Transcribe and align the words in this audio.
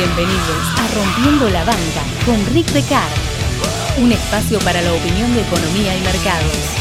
Bienvenidos 0.00 0.66
a 0.78 0.88
Rompiendo 0.94 1.50
la 1.50 1.62
Banca 1.62 2.02
con 2.24 2.54
Rick 2.54 2.68
Decard, 2.68 3.12
un 3.98 4.10
espacio 4.10 4.58
para 4.60 4.80
la 4.80 4.94
opinión 4.94 5.34
de 5.34 5.42
economía 5.42 5.94
y 5.94 6.00
mercados. 6.00 6.80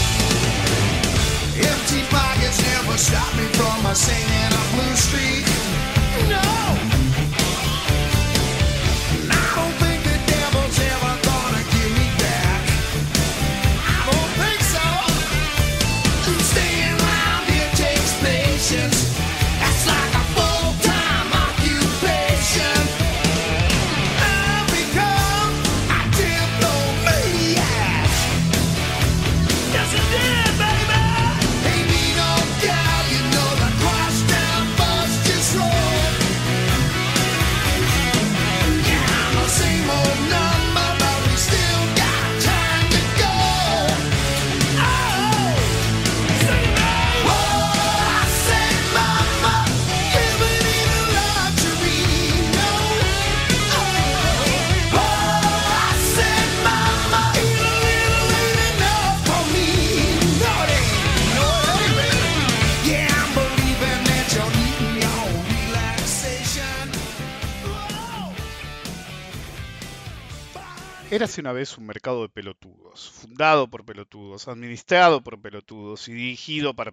Érase 71.11 71.41
una 71.41 71.53
vez 71.53 71.75
un 71.75 71.87
mercado 71.87 72.21
de 72.21 72.29
pelotudos, 72.29 73.09
fundado 73.09 73.67
por 73.67 73.83
pelotudos, 73.83 74.47
administrado 74.47 75.23
por 75.23 75.41
pelotudos 75.41 76.07
y 76.07 76.13
dirigido 76.13 76.75
para, 76.75 76.91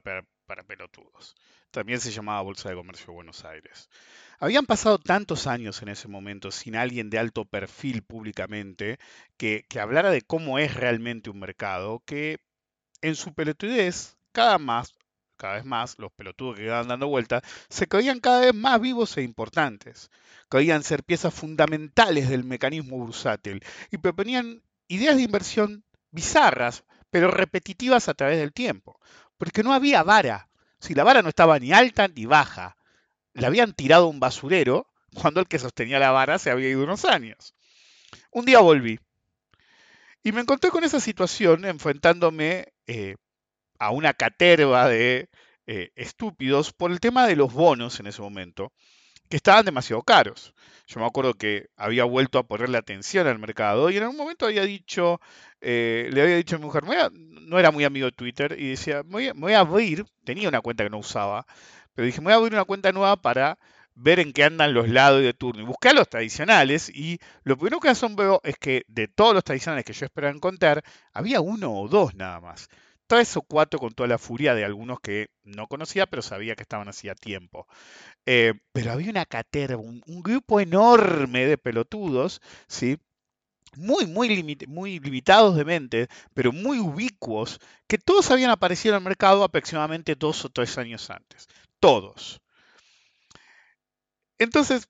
pelotudos. 0.67 1.35
También 1.71 2.01
se 2.01 2.11
llamaba 2.11 2.41
Bolsa 2.41 2.71
de 2.71 2.77
Comercio 2.77 3.09
de 3.09 3.13
Buenos 3.13 3.45
Aires. 3.45 3.91
Habían 4.39 4.65
pasado 4.65 4.99
tantos 4.99 5.47
años 5.47 5.83
en 5.83 5.89
ese 5.89 6.09
momento 6.09 6.51
sin 6.51 6.77
alguien 6.77 7.11
de 7.11 7.19
alto 7.19 7.45
perfil 7.45 8.03
públicamente 8.03 8.99
que 9.37 9.67
hablara 9.79 10.11
de 10.11 10.23
cómo 10.23 10.59
es 10.59 10.73
realmente 10.73 11.29
un 11.29 11.39
mercado, 11.39 12.03
que 12.07 12.39
en 13.03 13.17
su 13.17 13.35
pelotudez, 13.35 14.17
cada 14.33 14.59
más, 14.59 14.95
cada 15.37 15.55
vez 15.55 15.65
más, 15.65 15.99
los 15.99 16.13
pelotudos 16.13 16.57
que 16.57 16.63
quedaban 16.63 16.89
dando 16.89 17.09
vuelta, 17.09 17.43
se 17.69 17.87
creían 17.87 18.21
cada 18.21 18.41
vez 18.41 18.55
más 18.55 18.81
vivos 18.81 19.17
e 19.17 19.23
importantes. 19.23 20.11
Creían 20.49 20.83
ser 20.83 21.03
piezas 21.05 21.35
fundamentales 21.35 22.29
del 22.29 22.45
mecanismo 22.45 22.97
bursátil 22.99 23.63
y 23.91 23.99
proponían 23.99 24.63
ideas 24.89 25.17
de 25.17 25.23
inversión 25.23 25.85
bizarras, 26.11 26.85
pero 27.11 27.31
repetitivas 27.31 28.09
a 28.09 28.15
través 28.15 28.39
del 28.39 28.53
tiempo. 28.53 29.01
Porque 29.39 29.63
no 29.63 29.73
había 29.73 30.03
vara. 30.03 30.49
Si 30.79 30.95
la 30.95 31.05
vara 31.05 31.23
no 31.23 31.29
estaba 31.29 31.59
ni 31.59 31.73
alta 31.73 32.09
ni 32.09 32.27
baja, 32.27 32.77
la 33.33 33.49
habían 33.49 33.73
tirado 33.73 34.07
a 34.07 34.09
un 34.09 34.21
basurero 34.21 34.89
cuando 35.15 35.41
el 35.41 35.49
que 35.49 35.59
sostenía 35.59 35.99
la 35.99 36.11
vara 36.11 36.39
se 36.39 36.51
había 36.51 36.69
ido 36.69 36.85
unos 36.85 37.05
años. 37.05 37.55
Un 38.31 38.45
día 38.45 38.61
volví 38.61 38.99
y 40.27 40.33
me 40.33 40.41
encontré 40.41 40.71
con 40.71 40.83
esa 40.83 40.99
situación 40.99 41.65
enfrentándome 41.65 42.73
eh, 42.89 43.15
a 43.79 43.91
una 43.91 44.15
caterva 44.15 44.89
de 44.89 45.29
eh, 45.67 45.91
estúpidos 45.97 46.73
por 46.73 46.91
el 46.91 47.01
tema 47.01 47.27
de 47.27 47.37
los 47.37 47.53
bonos 47.53 48.01
en 48.01 48.07
ese 48.07 48.23
momento, 48.23 48.73
que 49.29 49.37
estaban 49.37 49.65
demasiado 49.65 50.03
caros. 50.03 50.55
Yo 50.87 51.01
me 51.01 51.07
acuerdo 51.07 51.35
que 51.35 51.69
había 51.77 52.05
vuelto 52.05 52.39
a 52.39 52.47
ponerle 52.47 52.79
atención 52.79 53.27
al 53.27 53.39
mercado 53.41 53.91
y 53.91 53.97
en 53.97 54.05
algún 54.05 54.19
momento 54.19 54.47
había 54.47 54.63
dicho, 54.63 55.21
eh, 55.61 56.09
le 56.13 56.23
había 56.23 56.37
dicho 56.37 56.57
a 56.57 56.59
mi 56.59 56.67
mujer, 56.67 56.85
no 57.13 57.59
era 57.59 57.73
muy 57.73 57.85
amigo 57.85 58.07
de 58.07 58.13
Twitter, 58.13 58.57
y 58.59 58.71
decía, 58.71 59.03
me 59.03 59.33
voy, 59.35 59.55
a, 59.55 59.59
a 59.59 59.61
abrir, 59.61 60.05
tenía 60.25 60.49
una 60.49 60.61
cuenta 60.61 60.85
que 60.85 60.91
no 60.91 60.99
usaba, 60.99 61.47
pero 61.95 62.07
dije, 62.07 62.21
me 62.21 62.27
voy 62.27 62.33
a 62.35 62.37
abrir 62.37 62.53
una 62.55 62.65
cuenta 62.65 62.93
nueva 62.93 63.17
para 63.17 63.59
ver 63.97 64.21
en 64.21 64.33
qué 64.33 64.45
andan 64.45 64.75
los 64.75 64.89
lados 64.89 65.23
de 65.23 65.33
turno. 65.35 65.63
Y 65.63 65.67
busqué 65.67 65.89
a 65.89 65.95
los 65.95 66.09
tradicionales 66.09 66.89
y 66.91 67.19
lo 67.43 67.57
primero 67.57 67.81
que 67.81 67.89
asombró 67.89 68.41
es 68.45 68.57
que 68.59 68.85
de 68.89 69.09
todos 69.09 69.35
los 69.35 69.43
tradicionales 69.43 69.85
que 69.85 69.95
yo 69.95 70.05
esperaba 70.05 70.35
encontrar, 70.35 70.85
había 71.13 71.41
uno 71.41 71.73
o 71.75 71.89
dos 71.89 72.15
nada 72.15 72.41
más. 72.41 72.69
Tres 73.07 73.37
o 73.37 73.43
cuatro 73.43 73.79
con 73.79 73.93
toda 73.93 74.09
la 74.09 74.19
furia 74.19 74.55
de 74.55 74.65
algunos 74.65 75.01
que 75.01 75.29
no 75.45 75.69
conocía, 75.69 76.07
pero 76.07 76.23
sabía 76.23 76.57
que 76.57 76.63
estaban 76.63 76.89
hacía 76.89 77.15
tiempo. 77.15 77.67
Eh, 78.27 78.55
pero 78.73 78.93
había 78.93 79.11
una 79.11 79.27
caterva, 79.27 79.81
un, 79.81 80.03
grupo 80.23 80.61
enorme 80.61 81.47
de 81.47 81.59
pelotudos, 81.59 82.41
¿sí? 82.67 82.99
Muy, 83.77 84.07
muy, 84.07 84.57
muy 84.69 84.99
limitados 85.01 85.57
de 85.57 85.65
mente, 85.65 86.09
pero 86.35 86.53
muy 86.53 86.79
ubicuos, 86.79 87.61
que 87.87 87.99
todos 87.99 88.31
habían 88.31 88.51
aparecido 88.51 88.95
en 88.95 89.03
el 89.03 89.05
mercado 89.05 89.45
aproximadamente 89.45 90.15
dos 90.17 90.45
o 90.45 90.49
tres 90.49 90.79
años 90.79 91.11
antes. 91.11 91.47
Todos. 91.79 92.41
Entonces, 94.39 94.89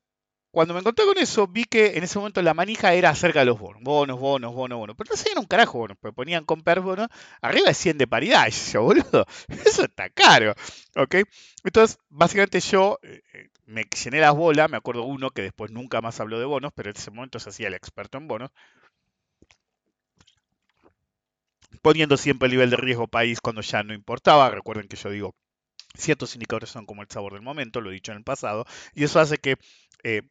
cuando 0.51 0.73
me 0.73 0.81
encontré 0.81 1.05
con 1.05 1.19
eso, 1.19 1.47
vi 1.47 1.65
que 1.65 1.99
en 1.99 2.05
ese 2.05 2.19
momento 2.19 2.41
la 2.41 2.55
manija 2.55 2.95
era 2.95 3.11
acerca 3.11 3.41
de 3.41 3.47
los 3.47 3.59
bonos. 3.59 3.83
Bonos, 3.83 4.19
bonos, 4.19 4.55
bonos, 4.55 4.79
bonos. 4.79 4.97
Pero 4.97 5.11
no 5.11 5.17
sabían 5.17 5.39
un 5.39 5.45
carajo 5.47 5.79
bonos, 5.79 5.99
porque 6.01 6.15
ponían 6.15 6.45
comprar 6.47 6.81
bonos 6.81 7.09
arriba 7.43 7.69
de 7.69 7.75
100 7.75 7.99
de 7.99 8.07
paridad. 8.07 8.47
Y 8.49 8.51
yo 8.73 8.83
boludo, 8.83 9.27
eso 9.67 9.85
está 9.85 10.09
caro. 10.11 10.55
¿Ok? 10.97 11.17
Entonces, 11.63 11.99
básicamente 12.09 12.61
yo 12.61 12.99
eh, 13.03 13.21
eh, 13.35 13.49
me 13.67 13.85
llené 14.03 14.21
las 14.21 14.35
bolas. 14.35 14.71
Me 14.71 14.79
acuerdo 14.79 15.05
uno 15.05 15.31
que 15.31 15.43
después 15.43 15.71
nunca 15.71 16.01
más 16.01 16.21
habló 16.21 16.39
de 16.39 16.47
bonos, 16.47 16.73
pero 16.75 16.91
en 16.91 16.97
ese 16.97 17.11
momento 17.11 17.39
se 17.39 17.51
hacía 17.51 17.69
el 17.69 17.75
experto 17.75 18.17
en 18.17 18.27
bonos. 18.29 18.51
Poniendo 21.83 22.17
siempre 22.17 22.47
el 22.47 22.53
nivel 22.53 22.71
de 22.71 22.77
riesgo 22.77 23.09
país 23.09 23.41
cuando 23.41 23.63
ya 23.63 23.83
no 23.83 23.95
importaba. 23.95 24.51
Recuerden 24.51 24.89
que 24.89 24.97
yo 24.97 25.11
digo, 25.11 25.35
ciertos 25.97 26.35
indicadores 26.35 26.71
son 26.71 26.87
como 26.87 27.03
el 27.03 27.11
sabor 27.11 27.35
del 27.35 27.43
momento, 27.43 27.81
lo 27.81 27.91
he 27.91 27.95
dicho 27.95 28.13
en 28.13 28.19
el 28.19 28.25
pasado. 28.25 28.67
Y 28.95 29.05
eso 29.05 29.21
hace 29.21 29.39
que... 29.39 29.57
eh, 30.05 30.23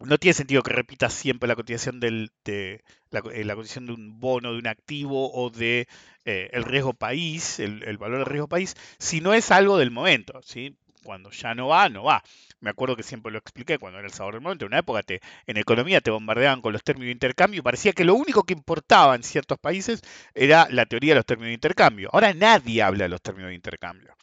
no 0.00 0.18
tiene 0.18 0.34
sentido 0.34 0.62
que 0.62 0.72
repitas 0.72 1.12
siempre 1.14 1.48
la 1.48 1.56
cotización 1.56 2.00
de 2.00 2.30
eh, 2.46 2.80
la 3.10 3.54
cotización 3.54 3.86
de 3.86 3.92
un 3.92 4.18
bono, 4.20 4.52
de 4.52 4.58
un 4.58 4.66
activo 4.66 5.32
o 5.32 5.50
de 5.50 5.86
eh, 6.24 6.50
el 6.52 6.64
riesgo 6.64 6.94
país, 6.94 7.60
el, 7.60 7.82
el 7.84 7.98
valor 7.98 8.18
del 8.18 8.26
riesgo 8.26 8.48
país, 8.48 8.74
si 8.98 9.20
no 9.20 9.34
es 9.34 9.50
algo 9.50 9.78
del 9.78 9.90
momento, 9.90 10.40
¿sí? 10.42 10.76
Cuando 11.04 11.30
ya 11.30 11.54
no 11.54 11.68
va, 11.68 11.88
no 11.90 12.02
va. 12.04 12.22
Me 12.60 12.70
acuerdo 12.70 12.96
que 12.96 13.02
siempre 13.02 13.30
lo 13.30 13.38
expliqué 13.38 13.78
cuando 13.78 13.98
era 13.98 14.08
el 14.08 14.14
sabor 14.14 14.34
del 14.34 14.42
momento. 14.42 14.64
En 14.64 14.68
una 14.70 14.78
época 14.78 15.02
te, 15.02 15.20
en 15.46 15.58
economía 15.58 16.00
te 16.00 16.10
bombardeaban 16.10 16.62
con 16.62 16.72
los 16.72 16.82
términos 16.82 17.08
de 17.08 17.12
intercambio 17.12 17.58
y 17.58 17.62
parecía 17.62 17.92
que 17.92 18.04
lo 18.04 18.14
único 18.14 18.42
que 18.44 18.54
importaba 18.54 19.14
en 19.14 19.22
ciertos 19.22 19.58
países 19.58 20.00
era 20.34 20.66
la 20.70 20.86
teoría 20.86 21.12
de 21.12 21.16
los 21.16 21.26
términos 21.26 21.48
de 21.50 21.54
intercambio. 21.54 22.08
Ahora 22.12 22.32
nadie 22.32 22.82
habla 22.82 23.04
de 23.04 23.10
los 23.10 23.20
términos 23.20 23.50
de 23.50 23.54
intercambio. 23.54 24.14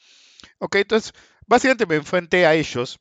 Ok, 0.59 0.75
entonces 0.77 1.13
básicamente 1.47 1.85
me 1.85 1.95
enfrenté 1.95 2.45
a 2.45 2.53
ellos 2.55 2.99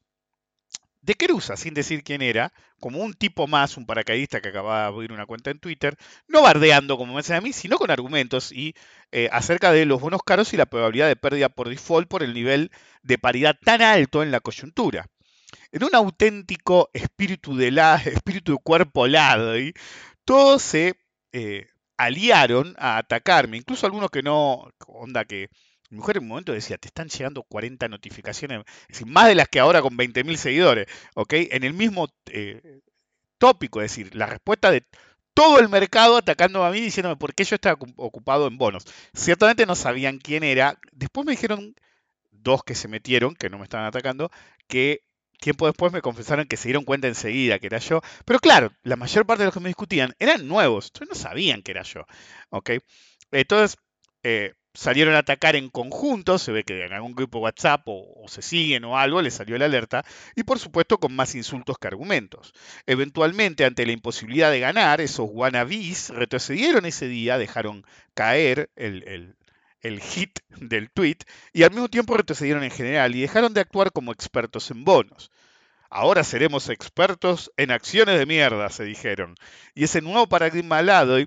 de 1.03 1.15
Cruza, 1.15 1.57
sin 1.57 1.75
decir 1.75 2.03
quién 2.03 2.23
era, 2.23 2.53
como 2.79 3.01
un 3.01 3.15
tipo 3.15 3.47
más, 3.47 3.77
un 3.77 3.87
paracaidista 3.87 4.41
que 4.41 4.49
acababa 4.49 4.83
de 4.83 4.87
abrir 4.87 5.13
una 5.13 5.27
cuenta 5.27 5.51
en 5.51 5.59
Twitter, 5.59 5.97
no 6.29 6.43
bardeando 6.43 6.97
como 6.97 7.15
me 7.15 7.21
hacen 7.21 7.37
a 7.37 7.41
mí, 7.41 7.53
sino 7.53 7.79
con 7.79 7.91
argumentos 7.91 8.53
y 8.53 8.75
eh, 9.13 9.29
acerca 9.33 9.73
de 9.73 9.87
los 9.87 10.01
bonos 10.01 10.23
caros 10.23 10.53
y 10.53 10.57
la 10.57 10.67
probabilidad 10.67 11.09
de 11.09 11.17
pérdida 11.17 11.49
por 11.49 11.69
default 11.69 12.09
por 12.09 12.23
el 12.23 12.35
nivel 12.35 12.71
de 13.03 13.19
paridad 13.19 13.57
tan 13.63 13.83
alto 13.83 14.23
en 14.23 14.31
la 14.31 14.41
coyuntura. 14.41 15.07
En 15.73 15.85
un 15.85 15.95
auténtico 15.95 16.91
espíritu 16.93 17.57
de, 17.57 17.71
la, 17.71 17.97
espíritu 18.05 18.53
de 18.53 18.59
cuerpo 18.63 19.07
helado, 19.07 19.59
¿y? 19.59 19.75
todos 20.25 20.63
se 20.63 20.95
eh, 21.33 21.67
aliaron 21.97 22.75
a 22.79 22.99
atacarme, 22.99 23.57
incluso 23.57 23.87
algunos 23.87 24.11
que 24.11 24.23
no, 24.23 24.71
onda 24.87 25.25
que 25.25 25.49
mi 25.91 25.99
mujer 25.99 26.19
en 26.19 26.25
un 26.25 26.29
momento 26.31 26.53
decía, 26.53 26.79
te 26.79 26.89
están 26.89 27.09
llegando 27.09 27.43
40 27.45 27.89
notificaciones, 27.89 28.61
es 28.83 28.89
decir, 28.89 29.07
más 29.07 29.27
de 29.29 29.35
las 29.35 29.49
que 29.49 29.61
ahora 29.61 29.83
con 29.83 29.97
20.000 29.97 30.39
seguidores, 30.39 30.87
¿ok? 31.15 31.33
En 31.51 31.65
el 31.65 31.75
mismo 31.75 32.09
eh, 32.27 32.81
tópico, 33.39 33.81
es 33.83 33.91
decir, 33.93 34.15
la 34.15 34.27
respuesta 34.27 34.71
de 34.71 34.85
todo 35.35 35.59
el 35.61 35.69
mercado 35.69 36.17
atacándome 36.17 36.67
a 36.67 36.71
mí 36.71 36.81
diciéndome 36.81 37.17
por 37.17 37.35
qué 37.35 37.45
yo 37.45 37.55
estaba 37.57 37.79
ocu- 37.79 37.95
ocupado 37.97 38.47
en 38.49 38.59
bonos. 38.59 38.85
Ciertamente 39.15 39.67
no 39.67 39.75
sabían 39.77 40.19
quién 40.19 40.43
era. 40.45 40.79
Después 40.93 41.27
me 41.27 41.33
dijeron 41.33 41.75
dos 42.31 42.65
que 42.65 42.75
se 42.75 42.89
metieron, 42.89 43.35
que 43.35 43.51
no 43.51 43.59
me 43.59 43.65
estaban 43.65 43.87
atacando, 43.87 44.31
que 44.69 45.03
tiempo 45.41 45.67
después 45.67 45.93
me 45.93 46.03
confesaron 46.03 46.47
que 46.47 46.57
se 46.57 46.69
dieron 46.69 46.85
cuenta 46.85 47.09
enseguida 47.09 47.59
que 47.59 47.67
era 47.69 47.79
yo. 47.79 48.03
Pero 48.25 48.39
claro, 48.41 48.73
la 48.83 48.97
mayor 48.97 49.27
parte 49.27 49.43
de 49.43 49.47
los 49.47 49.55
que 49.55 49.61
me 49.61 49.69
discutían 49.71 50.15
eran 50.19 50.47
nuevos, 50.49 50.93
no 51.09 51.15
sabían 51.15 51.63
que 51.63 51.73
era 51.73 51.83
yo. 51.83 52.07
¿ok? 52.51 52.71
Entonces, 53.33 53.79
eh, 54.23 54.55
salieron 54.75 55.15
a 55.15 55.19
atacar 55.19 55.57
en 55.57 55.69
conjunto, 55.69 56.39
se 56.39 56.53
ve 56.53 56.65
que 56.65 56.85
en 56.85 56.93
algún 56.93 57.15
grupo 57.15 57.41
WhatsApp 57.41 57.83
o, 57.87 58.23
o, 58.23 58.29
se 58.29 58.43
siguen 58.43 58.85
o 58.85 58.99
algo, 58.99 59.23
les 59.23 59.35
salió 59.35 59.59
la 59.59 59.67
alerta, 59.67 60.05
y 60.37 60.45
por 60.45 60.59
supuesto 60.59 60.99
con 60.99 61.15
más 61.15 61.35
insultos 61.35 61.79
que 61.79 61.89
argumentos. 61.89 62.53
Eventualmente, 62.87 63.65
ante 63.65 63.87
la 63.87 63.93
imposibilidad 63.93 64.51
de 64.51 64.61
ganar, 64.61 65.01
esos 65.01 65.29
wannabes 65.31 66.11
retrocedieron 66.11 66.87
ese 66.87 67.09
día, 67.09 67.39
dejaron 67.39 67.85
caer 68.15 68.71
el, 68.77 69.03
el, 69.09 69.37
el 69.81 70.01
hit 70.01 70.41
del 70.57 70.91
tweet, 70.91 71.19
y 71.53 71.63
al 71.65 71.71
mismo 71.71 71.89
tiempo 71.89 72.17
retrocedieron 72.17 72.63
en 72.63 72.71
general 72.71 73.15
y 73.15 73.23
dejaron 73.23 73.55
de 73.55 73.61
actuar 73.61 73.93
como 73.93 74.13
expertos 74.13 74.71
en 74.71 74.85
bonos. 74.85 75.31
Ahora 75.93 76.23
seremos 76.23 76.69
expertos 76.69 77.51
en 77.57 77.73
acciones 77.73 78.17
de 78.17 78.25
mierda, 78.25 78.71
se 78.71 78.85
dijeron. 78.85 79.35
Y 79.75 79.85
ese 79.85 80.01
nuevo 80.01 80.29
paradigma 80.29 80.79
alado 80.79 81.19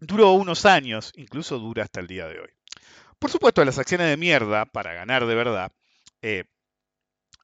duró 0.00 0.32
unos 0.32 0.66
años, 0.66 1.12
incluso 1.14 1.60
dura 1.60 1.84
hasta 1.84 2.00
el 2.00 2.08
día 2.08 2.26
de 2.26 2.40
hoy. 2.40 2.48
Por 3.24 3.30
supuesto, 3.30 3.64
las 3.64 3.78
acciones 3.78 4.08
de 4.08 4.18
mierda, 4.18 4.66
para 4.66 4.92
ganar 4.92 5.24
de 5.24 5.34
verdad, 5.34 5.72
eh, 6.20 6.44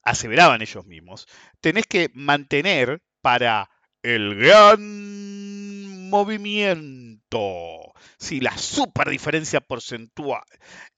aseveraban 0.02 0.60
ellos 0.60 0.84
mismos, 0.84 1.26
tenés 1.62 1.86
que 1.86 2.10
mantener 2.12 3.00
para 3.22 3.70
el 4.02 4.34
gran 4.34 6.10
movimiento, 6.10 7.94
sí, 8.18 8.40
la 8.40 8.58
super 8.58 9.08
diferencia 9.08 9.62
porcentual, 9.62 10.44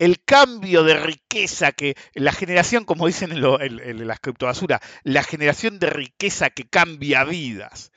el 0.00 0.24
cambio 0.24 0.82
de 0.82 0.98
riqueza 0.98 1.70
que 1.70 1.94
la 2.14 2.32
generación, 2.32 2.84
como 2.84 3.06
dicen 3.06 3.30
en, 3.30 3.40
lo, 3.40 3.60
en, 3.60 3.78
en 3.78 4.04
la 4.08 5.22
generación 5.22 5.78
de 5.78 5.90
riqueza 5.90 6.50
que 6.50 6.68
cambia 6.68 7.22
vidas. 7.22 7.92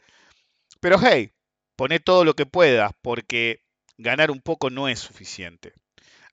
Pero 0.79 0.99
hey, 1.01 1.31
poné 1.75 1.99
todo 1.99 2.23
lo 2.23 2.35
que 2.35 2.45
puedas 2.45 2.91
porque 3.01 3.63
ganar 3.97 4.29
un 4.29 4.41
poco 4.41 4.69
no 4.69 4.87
es 4.87 4.99
suficiente. 4.99 5.73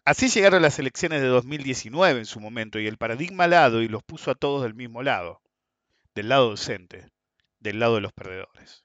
Así 0.04 0.28
llegaron 0.28 0.62
las 0.62 0.81
elecciones 0.81 1.22
de 1.22 1.28
2019 1.28 2.19
en 2.19 2.26
su 2.26 2.40
momento 2.40 2.81
y 2.81 2.88
el 2.88 2.96
paradigma 2.96 3.46
lado 3.46 3.82
y 3.82 3.88
los 3.88 4.02
puso 4.02 4.32
a 4.32 4.34
todos 4.34 4.64
del 4.64 4.75
mismo 4.75 5.00
lado, 5.04 5.40
del 6.16 6.28
lado 6.28 6.50
docente, 6.50 7.12
del 7.60 7.78
lado 7.78 7.94
de 7.94 8.00
los 8.00 8.12
perdedores. 8.12 8.84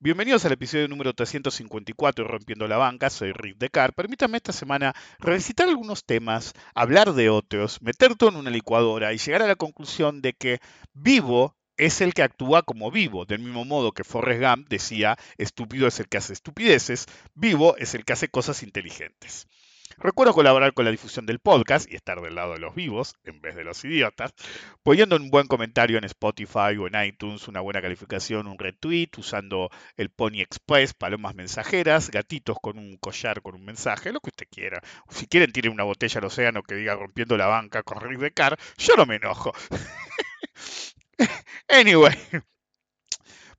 Bienvenidos 0.00 0.44
al 0.44 0.52
episodio 0.52 0.88
número 0.88 1.14
354 1.14 2.24
de 2.24 2.28
Rompiendo 2.28 2.66
la 2.66 2.76
Banca, 2.76 3.08
soy 3.08 3.30
Rick 3.30 3.58
Decar. 3.58 3.92
Permítanme 3.92 4.38
esta 4.38 4.52
semana 4.52 4.96
revisitar 5.20 5.68
algunos 5.68 6.04
temas, 6.04 6.54
hablar 6.74 7.12
de 7.12 7.30
otros, 7.30 7.80
meter 7.80 8.16
todo 8.16 8.30
en 8.30 8.36
una 8.36 8.50
licuadora 8.50 9.12
y 9.12 9.18
llegar 9.18 9.42
a 9.42 9.46
la 9.46 9.54
conclusión 9.54 10.22
de 10.22 10.32
que 10.32 10.58
vivo 10.92 11.54
es 11.76 12.00
el 12.00 12.14
que 12.14 12.24
actúa 12.24 12.62
como 12.62 12.90
vivo, 12.90 13.26
del 13.26 13.38
mismo 13.38 13.64
modo 13.64 13.92
que 13.92 14.02
Forrest 14.02 14.42
Gump 14.42 14.68
decía, 14.68 15.16
estúpido 15.36 15.86
es 15.86 16.00
el 16.00 16.08
que 16.08 16.18
hace 16.18 16.32
estupideces, 16.32 17.06
vivo 17.34 17.76
es 17.76 17.94
el 17.94 18.04
que 18.04 18.14
hace 18.14 18.26
cosas 18.26 18.64
inteligentes. 18.64 19.46
Recuerdo 20.00 20.32
colaborar 20.32 20.74
con 20.74 20.84
la 20.84 20.92
difusión 20.92 21.26
del 21.26 21.40
podcast 21.40 21.90
y 21.90 21.96
estar 21.96 22.20
del 22.20 22.36
lado 22.36 22.52
de 22.52 22.60
los 22.60 22.72
vivos 22.72 23.16
en 23.24 23.40
vez 23.40 23.56
de 23.56 23.64
los 23.64 23.84
idiotas, 23.84 24.32
poniendo 24.84 25.16
un 25.16 25.28
buen 25.28 25.48
comentario 25.48 25.98
en 25.98 26.04
Spotify 26.04 26.76
o 26.78 26.86
en 26.86 27.04
iTunes, 27.04 27.48
una 27.48 27.60
buena 27.60 27.82
calificación, 27.82 28.46
un 28.46 28.60
retweet, 28.60 29.10
usando 29.16 29.70
el 29.96 30.10
Pony 30.10 30.40
Express, 30.40 30.94
palomas 30.94 31.34
mensajeras, 31.34 32.10
gatitos 32.10 32.58
con 32.62 32.78
un 32.78 32.96
collar 32.98 33.42
con 33.42 33.56
un 33.56 33.64
mensaje, 33.64 34.12
lo 34.12 34.20
que 34.20 34.30
usted 34.30 34.46
quiera. 34.48 34.80
Si 35.10 35.26
quieren, 35.26 35.50
tiren 35.50 35.72
una 35.72 35.82
botella 35.82 36.20
al 36.20 36.26
océano 36.26 36.62
que 36.62 36.76
diga 36.76 36.94
rompiendo 36.94 37.36
la 37.36 37.46
banca 37.46 37.82
con 37.82 37.98
de 37.98 38.30
Car, 38.30 38.56
yo 38.76 38.94
no 38.96 39.04
me 39.04 39.16
enojo. 39.16 39.52
anyway, 41.68 42.14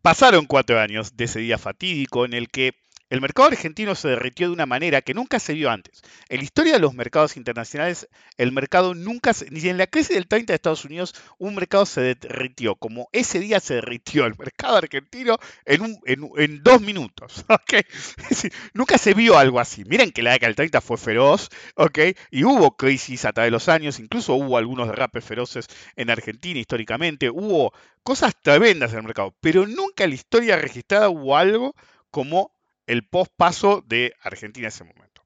pasaron 0.01 0.45
cuatro 0.45 0.80
años 0.80 1.18
de 1.18 1.25
ese 1.25 1.39
día 1.39 1.57
fatídico 1.57 2.24
en 2.24 2.33
el 2.33 2.50
que 2.50 2.75
el 3.09 3.21
mercado 3.21 3.50
argentino 3.50 3.95
se 3.95 4.09
derritió 4.09 4.47
de 4.47 4.53
una 4.53 4.65
manera 4.65 5.01
que 5.01 5.13
nunca 5.13 5.39
se 5.39 5.53
vio 5.53 5.71
antes. 5.71 6.01
En 6.29 6.38
la 6.38 6.44
historia 6.44 6.73
de 6.73 6.79
los 6.79 6.94
mercados 6.94 7.38
internacionales, 7.38 8.07
el 8.38 8.51
mercado 8.51 8.94
nunca, 8.94 9.33
se, 9.33 9.50
ni 9.50 9.67
en 9.67 9.77
la 9.77 9.88
crisis 9.88 10.15
del 10.15 10.27
30 10.27 10.53
de 10.53 10.56
Estados 10.56 10.85
Unidos, 10.85 11.15
un 11.39 11.56
mercado 11.56 11.85
se 11.85 12.01
derritió. 12.01 12.75
Como 12.75 13.09
ese 13.11 13.39
día 13.39 13.59
se 13.59 13.75
derritió 13.75 14.25
el 14.25 14.35
mercado 14.38 14.77
argentino 14.77 15.38
en, 15.65 16.63
dos 16.63 16.81
minutos. 16.81 17.45
¿okay? 17.50 17.81
decir, 18.29 18.53
nunca 18.73 18.97
se 18.97 19.13
vio 19.13 19.38
algo 19.38 19.59
así. 19.59 19.83
Miren 19.85 20.11
que 20.11 20.21
la 20.21 20.33
década 20.33 20.50
del 20.50 20.56
30 20.56 20.81
fue 20.81 20.97
feroz, 20.97 21.50
¿okay? 21.75 22.15
y 22.29 22.44
hubo 22.44 22.77
crisis 22.77 23.25
a 23.25 23.33
través 23.33 23.47
de 23.47 23.51
los 23.51 23.69
años, 23.69 24.00
incluso 24.00 24.35
hubo 24.35 24.57
algunos 24.57 24.88
derrapes 24.88 25.25
feroces 25.25 25.67
en 25.95 26.09
Argentina 26.09 26.59
históricamente, 26.59 27.29
hubo 27.29 27.73
cosas 28.03 28.33
tremendas 28.41 28.91
en 28.91 29.00
el 29.00 29.03
mercado, 29.03 29.35
pero 29.41 29.65
nunca 29.65 30.03
en 30.03 30.11
la 30.11 30.15
historia 30.15 30.56
registrada 30.56 31.09
hubo 31.09 31.38
algo 31.38 31.75
como 32.11 32.51
el 32.89 33.03
post-paso 33.07 33.83
de 33.88 34.13
Argentina 34.21 34.65
en 34.65 34.69
ese 34.69 34.83
momento. 34.83 35.21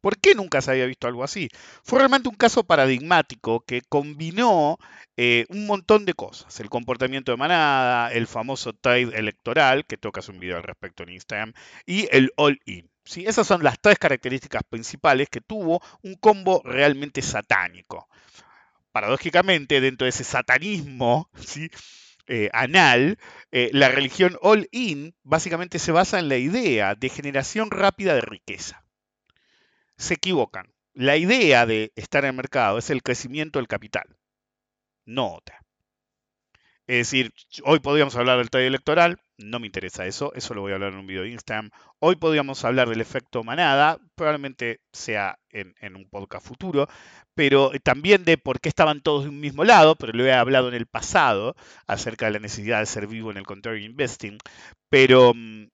¿Por 0.00 0.18
qué 0.18 0.34
nunca 0.34 0.60
se 0.62 0.70
había 0.70 0.86
visto 0.86 1.06
algo 1.06 1.22
así? 1.22 1.50
Fue 1.82 1.98
realmente 1.98 2.28
un 2.28 2.34
caso 2.34 2.64
paradigmático 2.64 3.60
que 3.60 3.82
combinó 3.82 4.78
eh, 5.16 5.44
un 5.50 5.66
montón 5.66 6.04
de 6.06 6.14
cosas. 6.14 6.60
El 6.60 6.70
comportamiento 6.70 7.32
de 7.32 7.36
manada, 7.36 8.10
el 8.12 8.26
famoso 8.26 8.72
trade 8.72 9.18
electoral, 9.18 9.84
que 9.84 9.98
tocas 9.98 10.28
un 10.28 10.38
video 10.38 10.56
al 10.56 10.62
respecto 10.62 11.02
en 11.02 11.10
Instagram, 11.10 11.52
y 11.84 12.08
el 12.10 12.32
all-in. 12.36 12.88
¿sí? 13.04 13.26
Esas 13.26 13.46
son 13.46 13.62
las 13.62 13.78
tres 13.80 13.98
características 13.98 14.62
principales 14.68 15.28
que 15.28 15.40
tuvo 15.40 15.82
un 16.02 16.14
combo 16.14 16.62
realmente 16.64 17.20
satánico. 17.20 18.08
Paradójicamente, 18.92 19.80
dentro 19.80 20.06
de 20.06 20.10
ese 20.10 20.24
satanismo, 20.24 21.28
¿sí? 21.44 21.70
Eh, 22.28 22.50
anal, 22.52 23.18
eh, 23.50 23.70
la 23.72 23.88
religión 23.88 24.38
all-in 24.42 25.14
básicamente 25.22 25.78
se 25.78 25.92
basa 25.92 26.18
en 26.18 26.28
la 26.28 26.36
idea 26.36 26.94
de 26.94 27.08
generación 27.08 27.70
rápida 27.70 28.14
de 28.14 28.20
riqueza. 28.20 28.84
Se 29.96 30.14
equivocan. 30.14 30.72
La 30.94 31.16
idea 31.16 31.64
de 31.64 31.92
estar 31.96 32.24
en 32.24 32.30
el 32.30 32.36
mercado 32.36 32.78
es 32.78 32.90
el 32.90 33.02
crecimiento 33.02 33.58
del 33.58 33.68
capital, 33.68 34.16
no 35.04 35.32
otra. 35.34 35.64
Es 36.88 37.10
decir, 37.10 37.34
hoy 37.64 37.80
podríamos 37.80 38.16
hablar 38.16 38.38
del 38.38 38.48
trade 38.48 38.66
electoral, 38.66 39.20
no 39.36 39.60
me 39.60 39.66
interesa 39.66 40.06
eso, 40.06 40.32
eso 40.34 40.54
lo 40.54 40.62
voy 40.62 40.72
a 40.72 40.76
hablar 40.76 40.94
en 40.94 41.00
un 41.00 41.06
video 41.06 41.22
de 41.22 41.28
Instagram. 41.28 41.70
Hoy 41.98 42.16
podríamos 42.16 42.64
hablar 42.64 42.88
del 42.88 43.02
efecto 43.02 43.44
manada, 43.44 43.98
probablemente 44.14 44.80
sea 44.90 45.38
en, 45.50 45.96
un 45.96 46.08
podcast 46.08 46.46
futuro, 46.46 46.88
pero 47.34 47.72
también 47.82 48.24
de 48.24 48.38
por 48.38 48.58
qué 48.58 48.70
estaban 48.70 49.02
todos 49.02 49.24
de 49.24 49.28
un 49.28 49.38
mismo 49.38 49.64
lado, 49.64 49.96
pero 49.96 50.14
lo 50.14 50.24
he 50.24 50.32
hablado 50.32 50.68
en 50.68 50.74
el 50.74 50.86
pasado 50.86 51.54
acerca 51.86 52.24
de 52.24 52.32
la 52.32 52.38
necesidad 52.38 52.80
de 52.80 52.86
ser 52.86 53.06
vivo 53.06 53.30
en 53.30 53.36
el 53.36 53.44
contrary 53.44 53.84
investing, 53.84 54.38
pero 54.88 55.32
um, 55.32 55.68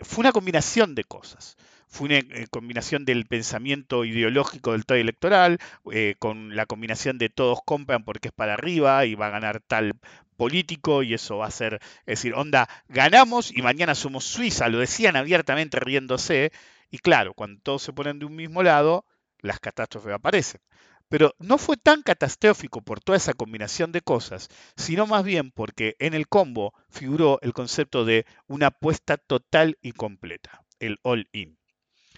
fue 0.00 0.22
una 0.22 0.32
combinación 0.32 0.94
de 0.94 1.04
cosas. 1.04 1.56
Fue 1.94 2.06
una 2.06 2.16
eh, 2.18 2.48
combinación 2.50 3.04
del 3.04 3.24
pensamiento 3.24 4.04
ideológico 4.04 4.72
del 4.72 4.84
trade 4.84 5.02
electoral, 5.02 5.58
eh, 5.92 6.16
con 6.18 6.56
la 6.56 6.66
combinación 6.66 7.18
de 7.18 7.28
todos 7.28 7.60
compran 7.64 8.02
porque 8.02 8.28
es 8.28 8.34
para 8.34 8.54
arriba 8.54 9.06
y 9.06 9.14
va 9.14 9.28
a 9.28 9.30
ganar 9.30 9.60
tal 9.60 9.92
político 10.36 11.04
y 11.04 11.14
eso 11.14 11.36
va 11.36 11.46
a 11.46 11.52
ser, 11.52 11.74
es 12.00 12.18
decir, 12.18 12.34
onda, 12.34 12.68
ganamos 12.88 13.56
y 13.56 13.62
mañana 13.62 13.94
somos 13.94 14.24
Suiza, 14.24 14.68
lo 14.68 14.80
decían 14.80 15.14
abiertamente 15.14 15.78
riéndose, 15.78 16.50
y 16.90 16.98
claro, 16.98 17.32
cuando 17.32 17.60
todos 17.62 17.82
se 17.82 17.92
ponen 17.92 18.18
de 18.18 18.24
un 18.24 18.34
mismo 18.34 18.64
lado, 18.64 19.04
las 19.38 19.60
catástrofes 19.60 20.14
aparecen. 20.14 20.60
Pero 21.08 21.36
no 21.38 21.58
fue 21.58 21.76
tan 21.76 22.02
catastrófico 22.02 22.82
por 22.82 22.98
toda 22.98 23.18
esa 23.18 23.34
combinación 23.34 23.92
de 23.92 24.00
cosas, 24.00 24.48
sino 24.76 25.06
más 25.06 25.22
bien 25.22 25.52
porque 25.52 25.94
en 26.00 26.14
el 26.14 26.26
combo 26.26 26.74
figuró 26.90 27.38
el 27.42 27.52
concepto 27.52 28.04
de 28.04 28.26
una 28.48 28.66
apuesta 28.66 29.16
total 29.16 29.78
y 29.80 29.92
completa, 29.92 30.64
el 30.80 30.98
all-in. 31.02 31.56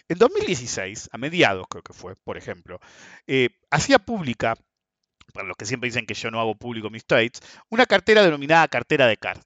En 0.09 0.19
2016, 0.19 1.11
a 1.13 1.19
mediados 1.19 1.67
creo 1.69 1.83
que 1.83 1.93
fue, 1.93 2.15
por 2.17 2.37
ejemplo, 2.37 2.81
eh, 3.27 3.51
hacía 3.71 3.99
pública, 3.99 4.57
para 5.33 5.49
los 5.49 5.57
que 5.57 5.67
siempre 5.67 5.89
dicen 5.89 6.07
que 6.07 6.15
yo 6.15 6.31
no 6.31 6.41
hago 6.41 6.55
público 6.55 6.91
mis 6.91 7.05
trades, 7.05 7.41
una 7.71 7.87
cartera 7.87 8.23
denominada 8.23 8.69
cartera 8.69 9.07
de 9.07 9.17
CAR. 9.17 9.41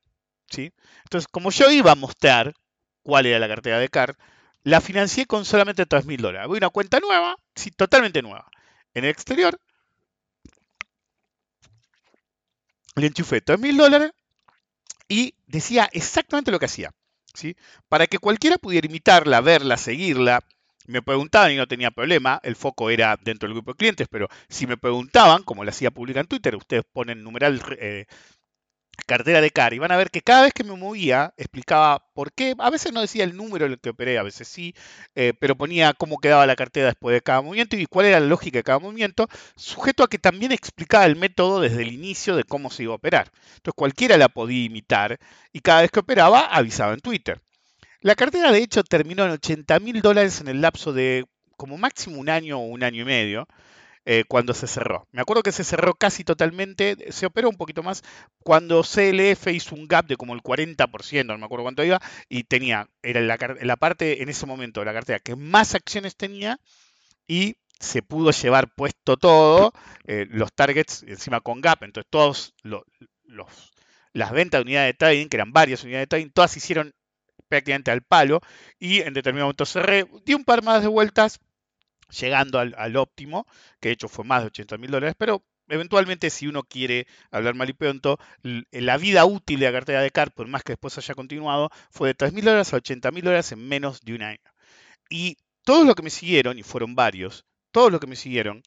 ¿sí? 0.51 0.73
Entonces, 1.05 1.29
como 1.29 1.51
yo 1.51 1.71
iba 1.71 1.93
a 1.93 1.97
mostrar 1.97 2.55
cuál 3.03 3.27
era 3.27 3.39
la 3.39 3.49
cartera 3.49 3.79
de 3.79 3.89
CAR, 3.89 4.17
la 4.63 4.81
financié 4.81 5.27
con 5.27 5.45
solamente 5.45 5.87
3 5.87 6.05
mil 6.05 6.21
dólares. 6.21 6.49
Voy 6.49 6.59
a 6.59 6.59
una 6.59 6.71
cuenta 6.71 7.01
nueva, 7.01 7.37
sí, 7.55 7.71
totalmente 7.71 8.21
nueva. 8.21 8.51
En 8.93 9.05
el 9.05 9.11
exterior, 9.11 9.59
le 12.97 13.07
enchufé 13.07 13.41
3 13.41 13.59
mil 13.59 13.77
dólares 13.77 14.13
y 15.09 15.35
decía 15.47 15.89
exactamente 15.93 16.51
lo 16.51 16.59
que 16.59 16.67
hacía. 16.67 16.93
¿Sí? 17.35 17.57
Para 17.89 18.07
que 18.07 18.19
cualquiera 18.19 18.59
pudiera 18.59 18.87
imitarla, 18.87 19.41
verla, 19.41 19.77
seguirla. 19.77 20.41
Me 20.87 21.03
preguntaban 21.03 21.53
y 21.53 21.57
no 21.57 21.69
tenía 21.69 21.91
problema, 21.91 22.41
el 22.43 22.57
foco 22.57 22.91
era 22.91 23.17
dentro 23.23 23.47
del 23.47 23.55
grupo 23.55 23.73
de 23.73 23.77
clientes, 23.77 24.09
pero 24.11 24.29
si 24.49 24.67
me 24.67 24.77
preguntaban, 24.77 25.43
como 25.45 25.63
lo 25.63 25.71
hacía 25.71 25.91
pública 25.91 26.21
en 26.21 26.27
Twitter, 26.27 26.57
ustedes 26.57 26.85
ponen 26.93 27.23
numeral 27.23 27.63
eh, 27.79 28.07
cartera 29.01 29.41
de 29.41 29.51
CAR 29.51 29.75
y 29.75 29.79
van 29.79 29.93
a 29.93 29.97
ver 29.97 30.11
que 30.11 30.23
cada 30.23 30.43
vez 30.43 30.53
que 30.53 30.65
me 30.65 30.75
movía 30.77 31.35
explicaba 31.37 32.05
por 32.15 32.33
qué, 32.33 32.55
a 32.59 32.71
veces 32.71 32.93
no 32.93 33.01
decía 33.01 33.25
el 33.25 33.37
número 33.37 33.67
en 33.67 33.73
el 33.73 33.81
que 33.81 33.91
operé, 33.91 34.19
a 34.19 34.23
veces 34.23 34.49
sí, 34.49 34.75
eh, 35.15 35.33
pero 35.39 35.57
ponía 35.57 35.93
cómo 35.95 36.19
quedaba 36.19 36.47
la 36.47 36.57
cartera 36.57 36.87
después 36.87 37.15
de 37.15 37.23
cada 37.23 37.43
movimiento 37.43 37.77
y 37.77 37.87
cuál 37.87 38.07
era 38.07 38.21
la 38.21 38.27
lógica 38.27 38.59
de 38.59 38.65
cada 38.65 38.79
movimiento, 38.79 39.29
sujeto 39.57 40.03
a 40.03 40.09
que 40.09 40.19
también 40.19 40.53
explicaba 40.53 41.07
el 41.07 41.17
método 41.17 41.61
desde 41.61 41.83
el 41.83 41.93
inicio 41.93 42.37
de 42.37 42.45
cómo 42.45 42.71
se 42.71 42.85
iba 42.85 42.93
a 42.93 42.97
operar. 42.97 43.31
Entonces 43.57 43.75
cualquiera 43.75 44.17
la 44.17 44.29
podía 44.29 44.65
imitar 44.65 45.19
y 45.53 45.61
cada 45.61 45.83
vez 45.83 45.91
que 45.91 46.01
operaba 46.01 46.47
avisaba 46.47 46.95
en 46.95 47.01
Twitter. 47.01 47.41
La 48.01 48.15
cartera 48.15 48.51
de 48.51 48.63
hecho 48.63 48.83
terminó 48.83 49.25
en 49.25 49.33
80 49.33 49.79
mil 49.81 50.01
dólares 50.01 50.41
en 50.41 50.49
el 50.49 50.61
lapso 50.61 50.93
de 50.93 51.27
como 51.57 51.77
máximo 51.77 52.19
un 52.19 52.31
año 52.31 52.59
o 52.59 52.63
un 52.63 52.83
año 52.83 53.03
y 53.03 53.05
medio, 53.05 53.47
eh, 54.11 54.25
cuando 54.27 54.55
se 54.55 54.67
cerró. 54.67 55.07
Me 55.13 55.21
acuerdo 55.23 55.43
que 55.43 55.53
se 55.53 55.63
cerró 55.63 55.95
casi 55.95 56.25
totalmente, 56.25 57.13
se 57.13 57.27
operó 57.27 57.49
un 57.49 57.57
poquito 57.57 57.83
más 57.83 58.03
cuando 58.43 58.83
CLF 58.83 59.53
hizo 59.53 59.75
un 59.77 59.87
gap 59.87 60.07
de 60.07 60.17
como 60.17 60.35
el 60.35 60.43
40%, 60.43 61.33
no 61.33 61.39
me 61.39 61.45
acuerdo 61.47 61.65
cuánto 61.65 61.85
iba, 61.85 62.01
y 62.29 62.45
tenía, 62.45 62.89
era 63.03 63.21
la, 63.21 63.77
parte 63.77 64.23
en 64.23 64.29
ese 64.29 64.47
momento 64.47 64.81
de 64.81 64.87
la 64.87 64.93
cartera 64.95 65.21
que 65.21 65.37
más 65.37 65.75
acciones 65.75 66.17
tenía 66.17 66.59
y 67.27 67.57
se 67.79 68.03
pudo 68.03 68.31
llevar 68.31 68.75
puesto 68.75 69.17
todo, 69.17 69.73
eh, 70.07 70.27
los 70.31 70.53
targets 70.53 71.03
encima 71.05 71.41
con 71.41 71.61
gap, 71.61 71.83
entonces 71.85 72.09
todos 72.11 72.55
lo- 72.63 72.85
los, 73.25 73.73
las 74.13 74.33
ventas 74.33 74.59
de 74.59 74.63
unidades 74.63 74.89
de 74.91 74.95
trading, 74.95 75.29
que 75.29 75.37
eran 75.37 75.53
varias 75.53 75.83
unidades 75.85 76.05
de 76.05 76.09
trading, 76.09 76.31
todas 76.31 76.57
hicieron 76.57 76.93
prácticamente 77.49 77.91
al 77.91 78.03
palo 78.03 78.41
y 78.79 79.01
en 79.01 79.15
determinado 79.15 79.47
momento 79.49 79.67
cerré, 79.67 80.07
di 80.25 80.35
un 80.35 80.45
par 80.45 80.63
más 80.63 80.83
de 80.83 80.89
vueltas, 80.89 81.41
llegando 82.11 82.59
al, 82.59 82.97
óptimo, 82.97 83.47
que 83.81 83.89
de 83.91 83.93
hecho 83.95 84.09
fue 84.09 84.25
más 84.25 84.43
de 84.43 84.47
80 84.49 84.79
mil 84.79 84.91
dólares, 84.91 85.15
pero 85.19 85.45
eventualmente 85.69 86.31
si 86.31 86.47
uno 86.49 86.63
quiere 86.65 87.07
hablar 87.31 87.55
mal 87.55 87.69
y 87.71 87.73
pronto, 87.73 88.19
l- 88.43 88.65
la 88.73 88.97
vida 88.99 89.25
útil 89.25 89.61
de 89.61 89.67
la 89.67 89.73
cartera 89.73 90.03
de 90.03 90.11
CAR, 90.11 90.33
por 90.33 90.49
más 90.49 90.63
que 90.65 90.73
después 90.73 90.97
haya 90.99 91.15
continuado, 91.15 91.71
fue 91.91 92.09
de 92.09 92.15
3 92.15 92.33
mil 92.33 92.45
dólares 92.45 92.73
a 92.73 92.77
80 92.79 93.11
mil 93.11 93.25
dólares 93.25 93.53
en 93.53 93.67
menos 93.69 94.01
de 94.03 94.15
un 94.15 94.23
año. 94.23 94.41
Y 95.11 95.39
todos 95.65 95.87
los 95.87 95.95
que 95.97 96.03
me 96.03 96.11
siguieron, 96.11 96.59
y 96.59 96.63
fueron 96.65 96.95
varios, 96.97 97.47
todos 97.73 97.93
los 97.93 98.01
que 98.01 98.09
me 98.09 98.17
siguieron, 98.17 98.63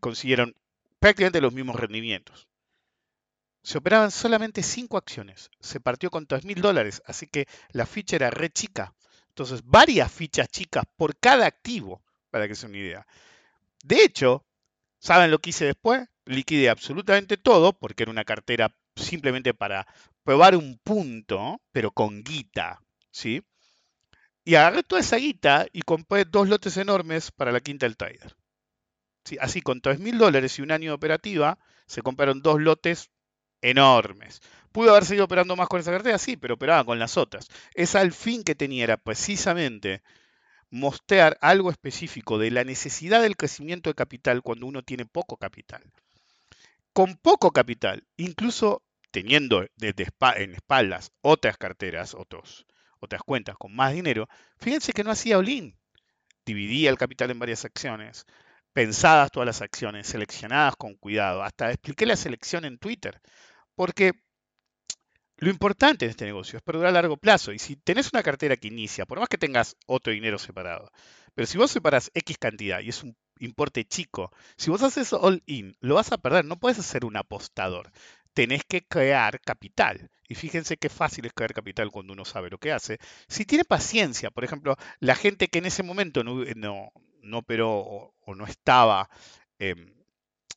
consiguieron 0.00 0.54
prácticamente 0.98 1.40
los 1.40 1.52
mismos 1.52 1.76
rendimientos. 1.76 2.48
Se 3.64 3.78
operaban 3.78 4.12
solamente 4.12 4.62
5 4.62 4.96
acciones. 4.96 5.50
Se 5.58 5.80
partió 5.80 6.08
con 6.08 6.28
3 6.28 6.44
mil 6.44 6.60
dólares, 6.60 7.02
así 7.04 7.26
que 7.26 7.48
la 7.72 7.84
ficha 7.84 8.14
era 8.14 8.30
re 8.30 8.48
chica. 8.48 8.94
Entonces, 9.30 9.62
varias 9.64 10.12
fichas 10.12 10.46
chicas 10.48 10.84
por 10.96 11.18
cada 11.18 11.46
activo, 11.46 12.03
para 12.34 12.48
que 12.48 12.56
se 12.56 12.66
una 12.66 12.78
idea. 12.78 13.06
De 13.84 14.02
hecho, 14.02 14.44
¿saben 14.98 15.30
lo 15.30 15.38
que 15.38 15.50
hice 15.50 15.66
después? 15.66 16.08
Liquidé 16.24 16.68
absolutamente 16.68 17.36
todo, 17.36 17.72
porque 17.72 18.02
era 18.02 18.10
una 18.10 18.24
cartera 18.24 18.74
simplemente 18.96 19.54
para 19.54 19.86
probar 20.24 20.56
un 20.56 20.80
punto, 20.82 21.60
pero 21.70 21.92
con 21.92 22.24
guita, 22.24 22.82
¿sí? 23.12 23.40
Y 24.44 24.56
agarré 24.56 24.82
toda 24.82 25.00
esa 25.00 25.14
guita 25.14 25.66
y 25.72 25.82
compré 25.82 26.24
dos 26.24 26.48
lotes 26.48 26.76
enormes 26.76 27.30
para 27.30 27.52
la 27.52 27.60
quinta 27.60 27.86
del 27.86 27.96
trader. 27.96 28.34
¿sí? 29.24 29.36
Así, 29.40 29.62
con 29.62 29.80
3 29.80 30.00
mil 30.00 30.18
dólares 30.18 30.58
y 30.58 30.62
un 30.62 30.72
año 30.72 30.90
de 30.90 30.96
operativa, 30.96 31.56
se 31.86 32.02
compraron 32.02 32.42
dos 32.42 32.60
lotes 32.60 33.10
enormes. 33.62 34.42
¿Pudo 34.72 34.90
haber 34.90 35.04
seguido 35.04 35.26
operando 35.26 35.54
más 35.54 35.68
con 35.68 35.78
esa 35.78 35.92
cartera? 35.92 36.18
Sí, 36.18 36.36
pero 36.36 36.54
operaba 36.54 36.82
con 36.82 36.98
las 36.98 37.16
otras. 37.16 37.46
Esa 37.74 38.00
al 38.00 38.10
fin 38.10 38.42
que 38.42 38.56
tenía 38.56 38.82
era 38.82 38.96
precisamente 38.96 40.02
mostrar 40.74 41.38
algo 41.40 41.70
específico 41.70 42.36
de 42.36 42.50
la 42.50 42.64
necesidad 42.64 43.22
del 43.22 43.36
crecimiento 43.36 43.90
de 43.90 43.94
capital 43.94 44.42
cuando 44.42 44.66
uno 44.66 44.82
tiene 44.82 45.06
poco 45.06 45.36
capital. 45.36 45.84
Con 46.92 47.16
poco 47.16 47.52
capital, 47.52 48.02
incluso 48.16 48.82
teniendo 49.12 49.64
desde 49.76 50.08
en 50.36 50.54
espaldas 50.54 51.12
otras 51.20 51.58
carteras, 51.58 52.14
otros, 52.14 52.66
otras 52.98 53.22
cuentas 53.22 53.54
con 53.56 53.72
más 53.72 53.92
dinero, 53.92 54.28
fíjense 54.58 54.92
que 54.92 55.04
no 55.04 55.12
hacía 55.12 55.38
all-in. 55.38 55.78
Dividía 56.44 56.90
el 56.90 56.98
capital 56.98 57.30
en 57.30 57.38
varias 57.38 57.64
acciones, 57.64 58.26
pensadas 58.72 59.30
todas 59.30 59.46
las 59.46 59.62
acciones, 59.62 60.08
seleccionadas 60.08 60.74
con 60.74 60.96
cuidado. 60.96 61.44
Hasta 61.44 61.70
expliqué 61.70 62.04
la 62.04 62.16
selección 62.16 62.64
en 62.64 62.78
Twitter, 62.78 63.20
porque 63.76 64.23
lo 65.44 65.50
importante 65.50 66.06
en 66.06 66.10
este 66.10 66.24
negocio 66.24 66.56
es 66.56 66.62
perdurar 66.62 66.88
a 66.88 66.92
largo 66.92 67.18
plazo. 67.18 67.52
Y 67.52 67.58
si 67.58 67.76
tenés 67.76 68.10
una 68.12 68.22
cartera 68.22 68.56
que 68.56 68.68
inicia, 68.68 69.04
por 69.04 69.20
más 69.20 69.28
que 69.28 69.36
tengas 69.36 69.76
otro 69.86 70.12
dinero 70.12 70.38
separado, 70.38 70.90
pero 71.34 71.46
si 71.46 71.58
vos 71.58 71.70
separás 71.70 72.10
X 72.14 72.38
cantidad 72.38 72.80
y 72.80 72.88
es 72.88 73.02
un 73.02 73.14
importe 73.40 73.84
chico, 73.84 74.32
si 74.56 74.70
vos 74.70 74.82
haces 74.82 75.12
all 75.12 75.42
in, 75.44 75.76
lo 75.80 75.96
vas 75.96 76.12
a 76.12 76.18
perder. 76.18 76.46
No 76.46 76.58
puedes 76.58 76.84
ser 76.86 77.04
un 77.04 77.16
apostador. 77.18 77.92
Tenés 78.32 78.64
que 78.64 78.86
crear 78.86 79.40
capital. 79.40 80.10
Y 80.28 80.34
fíjense 80.34 80.78
qué 80.78 80.88
fácil 80.88 81.26
es 81.26 81.34
crear 81.34 81.52
capital 81.52 81.90
cuando 81.90 82.14
uno 82.14 82.24
sabe 82.24 82.48
lo 82.48 82.58
que 82.58 82.72
hace. 82.72 82.98
Si 83.28 83.44
tiene 83.44 83.64
paciencia, 83.64 84.30
por 84.30 84.44
ejemplo, 84.44 84.76
la 84.98 85.14
gente 85.14 85.48
que 85.48 85.58
en 85.58 85.66
ese 85.66 85.82
momento 85.82 86.24
no, 86.24 86.42
no, 86.56 86.90
no 87.20 87.38
operó 87.38 87.70
o, 87.70 88.14
o 88.24 88.34
no 88.34 88.46
estaba, 88.46 89.10
em, 89.58 89.92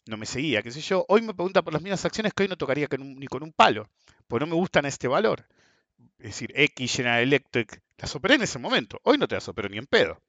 no 0.10 0.18
me 0.18 0.26
seguía, 0.26 0.62
qué 0.62 0.72
sé 0.72 0.82
yo, 0.82 1.06
hoy 1.08 1.22
me 1.22 1.34
pregunta 1.34 1.62
por 1.62 1.74
las 1.74 1.82
mismas 1.82 2.04
acciones 2.06 2.34
que 2.34 2.44
hoy 2.44 2.50
no 2.50 2.58
tocaría 2.58 2.88
con 2.88 3.16
ni 3.16 3.28
con 3.28 3.44
un 3.44 3.52
palo, 3.52 3.90
pues 4.28 4.40
no 4.42 4.48
me 4.48 4.56
gustan 4.56 4.86
este 4.86 5.08
valor. 5.08 5.46
Es 6.20 6.28
decir, 6.28 6.52
X, 6.56 6.96
General 6.96 7.22
Electric, 7.22 7.82
las 7.98 8.16
operé 8.16 8.36
en 8.36 8.44
ese 8.44 8.60
momento. 8.60 9.00
Hoy 9.04 9.18
no 9.18 9.28
te 9.28 9.36
las 9.36 9.48
opero 9.48 9.70
ni 9.70 9.78
en 9.78 9.86
pedo. 9.86 10.22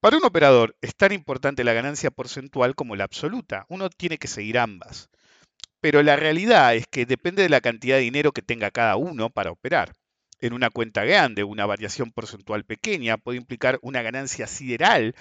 Para 0.00 0.16
un 0.16 0.24
operador 0.24 0.76
es 0.80 0.94
tan 0.94 1.12
importante 1.12 1.64
la 1.64 1.72
ganancia 1.72 2.10
porcentual 2.10 2.76
como 2.76 2.94
la 2.94 3.04
absoluta. 3.04 3.66
Uno 3.68 3.90
tiene 3.90 4.18
que 4.18 4.28
seguir 4.28 4.58
ambas. 4.58 5.10
Pero 5.80 6.02
la 6.02 6.16
realidad 6.16 6.74
es 6.74 6.86
que 6.86 7.06
depende 7.06 7.42
de 7.42 7.48
la 7.48 7.60
cantidad 7.60 7.96
de 7.96 8.02
dinero 8.02 8.32
que 8.32 8.42
tenga 8.42 8.70
cada 8.70 8.96
uno 8.96 9.30
para 9.30 9.50
operar. 9.50 9.92
En 10.40 10.52
una 10.52 10.70
cuenta 10.70 11.04
grande, 11.04 11.42
una 11.42 11.66
variación 11.66 12.12
porcentual 12.12 12.64
pequeña 12.64 13.16
puede 13.16 13.38
implicar 13.38 13.78
una 13.82 14.02
ganancia 14.02 14.46
sideral 14.46 15.16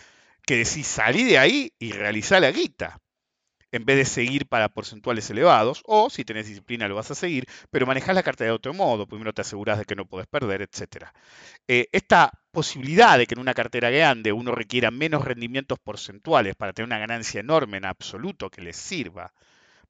que 0.47 0.55
decís 0.55 0.87
salí 0.87 1.25
de 1.25 1.37
ahí 1.37 1.73
y 1.77 1.91
realizá 1.91 2.39
la 2.39 2.51
guita. 2.51 3.01
En 3.69 3.83
vez 3.83 3.97
de 3.97 4.05
seguir 4.05 4.47
para 4.47 4.69
porcentuales 4.69 5.29
elevados, 5.29 5.83
o 5.85 6.09
si 6.09 6.23
tenés 6.23 6.47
disciplina 6.47 6.87
lo 6.87 6.95
vas 6.95 7.11
a 7.11 7.15
seguir, 7.15 7.45
pero 7.69 7.85
manejás 7.85 8.15
la 8.15 8.23
carta 8.23 8.45
de 8.45 8.51
otro 8.51 8.73
modo, 8.73 9.05
primero 9.05 9.33
te 9.33 9.41
aseguras 9.41 9.77
de 9.77 9.83
que 9.83 9.97
no 9.97 10.05
podés 10.05 10.25
perder, 10.25 10.61
etc. 10.61 11.07
Eh, 11.67 11.89
esta 11.91 12.31
posibilidad 12.51 13.17
de 13.17 13.27
que 13.27 13.33
en 13.33 13.41
una 13.41 13.53
cartera 13.53 13.89
grande 13.89 14.31
uno 14.31 14.55
requiera 14.55 14.89
menos 14.89 15.25
rendimientos 15.25 15.79
porcentuales 15.79 16.55
para 16.55 16.71
tener 16.71 16.87
una 16.87 16.97
ganancia 16.97 17.41
enorme 17.41 17.75
en 17.75 17.85
absoluto 17.85 18.49
que 18.49 18.61
les 18.61 18.77
sirva, 18.77 19.33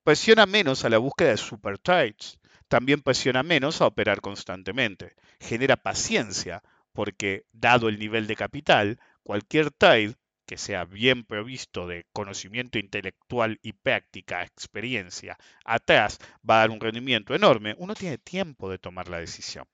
presiona 0.03 0.47
menos 0.47 0.83
a 0.85 0.89
la 0.89 0.97
búsqueda 0.97 1.29
de 1.29 1.37
super 1.37 1.77
trades. 1.77 2.39
También 2.67 3.03
presiona 3.03 3.43
menos 3.43 3.79
a 3.81 3.85
operar 3.85 4.21
constantemente. 4.21 5.13
Genera 5.39 5.77
paciencia, 5.77 6.63
porque 6.93 7.45
dado 7.51 7.89
el 7.89 7.99
nivel 7.99 8.25
de 8.25 8.35
capital, 8.35 8.99
cualquier 9.21 9.69
trade 9.69 10.15
que 10.47 10.57
sea 10.57 10.85
bien 10.85 11.25
provisto 11.25 11.87
de 11.87 12.05
conocimiento 12.13 12.79
intelectual 12.79 13.59
y 13.61 13.73
práctica, 13.73 14.43
experiencia, 14.43 15.37
atrás 15.65 16.17
va 16.49 16.55
a 16.55 16.59
dar 16.59 16.71
un 16.71 16.79
rendimiento 16.79 17.35
enorme, 17.35 17.75
uno 17.77 17.93
tiene 17.93 18.17
tiempo 18.17 18.69
de 18.69 18.79
tomar 18.79 19.09
la 19.09 19.19
decisión. 19.19 19.65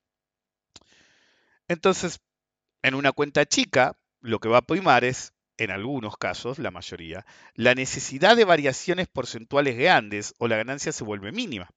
Entonces, 1.68 2.20
en 2.82 2.96
una 2.96 3.12
cuenta 3.12 3.46
chica, 3.46 3.96
lo 4.20 4.40
que 4.40 4.50
va 4.50 4.58
a 4.58 4.62
primar 4.64 5.04
es, 5.04 5.34
en 5.58 5.70
algunos 5.70 6.18
casos, 6.18 6.58
la 6.58 6.72
mayoría, 6.72 7.26
la 7.54 7.76
necesidad 7.76 8.36
de 8.36 8.44
variaciones 8.44 9.08
porcentuales 9.08 9.78
grandes 9.78 10.34
o 10.40 10.48
la 10.48 10.58
ganancia 10.58 10.92
se 10.92 11.04
vuelve 11.04 11.32
mínima. 11.32 11.70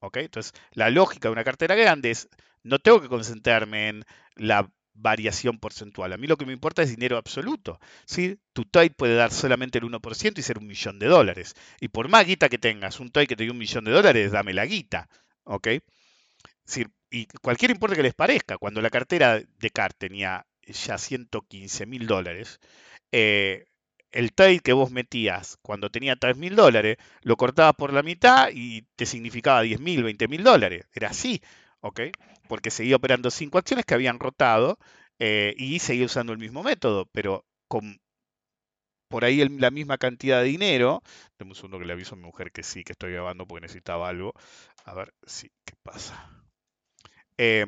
¿ok? 0.00 0.16
Entonces, 0.16 0.54
la 0.72 0.88
lógica 0.88 1.28
de 1.28 1.32
una 1.32 1.44
cartera 1.44 1.74
grande 1.74 2.10
es, 2.10 2.28
no 2.62 2.78
tengo 2.78 3.00
que 3.00 3.08
concentrarme 3.08 3.88
en 3.88 4.04
la 4.34 4.70
variación 5.00 5.58
porcentual. 5.58 6.12
A 6.12 6.16
mí 6.16 6.26
lo 6.26 6.36
que 6.36 6.46
me 6.46 6.52
importa 6.52 6.82
es 6.82 6.90
dinero 6.90 7.16
absoluto. 7.16 7.80
¿sí? 8.04 8.38
Tu 8.52 8.64
trade 8.64 8.90
puede 8.90 9.14
dar 9.14 9.32
solamente 9.32 9.78
el 9.78 9.84
1% 9.84 10.38
y 10.38 10.42
ser 10.42 10.58
un 10.58 10.66
millón 10.66 10.98
de 10.98 11.06
dólares. 11.06 11.54
Y 11.80 11.88
por 11.88 12.08
más 12.08 12.26
guita 12.26 12.48
que 12.48 12.58
tengas, 12.58 13.00
un 13.00 13.10
trade 13.10 13.26
que 13.26 13.36
te 13.36 13.44
dio 13.44 13.52
un 13.52 13.58
millón 13.58 13.84
de 13.84 13.92
dólares, 13.92 14.32
dame 14.32 14.52
la 14.52 14.66
guita. 14.66 15.08
¿ok? 15.44 15.68
Y 17.10 17.26
cualquier 17.42 17.72
importe 17.72 17.96
que 17.96 18.02
les 18.02 18.14
parezca, 18.14 18.56
cuando 18.58 18.80
la 18.80 18.90
cartera 18.90 19.40
de 19.40 19.70
CAR 19.70 19.92
tenía 19.92 20.46
ya 20.66 20.96
115 20.96 21.86
mil 21.86 22.06
dólares, 22.06 22.60
eh, 23.10 23.66
el 24.12 24.32
trade 24.32 24.60
que 24.60 24.72
vos 24.72 24.90
metías 24.92 25.58
cuando 25.62 25.90
tenía 25.90 26.16
3 26.16 26.36
mil 26.36 26.54
dólares, 26.54 26.98
lo 27.22 27.36
cortabas 27.36 27.74
por 27.74 27.92
la 27.92 28.02
mitad 28.02 28.50
y 28.52 28.82
te 28.96 29.06
significaba 29.06 29.62
10 29.62 29.80
mil, 29.80 30.04
20 30.04 30.28
mil 30.28 30.44
dólares. 30.44 30.86
Era 30.92 31.10
así, 31.10 31.42
¿ok? 31.80 32.00
Porque 32.50 32.72
seguía 32.72 32.96
operando 32.96 33.30
cinco 33.30 33.58
acciones 33.58 33.86
que 33.86 33.94
habían 33.94 34.18
rotado 34.18 34.76
eh, 35.20 35.54
y 35.56 35.78
seguía 35.78 36.06
usando 36.06 36.32
el 36.32 36.40
mismo 36.40 36.64
método, 36.64 37.06
pero 37.12 37.46
con 37.68 38.00
por 39.08 39.24
ahí 39.24 39.48
la 39.48 39.70
misma 39.70 39.98
cantidad 39.98 40.40
de 40.40 40.48
dinero. 40.48 41.00
Deme 41.38 41.52
un 41.52 41.54
segundo 41.54 41.78
que 41.78 41.84
le 41.84 41.92
aviso 41.92 42.16
a 42.16 42.18
mi 42.18 42.24
mujer 42.24 42.50
que 42.50 42.64
sí, 42.64 42.82
que 42.82 42.90
estoy 42.90 43.12
grabando 43.12 43.46
porque 43.46 43.62
necesitaba 43.62 44.08
algo. 44.08 44.34
A 44.84 44.94
ver 44.94 45.14
si, 45.24 45.48
¿qué 45.64 45.74
pasa? 45.84 46.28
Eh, 47.38 47.66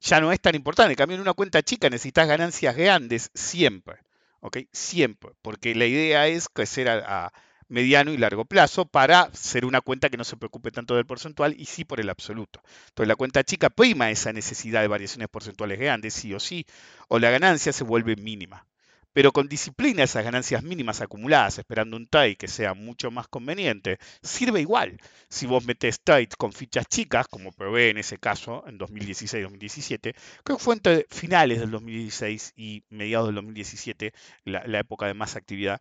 ya 0.00 0.20
no 0.20 0.32
es 0.32 0.40
tan 0.40 0.56
importante. 0.56 0.94
En 0.94 0.96
cambio, 0.96 1.14
en 1.14 1.22
una 1.22 1.34
cuenta 1.34 1.62
chica 1.62 1.88
necesitas 1.88 2.26
ganancias 2.26 2.76
grandes 2.76 3.30
siempre. 3.32 4.00
¿ok? 4.40 4.58
Siempre. 4.72 5.30
Porque 5.40 5.76
la 5.76 5.86
idea 5.86 6.26
es 6.26 6.48
crecer 6.48 6.88
a 6.88 7.32
mediano 7.74 8.12
y 8.12 8.16
largo 8.18 8.44
plazo 8.46 8.86
para 8.86 9.28
ser 9.34 9.64
una 9.66 9.80
cuenta 9.82 10.08
que 10.08 10.16
no 10.16 10.24
se 10.24 10.36
preocupe 10.36 10.70
tanto 10.70 10.94
del 10.96 11.06
porcentual 11.06 11.54
y 11.58 11.66
sí 11.66 11.84
por 11.84 12.00
el 12.00 12.08
absoluto. 12.10 12.60
Entonces, 12.88 13.08
la 13.08 13.16
cuenta 13.16 13.44
chica 13.44 13.68
prima 13.70 14.10
esa 14.10 14.32
necesidad 14.32 14.80
de 14.82 14.88
variaciones 14.88 15.28
porcentuales 15.28 15.78
grandes, 15.78 16.14
sí 16.14 16.32
o 16.34 16.40
sí, 16.40 16.66
o 17.08 17.18
la 17.18 17.30
ganancia 17.30 17.72
se 17.72 17.84
vuelve 17.84 18.16
mínima. 18.16 18.66
pero 19.12 19.32
con 19.32 19.48
disciplina 19.48 20.02
esas 20.02 20.24
ganancias 20.24 20.62
mínimas 20.64 21.00
acumuladas, 21.00 21.58
esperando 21.58 21.96
un 21.96 22.08
trade 22.08 22.36
que 22.36 22.48
sea 22.48 22.74
mucho 22.74 23.10
más 23.12 23.28
conveniente, 23.28 23.98
sirve 24.22 24.60
igual. 24.60 24.98
Si 25.28 25.46
vos 25.46 25.64
metés 25.64 26.00
trades 26.02 26.34
con 26.36 26.52
fichas 26.52 26.86
chicas, 26.88 27.28
como 27.28 27.52
probé 27.52 27.90
en 27.90 27.98
ese 27.98 28.18
caso, 28.18 28.64
en 28.66 28.78
2016-2017, 28.78 30.14
creo 30.42 30.56
que 30.58 30.64
fue 30.64 30.74
entre 30.74 31.06
finales 31.10 31.60
del 31.60 31.70
2016 31.70 32.54
y 32.56 32.84
mediados 32.90 33.28
del 33.28 33.36
2017, 33.36 34.12
la, 34.44 34.64
la 34.66 34.80
época 34.80 35.06
de 35.06 35.14
más 35.14 35.36
actividad, 35.36 35.80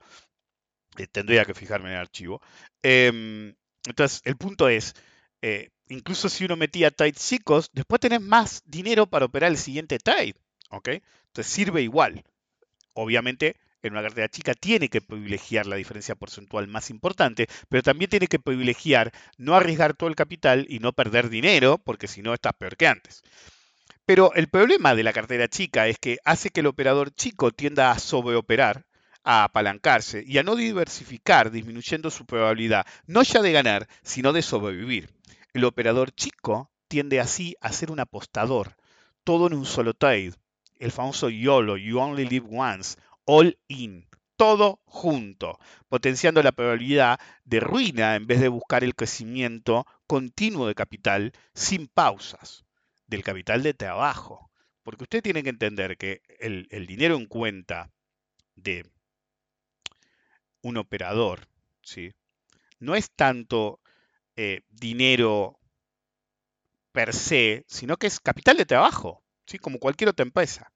eh, 0.97 1.07
tendría 1.07 1.45
que 1.45 1.53
fijarme 1.53 1.89
en 1.89 1.95
el 1.95 2.01
archivo. 2.01 2.41
Em, 2.81 3.55
entonces, 3.85 4.21
el 4.25 4.37
punto 4.37 4.69
es, 4.69 4.93
eh, 5.41 5.69
incluso 5.89 6.29
si 6.29 6.45
uno 6.45 6.55
metía 6.55 6.91
trades 6.91 7.17
chicos, 7.17 7.69
después 7.73 7.99
tenés 8.01 8.21
más 8.21 8.61
dinero 8.65 9.07
para 9.07 9.25
operar 9.25 9.51
el 9.51 9.57
siguiente 9.57 9.99
trade. 9.99 10.35
¿ok? 10.73 10.89
Entonces 11.27 11.53
sirve 11.53 11.81
igual. 11.81 12.23
Obviamente, 12.93 13.55
en 13.81 13.93
una 13.93 14.01
cartera 14.01 14.29
chica 14.29 14.53
tiene 14.53 14.89
que 14.89 15.01
privilegiar 15.01 15.65
la 15.65 15.75
diferencia 15.75 16.15
porcentual 16.15 16.67
más 16.67 16.89
importante, 16.89 17.47
pero 17.69 17.83
también 17.83 18.09
tiene 18.09 18.27
que 18.27 18.39
privilegiar 18.39 19.11
no 19.37 19.55
arriesgar 19.55 19.93
todo 19.93 20.09
el 20.09 20.15
capital 20.15 20.65
y 20.69 20.79
no 20.79 20.93
perder 20.93 21.29
dinero, 21.29 21.77
porque 21.77 22.07
si 22.07 22.21
no 22.21 22.33
estás 22.33 22.53
peor 22.53 22.77
que 22.77 22.87
antes. 22.87 23.23
Pero 24.05 24.33
el 24.33 24.47
problema 24.47 24.95
de 24.95 25.03
la 25.03 25.13
cartera 25.13 25.47
chica 25.47 25.87
es 25.87 25.97
que 25.97 26.17
hace 26.25 26.49
que 26.49 26.59
el 26.59 26.67
operador 26.67 27.13
chico 27.13 27.51
tienda 27.51 27.91
a 27.91 27.99
sobreoperar, 27.99 28.85
a 29.23 29.45
apalancarse 29.45 30.23
y 30.25 30.37
a 30.37 30.43
no 30.43 30.55
diversificar, 30.55 31.51
disminuyendo 31.51 32.11
su 32.11 32.25
probabilidad 32.25 32.85
no 33.07 33.23
ya 33.23 33.41
de 33.41 33.51
ganar, 33.51 33.87
sino 34.01 34.33
de 34.33 34.41
sobrevivir. 34.41 35.09
El 35.53 35.65
operador 35.65 36.11
chico 36.11 36.71
tiende 36.87 37.19
así 37.19 37.55
a 37.61 37.71
ser 37.71 37.91
un 37.91 37.99
apostador, 37.99 38.75
todo 39.23 39.47
en 39.47 39.53
un 39.53 39.65
solo 39.65 39.93
trade, 39.93 40.33
el 40.79 40.91
famoso 40.91 41.29
YOLO, 41.29 41.77
You 41.77 41.99
Only 41.99 42.25
Live 42.25 42.47
Once, 42.51 42.97
All 43.25 43.57
In, 43.67 44.07
todo 44.35 44.81
junto, 44.85 45.57
potenciando 45.87 46.43
la 46.43 46.51
probabilidad 46.51 47.19
de 47.45 47.59
ruina 47.59 48.15
en 48.15 48.27
vez 48.27 48.41
de 48.41 48.49
buscar 48.49 48.83
el 48.83 48.95
crecimiento 48.95 49.85
continuo 50.07 50.67
de 50.67 50.75
capital 50.75 51.31
sin 51.53 51.87
pausas, 51.87 52.65
del 53.07 53.23
capital 53.23 53.63
de 53.63 53.73
trabajo. 53.73 54.51
Porque 54.83 55.03
usted 55.03 55.23
tiene 55.23 55.43
que 55.43 55.49
entender 55.49 55.97
que 55.97 56.21
el, 56.39 56.67
el 56.71 56.87
dinero 56.87 57.15
en 57.15 57.25
cuenta 57.25 57.89
de 58.55 58.85
un 60.63 60.77
operador, 60.77 61.47
¿sí? 61.83 62.11
no 62.83 62.95
es 62.95 63.11
tanto 63.11 63.79
eh, 64.35 64.61
dinero 64.69 65.59
per 66.91 67.13
se, 67.13 67.65
sino 67.67 67.97
que 67.97 68.07
es 68.07 68.19
capital 68.19 68.57
de 68.57 68.65
trabajo, 68.65 69.23
¿sí? 69.45 69.57
como 69.57 69.79
cualquier 69.79 70.09
otra 70.09 70.23
empresa. 70.23 70.71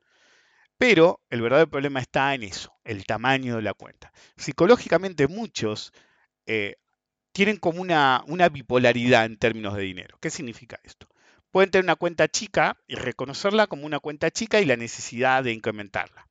Pero 0.78 1.22
el 1.30 1.42
verdadero 1.42 1.70
problema 1.70 2.00
está 2.00 2.34
en 2.34 2.44
eso, 2.44 2.74
el 2.84 3.06
tamaño 3.06 3.56
de 3.56 3.62
la 3.64 3.74
cuenta. 3.74 4.14
Psicológicamente 4.36 5.28
muchos 5.28 5.92
eh, 6.46 6.76
tienen 7.32 7.58
como 7.58 7.82
una, 7.82 8.24
bipolaridad 8.52 9.26
en 9.26 9.38
términos 9.38 9.76
de 9.76 9.84
dinero. 9.84 10.18
¿Qué 10.22 10.30
significa 10.30 10.80
esto? 10.84 11.08
Pueden 11.52 11.72
tener 11.72 11.86
una 11.86 11.96
cuenta 11.96 12.28
chica 12.28 12.78
y 12.88 12.96
reconocerla 12.96 13.68
como 13.68 13.86
una 13.86 14.00
cuenta 14.00 14.32
chica 14.32 14.62
y 14.62 14.66
la 14.66 14.76
necesidad 14.76 15.44
de 15.44 15.54
incrementarla. 15.54 16.28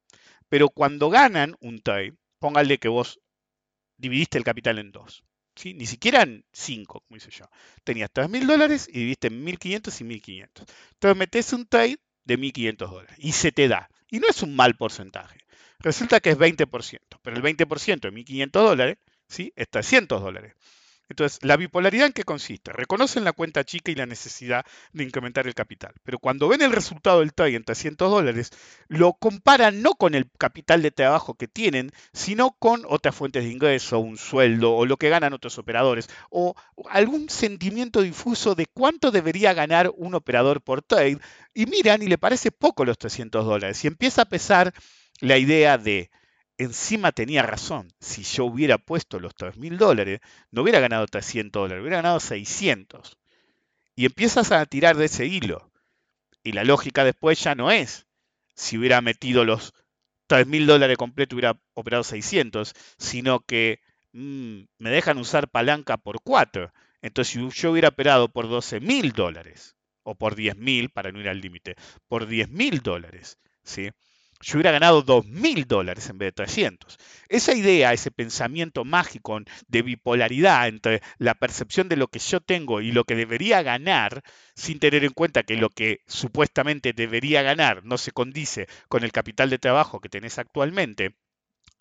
Pero 0.49 0.69
cuando 0.69 1.11
ganan 1.11 1.57
un 1.61 1.81
trade, 1.81 2.15
póngale 2.39 2.79
que 2.79 2.89
vos 2.89 3.21
dividiste 3.97 4.39
el 4.39 4.45
capital 4.45 4.79
en 4.79 4.93
dos. 4.93 5.25
¿sí? 5.55 5.75
Ni 5.75 5.87
siquiera 5.87 6.23
en 6.23 6.45
cinco, 6.53 7.01
como 7.01 7.17
hice 7.17 7.31
yo. 7.31 7.47
Tenías 7.85 8.11
3 8.13 8.29
mil 8.29 8.47
dólares 8.47 8.89
y 8.89 8.99
dividiste 8.99 9.29
en 9.29 9.45
1.500 9.45 10.01
y 10.01 10.05
1.500. 10.05 10.49
Entonces 10.93 11.17
metes 11.17 11.53
un 11.53 11.67
trade 11.67 11.99
de 12.25 12.39
1.500 12.39 12.77
dólares 12.77 13.17
y 13.19 13.33
se 13.33 13.53
te 13.53 13.69
da. 13.69 13.89
Y 14.11 14.21
no 14.21 14.29
es 14.29 14.43
un 14.43 14.55
mal 14.55 14.77
porcentaje. 14.77 15.41
Resulta 15.79 16.21
que 16.21 16.31
es 16.31 16.39
20%, 16.39 16.99
pero 17.23 17.37
el 17.37 17.43
20% 17.43 18.01
de 18.01 18.13
1.500 18.13 18.51
dólares 18.51 18.99
¿sí? 19.29 19.53
es 19.57 19.69
300 19.69 20.23
dólares. 20.23 20.55
Entonces, 21.09 21.39
¿la 21.43 21.57
bipolaridad 21.57 22.07
en 22.07 22.13
qué 22.13 22.25
consiste? 22.25 22.73
Reconocen 22.73 23.25
la 23.25 23.33
cuenta 23.33 23.65
chica 23.65 23.93
y 23.93 23.95
la 23.95 24.07
necesidad 24.07 24.67
de 24.93 25.05
incrementar 25.05 25.47
el 25.47 25.55
capital, 25.55 25.95
pero 26.03 26.19
cuando 26.19 26.49
ven 26.49 26.63
el 26.63 26.73
resultado 26.73 27.21
del 27.21 27.33
trade 27.33 27.55
en 27.55 27.65
300 27.65 28.11
dólares, 28.11 28.51
lo 28.89 29.13
comparan 29.13 29.83
no 29.83 29.93
con 29.93 30.15
el 30.15 30.29
capital 30.37 30.83
de 30.83 30.91
trabajo 30.91 31.35
que 31.35 31.47
tienen, 31.47 31.93
sino 32.13 32.57
con 32.59 32.83
otras 32.89 33.15
fuentes 33.15 33.45
de 33.45 33.51
ingreso, 33.51 34.01
un 34.01 34.19
sueldo 34.19 34.75
o 34.75 34.85
lo 34.85 34.97
que 34.97 35.09
ganan 35.09 35.33
otros 35.33 35.59
operadores, 35.59 36.09
o 36.31 36.55
algún 36.91 37.31
sentimiento 37.31 38.03
difuso 38.03 38.55
de 38.57 38.67
cuánto 38.67 39.13
debería 39.13 39.55
ganar 39.55 39.93
un 39.97 40.15
operador 40.15 40.61
por 40.61 40.83
trade, 40.83 41.19
y 41.55 41.67
miran 41.67 42.03
y 42.03 42.09
le 42.09 42.19
parece 42.19 42.51
poco 42.51 42.85
los 42.85 42.99
300 42.99 43.45
dólares, 43.45 43.85
y 43.85 43.87
empieza 43.87 44.23
a 44.23 44.29
pesar 44.29 44.75
la 45.21 45.39
idea 45.39 45.79
de 45.79 46.11
encima 46.59 47.13
tenía 47.13 47.43
razón. 47.43 47.93
Si 48.01 48.23
yo 48.23 48.45
hubiera 48.45 48.79
puesto 48.79 49.21
los 49.21 49.35
3 49.35 49.57
mil 49.57 49.79
dólares, 49.79 50.21
no 50.51 50.63
hubiera 50.63 50.81
ganado 50.81 51.07
300 51.07 51.63
dólares, 51.63 51.83
hubiera 51.83 51.99
ganado 51.99 52.21
600. 52.21 53.19
Y 53.97 54.07
empiezas 54.07 54.53
a 54.53 54.65
tirar 54.67 54.97
de 54.97 55.07
ese 55.07 55.27
hilo. 55.27 55.71
Y 56.43 56.53
la 56.53 56.65
lógica 56.65 57.05
después 57.05 57.43
ya 57.43 57.55
no 57.55 57.71
es, 57.71 58.07
si 58.55 58.79
hubiera 58.79 59.01
metido 59.01 59.45
los 59.45 59.75
3 60.27 60.47
mil 60.47 60.67
dólares 60.67 60.97
completos, 60.97 61.35
hubiera 61.35 61.59
operado 61.75 62.05
600, 62.05 62.75
sino 62.99 63.41
que 63.41 63.81
mmm, 64.13 64.63
me 64.79 64.91
dejan 64.91 65.19
usar 65.19 65.49
palanca 65.49 65.97
por 65.99 66.23
4. 66.23 66.73
Entonces, 67.03 67.35
si 67.35 67.61
yo 67.61 67.73
hubiera 67.73 67.89
operado 67.89 68.29
por 68.29 68.49
12 68.49 68.81
mil 68.81 69.13
dólares, 69.13 69.77
o 70.03 70.15
por 70.15 70.35
10 70.37 70.57
mil, 70.57 70.91
para 70.91 71.13
no 71.13 71.21
ir 71.21 71.29
al 71.29 71.41
límite, 71.41 71.77
por 72.09 72.27
10 72.27 72.49
mil 72.49 72.81
dólares, 72.81 73.39
¿sí? 73.65 73.91
Yo 74.41 74.57
hubiera 74.57 74.71
ganado 74.71 75.05
2.000 75.05 75.67
dólares 75.67 76.09
en 76.09 76.19
vez 76.19 76.29
de 76.29 76.33
300. 76.33 76.99
Esa 77.29 77.55
idea, 77.55 77.93
ese 77.93 78.11
pensamiento 78.11 78.85
mágico 78.85 79.41
de 79.69 79.83
bipolaridad 79.83 80.69
entre 80.69 81.03
la 81.19 81.35
percepción 81.35 81.89
de 81.89 81.97
lo 81.97 82.09
que 82.09 82.19
yo 82.19 82.41
tengo 82.41 82.81
y 82.81 82.93
lo 82.93 83.05
que 83.05 83.15
debería 83.17 83.63
ganar, 83.63 84.23
sin 84.55 84.79
tener 84.79 85.05
en 85.05 85.13
cuenta 85.13 85.43
que 85.43 85.57
lo 85.57 85.71
que 85.71 86.01
supuestamente 86.07 86.93
debería 86.93 87.43
ganar 87.43 87.85
no 87.85 87.99
se 87.99 88.13
condice 88.13 88.69
con 88.89 89.05
el 89.05 89.13
capital 89.13 89.51
de 89.51 89.59
trabajo 89.59 90.01
que 90.01 90.09
tenés 90.09 90.39
actualmente, 90.39 91.17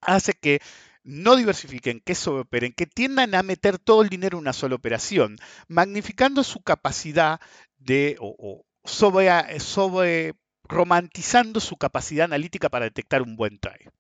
hace 0.01 0.33
que 0.33 0.61
no 1.03 1.35
diversifiquen, 1.35 2.01
que 2.03 2.15
sobreoperen, 2.15 2.73
que 2.73 2.87
tiendan 2.87 3.35
a 3.35 3.43
meter 3.43 3.77
todo 3.77 4.01
el 4.01 4.09
dinero 4.09 4.37
en 4.37 4.43
una 4.43 4.53
sola 4.53 4.75
operación, 4.75 5.37
magnificando 5.67 6.43
su 6.43 6.61
capacidad 6.61 7.39
de, 7.77 8.17
o, 8.19 8.35
o 8.39 8.65
sobre, 8.87 9.59
sobre 9.59 10.33
romantizando 10.67 11.59
su 11.59 11.77
capacidad 11.77 12.25
analítica 12.25 12.69
para 12.69 12.85
detectar 12.85 13.21
un 13.21 13.35
buen 13.35 13.59
trade. 13.59 13.91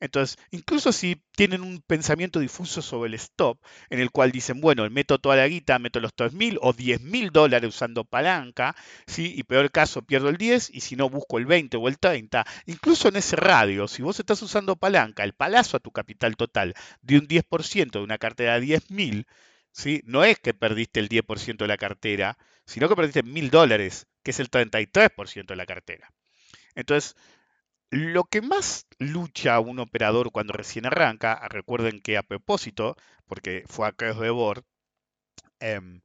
Entonces, 0.00 0.38
incluso 0.50 0.92
si 0.92 1.22
tienen 1.36 1.62
un 1.62 1.80
pensamiento 1.80 2.40
difuso 2.40 2.82
sobre 2.82 3.08
el 3.08 3.14
stop, 3.14 3.58
en 3.90 4.00
el 4.00 4.10
cual 4.10 4.32
dicen, 4.32 4.60
bueno, 4.60 4.88
meto 4.90 5.18
toda 5.18 5.36
la 5.36 5.48
guita, 5.48 5.78
meto 5.78 6.00
los 6.00 6.14
3.000 6.14 6.58
o 6.60 6.72
10.000 6.72 7.30
dólares 7.30 7.68
usando 7.68 8.04
palanca, 8.04 8.74
¿sí? 9.06 9.32
y 9.36 9.42
peor 9.44 9.70
caso 9.70 10.02
pierdo 10.02 10.28
el 10.28 10.36
10, 10.36 10.70
y 10.74 10.80
si 10.80 10.96
no 10.96 11.08
busco 11.08 11.38
el 11.38 11.46
20 11.46 11.76
o 11.76 11.88
el 11.88 11.98
30, 11.98 12.44
incluso 12.66 13.08
en 13.08 13.16
ese 13.16 13.36
radio, 13.36 13.88
si 13.88 14.02
vos 14.02 14.18
estás 14.18 14.40
usando 14.42 14.76
palanca, 14.76 15.24
el 15.24 15.34
palazo 15.34 15.76
a 15.76 15.80
tu 15.80 15.90
capital 15.90 16.36
total 16.36 16.74
de 17.02 17.18
un 17.18 17.28
10% 17.28 17.98
de 17.98 18.04
una 18.04 18.18
cartera 18.18 18.58
de 18.58 18.66
10.000, 18.66 19.26
¿sí? 19.74 20.00
no 20.04 20.24
es 20.24 20.38
que 20.38 20.54
perdiste 20.54 21.00
el 21.00 21.08
10% 21.08 21.64
de 21.64 21.68
la 21.68 21.76
cartera, 21.76 22.38
sino 22.64 22.88
que 22.88 22.96
perdiste 22.96 23.22
1.000 23.22 23.50
dólares 23.50 24.06
que 24.22 24.30
es 24.30 24.40
el 24.40 24.50
33% 24.50 25.48
de 25.48 25.56
la 25.56 25.66
cartera. 25.66 26.08
Entonces, 26.74 27.14
lo 27.90 28.24
que 28.24 28.40
más 28.40 28.86
lucha 28.98 29.60
un 29.60 29.78
operador 29.78 30.32
cuando 30.32 30.52
recién 30.54 30.86
arranca, 30.86 31.46
recuerden 31.48 32.00
que 32.00 32.16
a 32.16 32.22
propósito, 32.22 32.96
porque 33.26 33.64
fue 33.68 33.86
a 33.86 33.92
Chaos 33.92 34.20
de 34.20 34.30
Board, 34.30 34.64
em, 35.60 36.02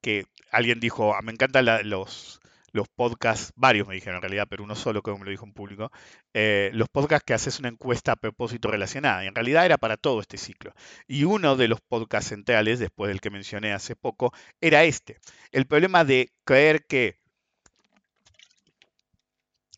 que 0.00 0.26
alguien 0.52 0.80
dijo, 0.80 1.14
ah, 1.14 1.22
me 1.22 1.32
encantan 1.32 1.66
los, 1.88 2.40
los 2.72 2.88
podcasts, 2.88 3.52
varios 3.56 3.88
me 3.88 3.94
dijeron 3.94 4.16
en 4.16 4.22
realidad, 4.22 4.46
pero 4.48 4.64
uno 4.64 4.74
solo 4.74 5.02
como 5.02 5.18
me 5.18 5.24
lo 5.24 5.30
dijo 5.30 5.44
en 5.44 5.52
público, 5.52 5.90
eh, 6.34 6.70
los 6.74 6.88
podcasts 6.88 7.24
que 7.24 7.34
haces 7.34 7.58
una 7.58 7.68
encuesta 7.68 8.12
a 8.12 8.16
propósito 8.16 8.70
relacionada. 8.70 9.24
Y 9.24 9.28
en 9.28 9.34
realidad 9.34 9.64
era 9.64 9.78
para 9.78 9.96
todo 9.96 10.20
este 10.20 10.36
ciclo. 10.36 10.74
Y 11.06 11.24
uno 11.24 11.56
de 11.56 11.68
los 11.68 11.80
podcasts 11.80 12.30
centrales, 12.30 12.78
después 12.78 13.08
del 13.08 13.20
que 13.20 13.30
mencioné 13.30 13.72
hace 13.72 13.96
poco, 13.96 14.32
era 14.60 14.84
este. 14.84 15.18
El 15.52 15.66
problema 15.66 16.04
de 16.04 16.30
creer 16.44 16.84
que 16.86 17.18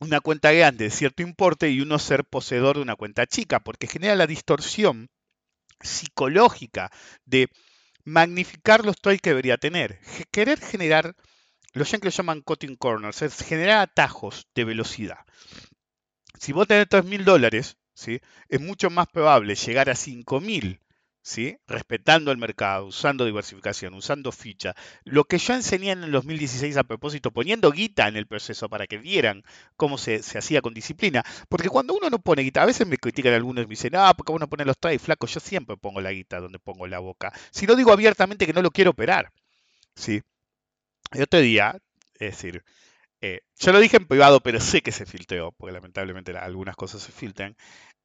una 0.01 0.21
cuenta 0.21 0.51
grande 0.53 0.85
de 0.85 0.91
cierto 0.91 1.23
importe 1.23 1.71
y 1.71 1.81
uno 1.81 1.99
ser 1.99 2.25
poseedor 2.25 2.77
de 2.77 2.83
una 2.83 2.97
cuenta 2.97 3.27
chica, 3.27 3.61
porque 3.61 3.87
genera 3.87 4.17
la 4.17 4.27
distorsión 4.27 5.11
psicológica 5.81 6.91
de 7.25 7.49
magnificar 8.05 8.85
los 8.85 8.97
trades 9.01 9.21
que 9.21 9.31
debería 9.31 9.59
tener. 9.59 10.01
Querer 10.31 10.59
generar, 10.59 11.15
los 11.73 11.91
yankees 11.91 12.17
llaman 12.17 12.43
cutting 12.43 12.77
corners, 12.77 13.23
es 13.23 13.43
generar 13.43 13.81
atajos 13.81 14.47
de 14.55 14.65
velocidad. 14.65 15.19
Si 16.39 16.53
vos 16.53 16.67
tenés 16.67 16.89
3.000 16.89 17.25
dólares, 17.25 17.77
¿sí? 17.95 18.21
es 18.49 18.61
mucho 18.61 18.91
más 18.91 19.09
probable 19.09 19.55
llegar 19.55 19.91
a 19.91 19.95
5.000 19.95 20.81
¿sí? 21.23 21.59
respetando 21.67 22.33
el 22.33 22.39
mercado, 22.39 22.87
usando 22.87 23.25
diversificación, 23.25 23.95
usando 23.95 24.33
ficha. 24.33 24.75
Lo 25.05 25.25
que 25.25 25.39
yo 25.39 25.55
enseñé 25.55 25.93
en 25.93 26.05
el 26.05 26.13
2016 26.13 26.77
a 26.77 26.85
propósito, 26.85 27.31
poniendo 27.31 27.71
guita 27.71 28.09
en 28.09 28.17
el 28.17 28.27
proceso 28.27 28.69
para 28.69 28.87
que 28.87 28.99
vieran 28.99 29.43
cómo 29.77 29.99
se, 29.99 30.23
se 30.23 30.39
hacía 30.39 30.63
con 30.63 30.75
disciplina. 30.75 31.23
Porque 31.49 31.69
cuando 31.69 31.95
uno 31.95 32.11
no 32.11 32.19
pone 32.21 32.43
guita, 32.43 32.63
a 32.63 32.67
veces 32.67 32.87
me 32.87 32.97
critican 32.97 33.35
algunos 33.35 33.65
y 33.65 33.67
me 33.67 33.71
dicen, 33.71 33.95
ah, 33.97 34.15
porque 34.17 34.33
uno 34.33 34.49
pone 34.49 34.65
los 34.65 34.79
trades 34.79 35.03
flacos. 35.03 35.35
Yo 35.35 35.41
siempre 35.41 35.77
pongo 35.77 36.01
la 36.01 36.13
guita 36.13 36.41
donde 36.41 36.59
pongo 36.59 36.87
la 36.87 36.99
boca. 36.99 37.33
Si 37.51 37.67
no 37.67 37.77
digo 37.77 37.93
abiertamente 37.93 38.47
que 38.47 38.53
no 38.53 38.63
lo 38.63 38.71
quiero 38.71 38.91
operar. 38.91 39.33
¿sí? 39.95 40.23
El 41.13 41.23
otro 41.23 41.41
día, 41.41 41.77
es 42.15 42.31
decir, 42.37 42.65
eh, 43.23 43.41
yo 43.61 43.73
lo 43.73 43.81
dije 43.81 43.97
en 43.99 44.07
privado, 44.07 44.41
pero 44.43 44.61
sé 44.61 44.83
que 44.83 44.93
se 44.93 45.07
filtró, 45.07 45.53
porque 45.53 45.73
lamentablemente 45.75 46.33
la- 46.33 46.41
algunas 46.45 46.77
cosas 46.77 47.03
se 47.03 47.13
filtran. 47.13 47.57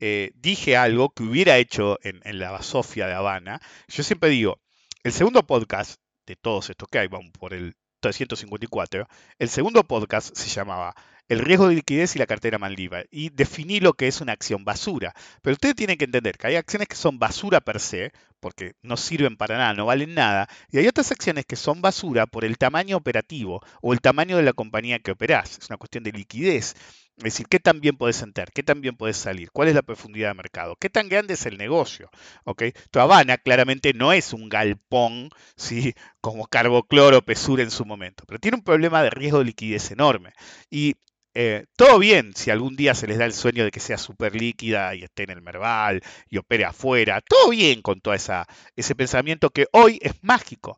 eh, 0.02 0.32
dije 0.36 0.78
algo 0.78 1.12
que 1.12 1.24
hubiera 1.24 1.58
hecho 1.58 2.00
en, 2.04 2.22
en 2.26 2.40
la 2.40 2.52
Basofia 2.52 3.08
de 3.08 3.14
Habana. 3.16 3.62
Yo 3.88 4.04
siempre 4.04 4.30
digo, 4.30 4.62
el 5.04 5.14
segundo 5.14 5.46
podcast 5.48 6.02
de 6.28 6.36
todos 6.36 6.70
estos 6.70 6.90
que 6.90 7.00
hay, 7.00 7.08
vamos 7.08 7.32
por 7.40 7.54
el 7.54 7.76
354, 8.06 9.08
el 9.40 9.50
segundo 9.50 9.84
podcast 9.84 10.36
se 10.36 10.48
llamaba 10.50 10.94
El 11.28 11.40
riesgo 11.40 11.68
de 11.68 11.74
liquidez 11.74 12.16
y 12.16 12.20
la 12.20 12.28
cartera 12.28 12.60
Maldiva. 12.60 13.02
Y 13.10 13.30
definí 13.30 13.80
lo 13.80 13.94
que 13.94 14.08
es 14.08 14.22
una 14.22 14.34
acción 14.34 14.64
basura. 14.64 15.16
Pero 15.42 15.54
ustedes 15.54 15.74
tienen 15.76 15.98
que 15.98 16.06
entender 16.06 16.38
que 16.38 16.46
hay 16.46 16.56
acciones 16.56 16.88
que 16.88 16.96
son 16.96 17.18
basura 17.18 17.62
per 17.62 17.80
se, 17.80 18.12
porque 18.40 18.74
no 18.84 18.96
sirven 18.96 19.38
para 19.38 19.58
nada, 19.58 19.74
no 19.74 19.88
valen 19.88 20.14
nada, 20.14 20.48
y 20.70 20.78
hay 20.78 20.88
otras 20.88 21.12
acciones 21.12 21.48
que 21.48 21.56
son 21.56 21.82
basura 21.82 22.28
por 22.28 22.46
el 22.46 22.60
tamaño 22.60 22.96
operativo 22.96 23.62
o 23.82 23.92
el 23.92 24.02
tamaño 24.02 24.38
de 24.38 24.44
la 24.44 24.54
compañía 24.54 25.00
que 25.00 25.10
operás. 25.10 25.58
Es 25.58 25.70
una 25.72 25.78
cuestión 25.78 26.04
de 26.04 26.12
liquidez. 26.12 26.76
Es 27.18 27.24
decir, 27.24 27.48
qué 27.48 27.60
tan 27.60 27.80
bien 27.80 27.96
puedes 27.96 28.22
entrar, 28.22 28.52
qué 28.52 28.62
tan 28.62 28.82
bien 28.82 28.98
puedes 28.98 29.16
salir, 29.16 29.50
cuál 29.52 29.70
es 29.70 29.76
la 29.76 29.82
profundidad 29.82 30.30
de 30.30 30.34
mercado, 30.34 30.76
qué 30.76 30.90
tan 30.90 31.08
grande 31.08 31.36
es 31.36 31.46
el 31.46 31.58
negocio. 31.58 32.10
¿ok? 32.44 32.64
Tu 32.92 33.00
Habana 33.00 33.38
claramente 33.38 33.94
no 33.94 34.12
es 34.12 34.34
un 34.34 34.50
galpón 34.50 35.30
¿sí? 35.56 35.94
como 36.20 36.46
Carbocloro, 36.48 37.22
Pesura 37.22 37.64
en 37.64 37.72
su 37.72 37.86
momento, 37.86 38.26
pero 38.28 38.40
tiene 38.40 38.58
un 38.58 38.64
problema 38.64 39.02
de 39.02 39.12
riesgo 39.12 39.40
de 39.40 39.46
liquidez 39.46 39.92
enorme. 39.92 40.34
Y 40.70 40.96
eh, 41.34 41.66
todo 41.78 42.00
bien 42.00 42.34
si 42.36 42.50
algún 42.52 42.76
día 42.76 42.94
se 42.96 43.08
les 43.08 43.18
da 43.18 43.26
el 43.26 43.34
sueño 43.34 43.64
de 43.66 43.72
que 43.72 43.80
sea 43.82 43.98
súper 43.98 44.36
líquida 44.36 44.96
y 44.96 45.04
esté 45.04 45.24
en 45.24 45.32
el 45.32 45.42
Merval 45.42 46.02
y 46.30 46.38
opere 46.38 46.66
afuera. 46.66 47.22
Todo 47.22 47.50
bien 47.50 47.82
con 47.82 48.02
todo 48.02 48.14
ese 48.14 48.96
pensamiento 48.96 49.50
que 49.52 49.68
hoy 49.72 50.00
es 50.02 50.14
mágico. 50.22 50.78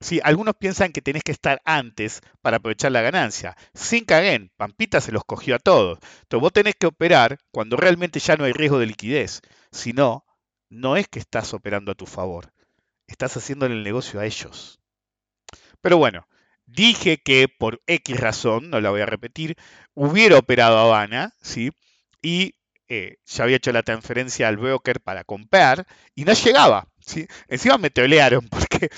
Sí, 0.00 0.18
algunos 0.24 0.56
piensan 0.56 0.92
que 0.92 1.02
tenés 1.02 1.22
que 1.22 1.32
estar 1.32 1.60
antes 1.64 2.22
para 2.40 2.56
aprovechar 2.56 2.90
la 2.90 3.02
ganancia. 3.02 3.56
Sin 3.74 4.04
caguen, 4.06 4.50
Pampita 4.56 5.00
se 5.00 5.12
los 5.12 5.24
cogió 5.24 5.56
a 5.56 5.58
todos. 5.58 5.98
Entonces 6.22 6.40
vos 6.40 6.52
tenés 6.52 6.74
que 6.76 6.86
operar 6.86 7.38
cuando 7.50 7.76
realmente 7.76 8.18
ya 8.18 8.36
no 8.36 8.44
hay 8.44 8.52
riesgo 8.52 8.78
de 8.78 8.86
liquidez. 8.86 9.42
Si 9.70 9.92
no, 9.92 10.24
no 10.70 10.96
es 10.96 11.06
que 11.08 11.18
estás 11.18 11.52
operando 11.52 11.92
a 11.92 11.94
tu 11.94 12.06
favor. 12.06 12.52
Estás 13.06 13.36
haciéndole 13.36 13.74
el 13.74 13.82
negocio 13.82 14.20
a 14.20 14.26
ellos. 14.26 14.80
Pero 15.82 15.98
bueno, 15.98 16.26
dije 16.66 17.18
que 17.18 17.48
por 17.48 17.82
X 17.86 18.18
razón, 18.18 18.70
no 18.70 18.80
la 18.80 18.90
voy 18.90 19.02
a 19.02 19.06
repetir, 19.06 19.56
hubiera 19.94 20.38
operado 20.38 20.78
a 20.78 20.82
Habana, 20.82 21.34
¿sí? 21.42 21.70
Y 22.22 22.54
eh, 22.88 23.18
ya 23.26 23.44
había 23.44 23.56
hecho 23.56 23.72
la 23.72 23.82
transferencia 23.82 24.48
al 24.48 24.56
broker 24.56 25.00
para 25.00 25.24
comprar 25.24 25.86
y 26.14 26.24
no 26.24 26.32
llegaba, 26.32 26.88
¿sí? 27.00 27.26
Encima 27.48 27.78
me 27.78 27.90
trolearon 27.90 28.48
porque 28.48 28.90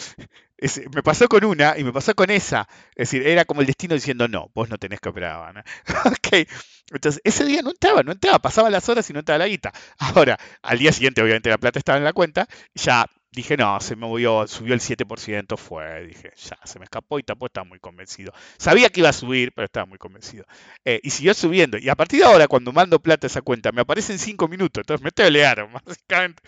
me 0.94 1.02
pasó 1.02 1.28
con 1.28 1.44
una 1.44 1.76
y 1.76 1.84
me 1.84 1.92
pasó 1.92 2.14
con 2.14 2.30
esa. 2.30 2.68
Es 2.94 3.10
decir, 3.10 3.26
era 3.26 3.44
como 3.44 3.60
el 3.60 3.66
destino 3.66 3.94
diciendo, 3.94 4.28
no, 4.28 4.50
vos 4.54 4.68
no 4.68 4.78
tenés 4.78 5.00
que 5.00 5.08
operar 5.08 5.56
a 5.56 5.64
ok, 6.08 6.48
entonces 6.92 7.20
ese 7.24 7.44
día 7.44 7.62
no 7.62 7.70
entraba, 7.70 8.02
no 8.02 8.12
entraba, 8.12 8.38
pasaban 8.38 8.72
las 8.72 8.88
horas 8.88 9.08
y 9.10 9.12
no 9.12 9.20
entraba 9.20 9.38
la 9.38 9.48
guita. 9.48 9.72
Ahora, 9.98 10.38
al 10.62 10.78
día 10.78 10.92
siguiente, 10.92 11.22
obviamente, 11.22 11.50
la 11.50 11.58
plata 11.58 11.78
estaba 11.78 11.98
en 11.98 12.04
la 12.04 12.12
cuenta, 12.12 12.46
ya 12.74 13.06
dije, 13.32 13.56
no, 13.56 13.80
se 13.80 13.96
me 13.96 14.06
movió, 14.06 14.46
subió 14.46 14.74
el 14.74 14.80
7%, 14.80 15.56
fue, 15.56 16.06
dije, 16.06 16.32
ya, 16.36 16.58
se 16.64 16.78
me 16.78 16.84
escapó 16.84 17.18
y 17.18 17.22
tampoco 17.22 17.46
estaba 17.46 17.64
muy 17.64 17.78
convencido. 17.80 18.32
Sabía 18.58 18.90
que 18.90 19.00
iba 19.00 19.08
a 19.08 19.14
subir, 19.14 19.52
pero 19.54 19.64
estaba 19.64 19.86
muy 19.86 19.98
convencido. 19.98 20.44
Eh, 20.84 21.00
y 21.02 21.10
siguió 21.10 21.34
subiendo. 21.34 21.78
Y 21.78 21.88
a 21.88 21.96
partir 21.96 22.20
de 22.20 22.26
ahora, 22.26 22.46
cuando 22.46 22.72
mando 22.72 23.00
plata 23.00 23.26
a 23.26 23.28
esa 23.28 23.42
cuenta, 23.42 23.72
me 23.72 23.80
aparece 23.80 24.12
en 24.12 24.18
5 24.18 24.48
minutos, 24.48 24.82
entonces 24.82 25.02
me 25.02 25.10
trolearon, 25.10 25.72
básicamente. 25.86 26.42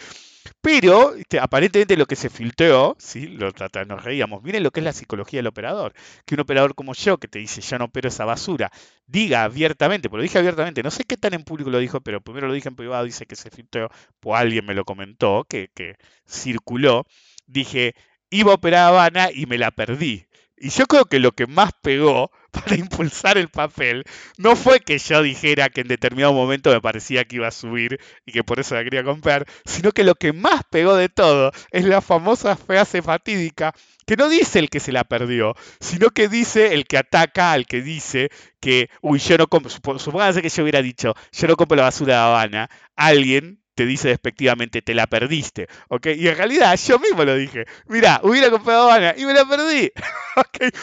Pero 0.60 1.14
este, 1.14 1.40
aparentemente 1.40 1.96
lo 1.96 2.06
que 2.06 2.16
se 2.16 2.30
filtró, 2.30 2.96
¿sí? 2.98 3.28
lo 3.28 3.50
nos 3.86 4.04
reíamos, 4.04 4.42
miren 4.42 4.62
lo 4.62 4.70
que 4.70 4.80
es 4.80 4.84
la 4.84 4.92
psicología 4.92 5.38
del 5.38 5.46
operador. 5.46 5.94
Que 6.24 6.34
un 6.34 6.40
operador 6.40 6.74
como 6.74 6.94
yo, 6.94 7.18
que 7.18 7.28
te 7.28 7.38
dice, 7.38 7.60
ya 7.60 7.78
no 7.78 7.86
opero 7.86 8.08
esa 8.08 8.24
basura, 8.24 8.70
diga 9.06 9.44
abiertamente, 9.44 10.08
porque 10.08 10.18
lo 10.18 10.22
dije 10.24 10.38
abiertamente, 10.38 10.82
no 10.82 10.90
sé 10.90 11.04
qué 11.04 11.16
tan 11.16 11.34
en 11.34 11.44
público 11.44 11.70
lo 11.70 11.78
dijo, 11.78 12.00
pero 12.00 12.20
primero 12.20 12.48
lo 12.48 12.54
dije 12.54 12.68
en 12.68 12.76
privado, 12.76 13.04
dice 13.04 13.26
que 13.26 13.36
se 13.36 13.50
filtró, 13.50 13.90
pues 14.20 14.40
alguien 14.40 14.64
me 14.66 14.74
lo 14.74 14.84
comentó, 14.84 15.44
que, 15.48 15.70
que 15.74 15.96
circuló. 16.26 17.06
Dije, 17.46 17.94
iba 18.30 18.52
a 18.52 18.56
operar 18.56 18.80
a 18.80 18.88
Habana 18.88 19.30
y 19.32 19.46
me 19.46 19.58
la 19.58 19.70
perdí. 19.70 20.26
Y 20.64 20.70
yo 20.70 20.86
creo 20.86 21.04
que 21.04 21.18
lo 21.18 21.32
que 21.32 21.46
más 21.46 21.72
pegó 21.82 22.30
para 22.50 22.74
impulsar 22.74 23.36
el 23.36 23.50
papel 23.50 24.04
no 24.38 24.56
fue 24.56 24.80
que 24.80 24.96
yo 24.96 25.20
dijera 25.20 25.68
que 25.68 25.82
en 25.82 25.88
determinado 25.88 26.32
momento 26.32 26.70
me 26.70 26.80
parecía 26.80 27.26
que 27.26 27.36
iba 27.36 27.48
a 27.48 27.50
subir 27.50 28.00
y 28.24 28.32
que 28.32 28.44
por 28.44 28.58
eso 28.58 28.74
la 28.74 28.82
quería 28.82 29.04
comprar, 29.04 29.44
sino 29.66 29.92
que 29.92 30.04
lo 30.04 30.14
que 30.14 30.32
más 30.32 30.62
pegó 30.70 30.96
de 30.96 31.10
todo 31.10 31.52
es 31.70 31.84
la 31.84 32.00
famosa 32.00 32.56
frase 32.56 33.02
fatídica 33.02 33.74
que 34.06 34.16
no 34.16 34.30
dice 34.30 34.58
el 34.58 34.70
que 34.70 34.80
se 34.80 34.92
la 34.92 35.04
perdió, 35.04 35.54
sino 35.80 36.08
que 36.08 36.28
dice 36.28 36.72
el 36.72 36.86
que 36.86 36.96
ataca 36.96 37.52
al 37.52 37.66
que 37.66 37.82
dice 37.82 38.30
que, 38.58 38.88
uy, 39.02 39.18
yo 39.18 39.36
no 39.36 39.48
compro, 39.48 39.70
supóngase 39.98 40.40
que 40.40 40.48
yo 40.48 40.62
hubiera 40.62 40.80
dicho, 40.80 41.14
yo 41.30 41.46
no 41.46 41.56
compro 41.56 41.76
la 41.76 41.82
basura 41.82 42.14
de 42.14 42.20
Habana, 42.20 42.70
alguien 42.96 43.63
te 43.74 43.86
dice 43.86 44.08
despectivamente, 44.08 44.82
te 44.82 44.94
la 44.94 45.06
perdiste, 45.06 45.68
¿ok? 45.88 46.06
Y 46.16 46.28
en 46.28 46.36
realidad 46.36 46.78
yo 46.78 46.98
mismo 46.98 47.24
lo 47.24 47.34
dije, 47.34 47.66
mira, 47.86 48.20
hubiera 48.22 48.50
comprado 48.50 48.84
Habana 48.84 49.14
y 49.16 49.24
me 49.24 49.34
la 49.34 49.44
perdí, 49.44 49.90
¿ok? 50.36 50.74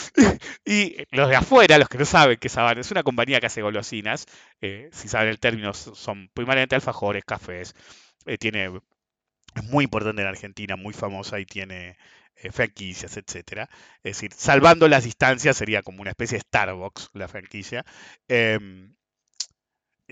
Y 0.66 0.98
los 1.12 1.30
de 1.30 1.36
afuera, 1.36 1.78
los 1.78 1.90
que 1.90 1.98
no 1.98 2.06
saben 2.06 2.38
que 2.38 2.48
es 2.48 2.58
Habana, 2.58 2.82
es 2.82 2.92
una 2.92 3.04
compañía 3.04 3.40
que 3.40 3.48
hace 3.48 3.62
golosinas, 3.62 4.26
eh, 4.62 4.90
si 4.92 5.08
saben 5.08 5.30
el 5.30 5.40
término, 5.40 5.74
son 5.74 6.30
primariamente 6.34 6.76
alfajores, 6.76 7.24
cafés, 7.26 7.76
eh, 8.26 8.38
tiene, 8.38 8.72
es 9.56 9.64
muy 9.66 9.86
importante 9.86 10.22
en 10.22 10.28
Argentina, 10.28 10.76
muy 10.76 10.94
famosa 10.94 11.40
y 11.40 11.46
tiene 11.46 11.98
eh, 12.36 12.52
franquicias, 12.52 13.18
etcétera. 13.18 13.70
Es 14.04 14.18
decir, 14.18 14.32
salvando 14.34 14.88
las 14.88 15.04
distancias 15.04 15.58
sería 15.58 15.82
como 15.84 16.02
una 16.02 16.12
especie 16.12 16.38
de 16.38 16.42
Starbucks 16.42 17.10
la 17.14 17.28
franquicia. 17.28 17.86
Em, 18.28 18.96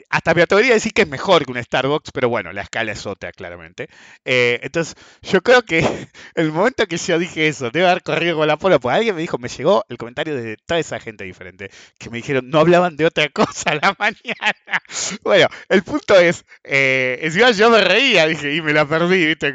hasta 0.10 0.34
me 0.34 0.42
atrevería 0.42 0.72
a 0.72 0.76
decir 0.76 0.94
que 0.94 1.04
es 1.04 1.08
mejor 1.08 1.46
que 1.46 1.52
un 1.52 1.64
Starbucks, 1.64 2.12
pero 2.12 2.30
bueno, 2.30 2.52
la 2.54 2.62
escala 2.62 2.92
es 2.92 3.06
otra, 3.06 3.32
claramente. 3.32 3.88
Eh, 4.26 4.60
entonces, 4.64 4.96
yo 5.22 5.42
creo 5.42 5.62
que 5.64 5.80
el 6.36 6.52
momento 6.52 6.86
que 6.88 6.98
yo 6.98 7.20
dije 7.20 7.48
eso, 7.48 7.70
debe 7.72 7.88
haber 7.88 8.04
corrido 8.04 8.38
con 8.38 8.48
la 8.48 8.58
pola, 8.58 8.80
porque 8.80 8.98
alguien 8.98 9.16
me 9.16 9.22
dijo, 9.22 9.38
me 9.38 9.50
llegó 9.50 9.86
el 9.90 9.98
comentario 9.98 10.36
de 10.36 10.58
toda 10.58 10.80
esa 10.80 11.00
gente 11.00 11.24
diferente, 11.24 11.70
que 11.98 12.10
me 12.10 12.18
dijeron, 12.18 12.50
no 12.50 12.60
hablaban 12.60 12.96
de 12.96 13.06
otra 13.06 13.30
cosa 13.34 13.72
a 13.72 13.76
la 13.76 13.96
mañana. 13.98 14.82
Bueno, 15.24 15.48
el 15.70 15.84
punto 15.84 16.18
es, 16.20 16.46
eh, 16.64 17.20
encima 17.22 17.52
yo 17.52 17.70
me 17.70 17.82
reía, 17.82 18.26
dije, 18.28 18.56
y 18.56 18.62
me 18.62 18.74
la 18.74 18.88
perdí, 18.88 19.26
¿viste? 19.26 19.54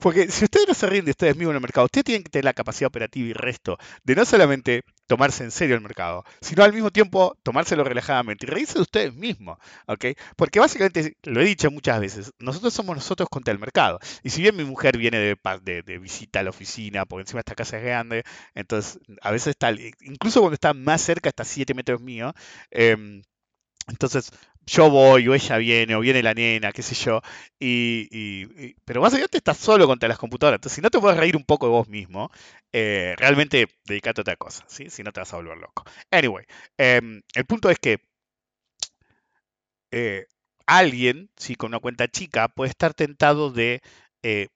Porque 0.00 0.30
si 0.30 0.44
ustedes 0.44 0.68
no 0.68 0.74
se 0.74 0.86
ríen 0.86 1.04
de 1.04 1.12
ustedes 1.12 1.36
mismos 1.36 1.52
en 1.52 1.56
el 1.56 1.62
mercado, 1.62 1.86
ustedes 1.86 2.04
tienen 2.04 2.22
que 2.22 2.30
tener 2.30 2.44
la 2.44 2.54
capacidad 2.54 2.88
operativa 2.88 3.28
y 3.28 3.32
resto 3.32 3.78
de 4.04 4.14
no 4.14 4.24
solamente 4.24 4.82
tomarse 5.10 5.42
en 5.42 5.50
serio 5.50 5.74
el 5.74 5.80
mercado, 5.80 6.24
sino 6.40 6.62
al 6.62 6.72
mismo 6.72 6.92
tiempo 6.92 7.36
tomárselo 7.42 7.82
relajadamente 7.82 8.46
y 8.46 8.48
reírse 8.48 8.74
de 8.74 8.82
ustedes 8.82 9.12
mismos. 9.12 9.58
¿ok? 9.86 10.04
Porque 10.36 10.60
básicamente, 10.60 11.16
lo 11.24 11.40
he 11.40 11.44
dicho 11.44 11.68
muchas 11.72 11.98
veces, 11.98 12.32
nosotros 12.38 12.72
somos 12.72 12.94
nosotros 12.94 13.28
contra 13.28 13.50
el 13.50 13.58
mercado. 13.58 13.98
Y 14.22 14.30
si 14.30 14.40
bien 14.40 14.56
mi 14.56 14.62
mujer 14.62 14.96
viene 14.98 15.18
de, 15.18 15.98
visita 15.98 16.38
a 16.38 16.42
la 16.44 16.50
oficina, 16.50 17.06
porque 17.06 17.22
encima 17.22 17.40
esta 17.40 17.56
casa 17.56 17.78
es 17.78 17.82
grande, 17.82 18.22
entonces 18.54 19.00
a 19.20 19.32
veces 19.32 19.48
está, 19.48 19.72
incluso 19.72 20.38
cuando 20.38 20.54
está 20.54 20.74
más 20.74 21.02
cerca, 21.02 21.28
está 21.28 21.42
a 21.42 21.46
7 21.46 21.74
metros 21.74 22.00
mío, 22.00 22.32
em, 22.70 23.22
entonces 23.88 24.30
yo 24.70 24.90
voy 24.90 25.28
o 25.28 25.34
ella 25.34 25.56
viene 25.58 25.94
o 25.96 26.00
viene 26.00 26.22
la 26.22 26.34
nena, 26.34 26.72
qué 26.72 26.82
sé 26.82 26.94
yo, 26.94 27.20
y, 27.58 28.08
y- 28.10 28.66
y- 28.66 28.74
pero 28.84 29.00
básicamente 29.00 29.38
estás 29.38 29.58
solo 29.58 29.86
contra 29.86 30.08
las 30.08 30.18
computadoras. 30.18 30.58
Entonces 30.58 30.76
si 30.76 30.82
no 30.82 30.90
te 30.90 30.98
puedes 31.00 31.18
reír 31.18 31.36
un 31.36 31.44
poco 31.44 31.66
de 31.66 31.72
vos 31.72 31.88
mismo, 31.88 32.30
eh, 32.72 33.14
realmente 33.18 33.68
dedicate 33.84 34.20
a 34.20 34.22
otra 34.22 34.36
cosa, 34.36 34.64
¿sí? 34.68 34.90
Si 34.90 35.02
no 35.02 35.12
te 35.12 35.20
vas 35.20 35.32
a 35.32 35.36
volver 35.36 35.58
loco. 35.58 35.84
Anyway, 36.10 36.44
em, 36.78 37.22
el 37.34 37.44
punto 37.46 37.70
es 37.70 37.78
que 37.78 37.98
eh, 39.90 40.26
alguien, 40.66 41.30
sí, 41.36 41.54
con 41.56 41.68
una 41.70 41.80
cuenta 41.80 42.08
chica, 42.08 42.48
puede 42.48 42.70
estar 42.70 42.94
tentado 42.94 43.50
de, 43.50 43.82
eh, 44.22 44.48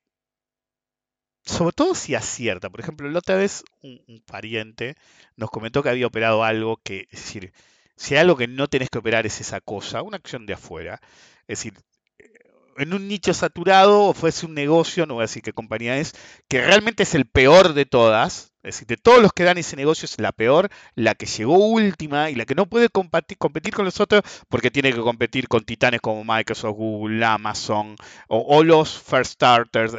sobre 1.45 1.73
todo 1.73 1.95
si 1.95 2.15
acierta. 2.15 2.71
Por 2.71 2.81
ejemplo, 2.81 3.09
la 3.11 3.19
otra 3.19 3.37
vez 3.37 3.65
un, 3.83 4.03
un 4.09 4.21
pariente 4.23 4.97
nos 5.37 5.51
comentó 5.51 5.83
que 5.83 5.91
había 5.91 6.07
operado 6.07 6.45
algo 6.45 6.79
que, 6.83 7.07
es 7.11 7.21
decir, 7.21 7.53
si 7.97 8.15
hay 8.15 8.21
algo 8.21 8.37
que 8.37 8.49
no 8.49 8.69
tenés 8.69 8.91
que 8.91 8.99
operar 8.99 9.27
es 9.27 9.41
esa 9.41 9.61
cosa, 9.61 10.03
una 10.03 10.17
acción 10.17 10.47
de 10.47 10.55
afuera. 10.55 11.01
Es 11.49 11.59
decir, 11.59 11.75
eh, 12.19 12.31
en 12.79 12.95
un 12.95 13.09
nicho 13.09 13.35
saturado 13.35 14.03
o 14.05 14.15
fuese 14.15 14.47
un 14.47 14.55
negocio, 14.55 15.07
no 15.07 15.15
voy 15.15 15.23
a 15.23 15.29
decir 15.29 15.43
qué 15.43 15.53
compañía 15.53 15.99
es, 15.99 16.13
que 16.49 16.61
realmente 16.65 17.05
es 17.05 17.15
el 17.15 17.27
peor 17.27 17.75
de 17.75 17.87
todas, 17.87 18.53
Es 18.63 18.77
decir, 18.77 18.87
de 18.89 18.97
todos 18.97 19.21
los 19.23 19.33
que 19.33 19.45
dan 19.45 19.59
ese 19.59 19.77
negocio 19.77 20.07
es 20.07 20.19
la 20.19 20.33
peor, 20.33 20.71
la 20.95 21.15
que 21.15 21.27
llegó 21.27 21.59
última 21.59 22.31
y 22.31 22.35
la 22.35 22.47
que 22.47 22.55
no 22.55 22.67
puede 22.67 22.89
competir, 22.89 23.37
con 23.75 23.85
los 23.85 24.01
otros 24.01 24.23
porque 24.49 24.71
tiene 24.71 24.93
que 24.93 25.01
competir 25.01 25.49
con 25.49 25.65
titanes 25.65 26.01
como 26.01 26.25
Microsoft, 26.25 26.77
Google, 26.77 27.25
Amazon 27.25 27.97
o, 28.29 28.39
o 28.39 28.65
los 28.65 28.99
first 28.99 29.33
starters. 29.35 29.93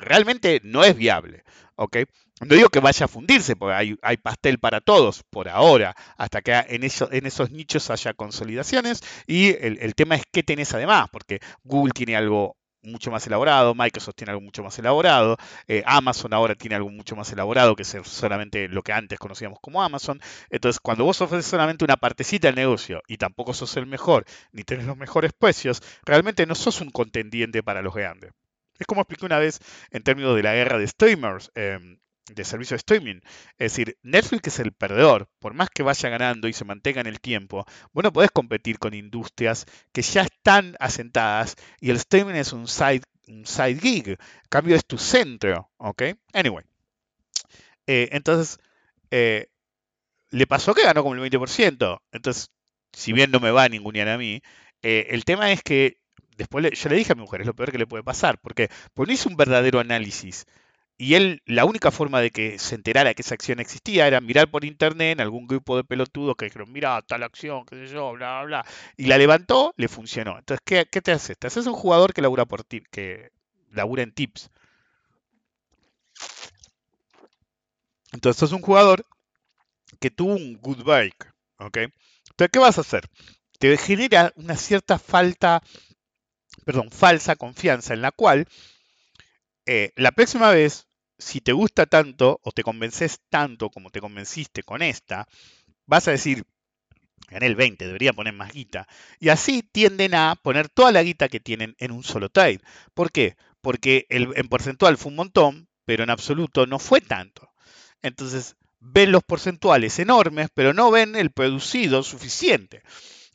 Realmente 0.00 0.60
no 0.64 0.84
es 0.84 0.96
viable. 0.96 1.44
¿ok? 1.76 1.98
No 2.46 2.56
digo 2.56 2.68
que 2.70 2.80
vaya 2.80 3.04
a 3.04 3.08
fundirse, 3.08 3.54
porque 3.56 3.96
hay, 4.02 4.16
pastel 4.16 4.58
para 4.58 4.80
todos 4.80 5.22
por 5.30 5.48
ahora, 5.48 5.94
hasta 6.16 6.42
que 6.42 6.52
en, 6.52 6.82
eso- 6.82 7.08
en 7.12 7.26
esos 7.26 7.50
nichos 7.50 7.88
haya 7.90 8.14
consolidaciones. 8.14 9.00
Y 9.26 9.50
el, 9.64 9.94
tema 9.94 10.16
es 10.16 10.24
qué 10.32 10.42
tenés 10.42 10.74
además, 10.74 11.08
porque 11.12 11.40
Google 11.62 11.92
tiene 11.92 12.16
algo 12.16 12.56
mucho 12.82 13.12
más 13.12 13.24
elaborado, 13.28 13.76
Microsoft 13.76 14.16
tiene 14.16 14.32
algo 14.32 14.40
mucho 14.42 14.64
más 14.64 14.76
elaborado, 14.76 15.36
eh, 15.68 15.84
Amazon 15.86 16.32
ahora 16.34 16.56
tiene 16.56 16.74
algo 16.74 16.88
mucho 16.90 17.14
más 17.14 17.30
elaborado 17.32 17.76
que 17.76 17.84
ser 17.84 18.04
solamente 18.04 18.66
lo 18.66 18.82
que 18.82 18.92
antes 18.92 19.20
conocíamos 19.20 19.58
como 19.60 19.80
Amazon. 19.80 20.20
Entonces, 20.50 20.80
cuando 20.80 21.04
vos 21.04 21.20
ofreces 21.20 21.46
solamente 21.46 21.84
una 21.84 21.96
partecita 21.96 22.48
del 22.48 22.56
negocio 22.56 23.00
y 23.06 23.18
tampoco 23.18 23.54
sos 23.54 23.76
el 23.76 23.86
mejor, 23.86 24.24
ni 24.50 24.64
tenés 24.64 24.86
los 24.86 24.96
mejores 24.96 25.32
precios, 25.32 25.80
realmente 26.04 26.44
no 26.46 26.56
sos 26.56 26.80
un 26.80 26.90
contendiente 26.90 27.62
para 27.62 27.82
los 27.82 27.94
grandes. 27.94 28.32
Es 28.80 28.86
como 28.86 29.02
expliqué 29.02 29.26
una 29.26 29.38
vez 29.38 29.60
en 29.92 30.02
términos 30.02 30.34
de 30.34 30.42
la 30.42 30.54
guerra 30.54 30.76
de 30.78 30.88
streamers, 30.88 31.52
em, 31.54 31.98
de 32.30 32.44
servicio 32.44 32.74
de 32.74 32.78
streaming. 32.78 33.20
Es 33.58 33.72
decir, 33.72 33.98
Netflix 34.02 34.48
es 34.48 34.58
el 34.60 34.72
perdedor. 34.72 35.28
Por 35.38 35.54
más 35.54 35.70
que 35.70 35.82
vaya 35.82 36.08
ganando 36.08 36.48
y 36.48 36.52
se 36.52 36.64
mantenga 36.64 37.00
en 37.00 37.06
el 37.06 37.20
tiempo, 37.20 37.64
vos 37.92 38.04
no 38.04 38.12
podés 38.12 38.30
competir 38.30 38.78
con 38.78 38.94
industrias 38.94 39.66
que 39.92 40.02
ya 40.02 40.22
están 40.22 40.76
asentadas 40.80 41.56
y 41.80 41.90
el 41.90 41.96
streaming 41.96 42.34
es 42.34 42.52
un 42.52 42.68
side, 42.68 43.02
un 43.28 43.46
side 43.46 43.78
gig. 43.80 44.18
Cambio, 44.48 44.76
es 44.76 44.86
tu 44.86 44.98
centro. 44.98 45.70
¿Ok? 45.78 46.02
Anyway. 46.32 46.64
Eh, 47.86 48.08
entonces, 48.12 48.58
eh, 49.10 49.48
le 50.30 50.46
pasó 50.48 50.74
que 50.74 50.84
ganó 50.84 51.02
como 51.02 51.14
el 51.16 51.20
20%. 51.20 52.02
Entonces, 52.12 52.50
si 52.92 53.14
bien 53.14 53.32
no 53.32 53.40
me 53.40 53.50
va 53.50 53.64
a 53.64 53.68
ningunear 53.68 54.08
a 54.10 54.18
mí, 54.18 54.42
eh, 54.82 55.08
el 55.10 55.24
tema 55.24 55.52
es 55.52 55.62
que 55.62 55.98
después 56.38 56.62
le- 56.64 56.74
yo 56.76 56.88
le 56.90 56.96
dije 56.96 57.12
a 57.12 57.16
mi 57.16 57.22
mujer, 57.22 57.42
es 57.42 57.46
lo 57.46 57.54
peor 57.56 57.72
que 57.72 57.78
le 57.78 57.86
puede 57.88 58.04
pasar, 58.04 58.38
porque 58.40 58.70
pues 58.94 59.08
no 59.08 59.14
hizo 59.14 59.28
un 59.28 59.36
verdadero 59.36 59.80
análisis. 59.80 60.46
Y 61.02 61.16
él, 61.16 61.42
la 61.46 61.64
única 61.64 61.90
forma 61.90 62.20
de 62.20 62.30
que 62.30 62.60
se 62.60 62.76
enterara 62.76 63.12
que 63.12 63.22
esa 63.22 63.34
acción 63.34 63.58
existía 63.58 64.06
era 64.06 64.20
mirar 64.20 64.48
por 64.52 64.64
internet 64.64 65.14
en 65.14 65.20
algún 65.20 65.48
grupo 65.48 65.76
de 65.76 65.82
pelotudos 65.82 66.36
que 66.36 66.44
dijeron, 66.44 66.70
mira, 66.70 67.02
tal 67.02 67.24
acción, 67.24 67.66
qué 67.66 67.74
sé 67.74 67.92
yo, 67.92 68.12
bla, 68.12 68.44
bla, 68.44 68.62
bla. 68.62 68.66
Y 68.96 69.06
la 69.06 69.18
levantó, 69.18 69.74
le 69.76 69.88
funcionó. 69.88 70.38
Entonces, 70.38 70.62
¿qué, 70.64 70.86
qué 70.88 71.02
te 71.02 71.10
haces? 71.10 71.36
Te 71.36 71.48
haces 71.48 71.66
un 71.66 71.72
jugador 71.72 72.14
que 72.14 72.22
labura 72.22 72.44
por 72.44 72.64
que 72.66 73.32
labura 73.72 74.04
en 74.04 74.12
tips. 74.12 74.48
Entonces, 78.12 78.38
sos 78.38 78.52
un 78.52 78.62
jugador 78.62 79.04
que 79.98 80.12
tuvo 80.12 80.34
un 80.34 80.56
good 80.58 80.84
break, 80.84 81.34
¿ok? 81.58 81.78
Entonces, 81.78 82.50
¿qué 82.52 82.58
vas 82.60 82.78
a 82.78 82.82
hacer? 82.82 83.08
Te 83.58 83.76
genera 83.76 84.32
una 84.36 84.54
cierta 84.54 85.00
falta, 85.00 85.64
perdón, 86.64 86.92
falsa 86.92 87.34
confianza 87.34 87.92
en 87.92 88.02
la 88.02 88.12
cual 88.12 88.46
eh, 89.66 89.92
la 89.96 90.12
próxima 90.12 90.50
vez, 90.50 90.88
si 91.22 91.40
te 91.40 91.52
gusta 91.52 91.86
tanto 91.86 92.40
o 92.42 92.52
te 92.52 92.62
convences 92.62 93.20
tanto 93.30 93.70
como 93.70 93.90
te 93.90 94.00
convenciste 94.00 94.62
con 94.62 94.82
esta, 94.82 95.26
vas 95.86 96.08
a 96.08 96.12
decir, 96.12 96.44
gané 97.28 97.46
el 97.46 97.56
20, 97.56 97.86
debería 97.86 98.12
poner 98.12 98.34
más 98.34 98.52
guita. 98.52 98.86
Y 99.18 99.28
así 99.30 99.62
tienden 99.62 100.14
a 100.14 100.36
poner 100.36 100.68
toda 100.68 100.92
la 100.92 101.02
guita 101.02 101.28
que 101.28 101.40
tienen 101.40 101.74
en 101.78 101.92
un 101.92 102.04
solo 102.04 102.28
trade. 102.28 102.60
¿Por 102.94 103.10
qué? 103.10 103.36
Porque 103.60 104.06
el, 104.10 104.32
en 104.36 104.48
porcentual 104.48 104.98
fue 104.98 105.10
un 105.10 105.16
montón, 105.16 105.68
pero 105.84 106.04
en 106.04 106.10
absoluto 106.10 106.66
no 106.66 106.78
fue 106.78 107.00
tanto. 107.00 107.50
Entonces, 108.02 108.56
ven 108.80 109.12
los 109.12 109.22
porcentuales 109.22 109.98
enormes, 109.98 110.48
pero 110.52 110.74
no 110.74 110.90
ven 110.90 111.14
el 111.16 111.30
producido 111.30 112.02
suficiente. 112.02 112.82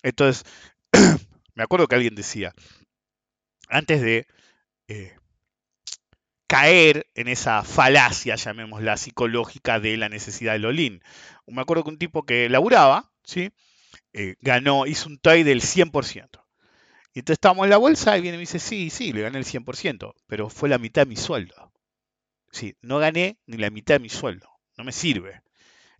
Entonces, 0.03 0.43
me 1.55 1.63
acuerdo 1.63 1.87
que 1.87 1.95
alguien 1.95 2.15
decía, 2.15 2.53
antes 3.69 4.01
de 4.01 4.27
eh, 4.87 5.15
caer 6.47 7.07
en 7.15 7.27
esa 7.27 7.63
falacia, 7.63 8.35
llamémosla, 8.35 8.97
psicológica 8.97 9.79
de 9.79 9.97
la 9.97 10.09
necesidad 10.09 10.53
del 10.53 10.65
all-in. 10.65 11.03
Me 11.45 11.61
acuerdo 11.61 11.83
que 11.83 11.89
un 11.89 11.99
tipo 11.99 12.25
que 12.25 12.49
laburaba, 12.49 13.11
¿sí? 13.23 13.51
Eh, 14.13 14.35
ganó, 14.41 14.85
hizo 14.87 15.09
un 15.09 15.19
trade 15.19 15.43
del 15.43 15.61
100%. 15.61 16.43
Y 17.13 17.19
entonces 17.19 17.35
estábamos 17.35 17.65
en 17.65 17.71
la 17.71 17.77
bolsa 17.77 18.17
y 18.17 18.21
viene 18.21 18.35
y 18.35 18.39
me 18.39 18.41
dice, 18.41 18.59
sí, 18.59 18.89
sí, 18.89 19.11
le 19.11 19.21
gané 19.21 19.39
el 19.39 19.45
100%, 19.45 20.13
pero 20.27 20.49
fue 20.49 20.69
la 20.69 20.77
mitad 20.77 21.03
de 21.03 21.07
mi 21.09 21.15
sueldo. 21.15 21.71
Sí, 22.51 22.75
no 22.81 22.99
gané 22.99 23.37
ni 23.45 23.57
la 23.57 23.69
mitad 23.69 23.95
de 23.95 23.99
mi 23.99 24.09
sueldo, 24.09 24.49
no 24.77 24.83
me 24.83 24.91
sirve. 24.91 25.41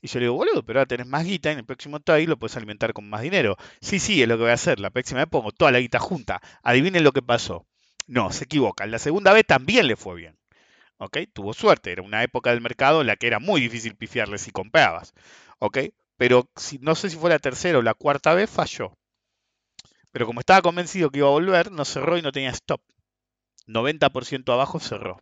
Y 0.02 0.08
yo 0.08 0.20
le 0.20 0.26
digo, 0.26 0.36
boludo, 0.36 0.64
pero 0.64 0.80
ahora 0.80 0.88
tenés 0.88 1.08
más 1.08 1.26
guita 1.26 1.52
en 1.52 1.58
el 1.60 1.66
próximo 1.66 2.00
trade 2.00 2.28
lo 2.28 2.38
puedes 2.38 2.56
alimentar 2.56 2.94
con 2.94 3.10
más 3.10 3.22
dinero. 3.22 3.58
Sí, 3.82 4.00
sí, 4.00 4.22
es 4.22 4.28
lo 4.28 4.38
que 4.38 4.44
voy 4.44 4.52
a 4.52 4.54
hacer. 4.54 4.80
La 4.80 4.92
próxima 4.92 5.22
vez 5.22 5.30
pongo 5.30 5.52
toda 5.52 5.72
la 5.72 5.80
guita 5.80 6.00
junta. 6.00 6.40
Adivinen 6.62 7.04
lo 7.04 7.12
que 7.14 7.24
pasó. 7.24 7.66
No, 8.08 8.32
se 8.32 8.46
equivocan. 8.46 8.92
La 8.92 9.00
segunda 9.00 9.34
vez 9.34 9.46
también 9.46 9.88
le 9.88 9.96
fue 9.96 10.16
bien. 10.16 10.38
¿Ok? 10.98 11.18
Tuvo 11.34 11.54
suerte. 11.54 11.92
Era 11.92 12.02
una 12.02 12.24
época 12.24 12.52
del 12.52 12.62
mercado 12.62 13.02
en 13.02 13.08
la 13.08 13.16
que 13.16 13.28
era 13.28 13.40
muy 13.40 13.62
difícil 13.62 13.96
pifiarle 13.96 14.38
si 14.38 14.52
comprabas. 14.52 15.14
¿Ok? 15.60 15.80
Pero 16.18 16.50
si, 16.56 16.80
no 16.80 16.96
sé 16.96 17.10
si 17.10 17.18
fue 17.18 17.30
la 17.30 17.40
tercera 17.40 17.78
o 17.80 17.82
la 17.82 17.94
cuarta 17.94 18.34
vez, 18.34 18.50
falló. 18.50 18.98
Pero 20.12 20.26
como 20.26 20.40
estaba 20.40 20.62
convencido 20.62 21.12
que 21.12 21.20
iba 21.20 21.28
a 21.28 21.32
volver, 21.32 21.72
no 21.72 21.86
cerró 21.86 22.18
y 22.18 22.22
no 22.22 22.32
tenía 22.32 22.50
stop. 22.52 22.82
90% 23.68 24.52
abajo 24.54 24.80
cerró. 24.80 25.22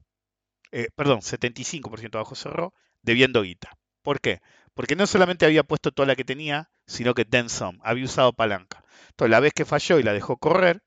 Eh, 0.72 0.90
perdón, 0.96 1.22
75% 1.22 2.16
abajo 2.16 2.36
cerró, 2.36 2.74
debiendo 3.02 3.42
guita. 3.42 3.78
¿Por 4.04 4.22
qué? 4.22 4.42
Porque 4.74 4.96
no 4.96 5.08
solamente 5.08 5.46
había 5.46 5.64
puesto 5.64 5.92
toda 5.92 6.08
la 6.08 6.16
que 6.16 6.26
tenía, 6.26 6.70
sino 6.86 7.14
que 7.14 7.26
some, 7.48 7.80
había 7.84 8.06
usado 8.06 8.34
palanca. 8.34 8.84
Entonces, 9.10 9.32
la 9.32 9.40
vez 9.40 9.54
que 9.54 9.66
falló 9.66 10.00
y 10.00 10.04
la 10.04 10.14
dejó 10.14 10.38
correr, 10.38 10.84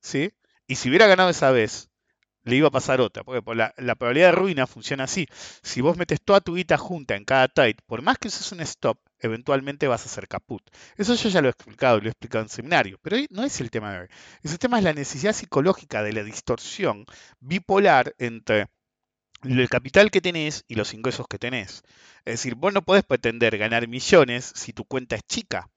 ¿sí? 0.00 0.32
Y 0.70 0.76
si 0.76 0.88
hubiera 0.88 1.08
ganado 1.08 1.30
esa 1.30 1.50
vez, 1.50 1.90
le 2.44 2.54
iba 2.54 2.68
a 2.68 2.70
pasar 2.70 3.00
otra, 3.00 3.24
porque 3.24 3.42
por 3.42 3.56
la, 3.56 3.74
probabilidad 3.96 4.28
de 4.28 4.36
ruina 4.36 4.68
funciona 4.68 5.02
así. 5.02 5.26
Si 5.64 5.80
vos 5.80 5.96
metes 5.96 6.20
toda 6.22 6.40
tu 6.40 6.54
guita 6.54 6.78
junta 6.78 7.16
en 7.16 7.24
cada 7.24 7.48
trade, 7.48 7.78
por 7.86 8.02
más 8.02 8.18
que 8.18 8.28
uses 8.28 8.52
un 8.52 8.60
stop, 8.60 8.96
eventualmente 9.18 9.88
vas 9.88 10.06
a 10.06 10.08
ser 10.08 10.28
caput. 10.28 10.62
Eso 10.96 11.16
yo 11.16 11.28
ya 11.28 11.42
lo 11.42 11.48
he 11.48 11.50
explicado, 11.50 11.98
lo 11.98 12.06
he 12.06 12.10
explicado 12.10 12.44
en 12.44 12.48
seminario, 12.48 13.00
pero 13.02 13.16
no 13.30 13.42
es 13.42 13.60
el 13.60 13.72
tema 13.72 13.92
de 13.92 14.02
hoy. 14.02 14.08
Ese 14.44 14.58
tema 14.58 14.78
es 14.78 14.84
la 14.84 14.92
necesidad 14.92 15.32
psicológica 15.32 16.04
de 16.04 16.12
la 16.12 16.22
distorsión 16.22 17.04
bipolar 17.40 18.14
entre 18.18 18.68
el 19.42 19.68
capital 19.68 20.12
que 20.12 20.20
tenés 20.20 20.64
y 20.68 20.76
los 20.76 20.94
ingresos 20.94 21.26
que 21.26 21.40
tenés. 21.40 21.82
Es 22.24 22.34
decir, 22.34 22.54
vos 22.54 22.72
no 22.72 22.82
podés 22.82 23.02
pretender 23.02 23.58
ganar 23.58 23.88
millones 23.88 24.52
si 24.54 24.72
tu 24.72 24.84
cuenta 24.84 25.16
es 25.16 25.24
chica. 25.24 25.68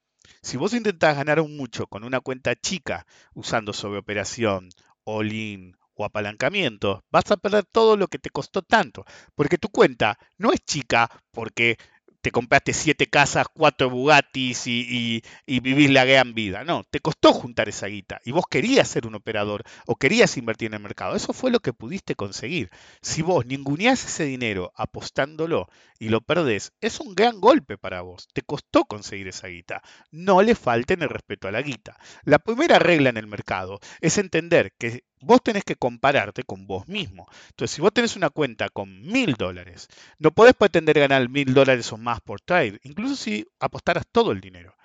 Si 0.42 0.58
vos 0.58 0.74
intentás 0.74 1.16
ganar 1.16 1.40
un 1.40 1.56
mucho 1.56 1.88
con 1.88 2.04
una 2.04 2.20
cuenta 2.20 2.54
chica 2.56 3.06
usando 3.34 3.72
sobreoperación, 3.72 4.70
all-in 5.06 5.76
o 5.96 6.06
apalancamiento, 6.06 7.04
vas 7.12 7.30
a 7.32 7.38
perder 7.38 7.66
todo 7.66 7.98
lo 7.98 8.08
que 8.08 8.20
te 8.20 8.30
costó 8.30 8.62
tanto. 8.62 9.06
Porque 9.36 9.58
tu 9.58 9.70
cuenta 9.70 10.18
no 10.38 10.52
es 10.52 10.60
chica 10.66 11.10
porque 11.32 11.78
te 12.24 12.32
compraste 12.32 12.72
siete 12.72 13.08
casas, 13.08 13.48
cuatro 13.54 13.90
Bugattis 13.90 14.66
y, 14.66 15.22
vivís 15.46 15.92
la 15.92 16.06
gran 16.06 16.34
vida. 16.34 16.64
No, 16.64 16.86
te 16.90 17.02
costó 17.02 17.34
juntar 17.34 17.68
esa 17.68 17.88
guita 17.88 18.22
y 18.24 18.32
vos 18.32 18.46
querías 18.50 18.88
ser 18.88 19.06
un 19.06 19.16
operador 19.16 19.64
o 19.88 19.98
querías 19.98 20.38
invertir 20.38 20.68
en 20.68 20.76
el 20.76 20.80
mercado. 20.80 21.18
Eso 21.18 21.34
fue 21.34 21.52
lo 21.52 21.60
que 21.60 21.74
pudiste 21.74 22.16
conseguir. 22.16 22.70
Si 23.02 23.22
vos 23.22 23.46
ninguneás 23.46 24.06
ese 24.06 24.24
dinero 24.24 24.72
apostándolo 24.78 25.68
y 26.00 26.08
lo 26.08 26.22
perdés, 26.22 26.72
es 26.80 27.02
un 27.02 27.14
gran 27.14 27.42
golpe 27.42 27.78
para 27.78 28.02
vos. 28.02 28.30
Te 28.32 28.42
costó 28.42 28.86
conseguir 28.86 29.28
esa 29.28 29.50
guita. 29.50 29.82
No 30.10 30.42
le 30.42 30.56
falten 30.56 31.02
el 31.02 31.10
respeto 31.10 31.50
a 31.50 31.52
la 31.52 31.62
guita. 31.62 31.98
La 32.24 32.40
primera 32.40 32.80
regla 32.80 33.10
en 33.10 33.18
el 33.18 33.28
mercado 33.28 33.82
es 34.00 34.18
entender 34.18 34.72
que 34.78 35.04
vos 35.24 35.42
tenés 35.44 35.64
que 35.64 35.76
compararte 35.76 36.44
con 36.44 36.68
vos 36.68 36.88
mismo. 36.88 37.28
Entonces, 37.50 37.76
si 37.76 37.82
vos 37.82 37.94
tenés 37.94 38.16
una 38.16 38.30
cuenta 38.30 38.70
con 38.70 39.02
mil 39.02 39.34
dólares, 39.34 39.88
no 40.20 40.32
podés 40.32 40.54
pretender 40.56 41.00
ganar 41.00 41.30
mil 41.30 41.54
dólares 41.54 41.92
o 41.94 41.98
más 41.98 42.22
por 42.22 42.42
trade, 42.42 42.80
incluso 42.84 43.16
si 43.16 43.46
apostaras 43.60 44.06
todo 44.12 44.32
el 44.32 44.42
dinero. 44.42 44.76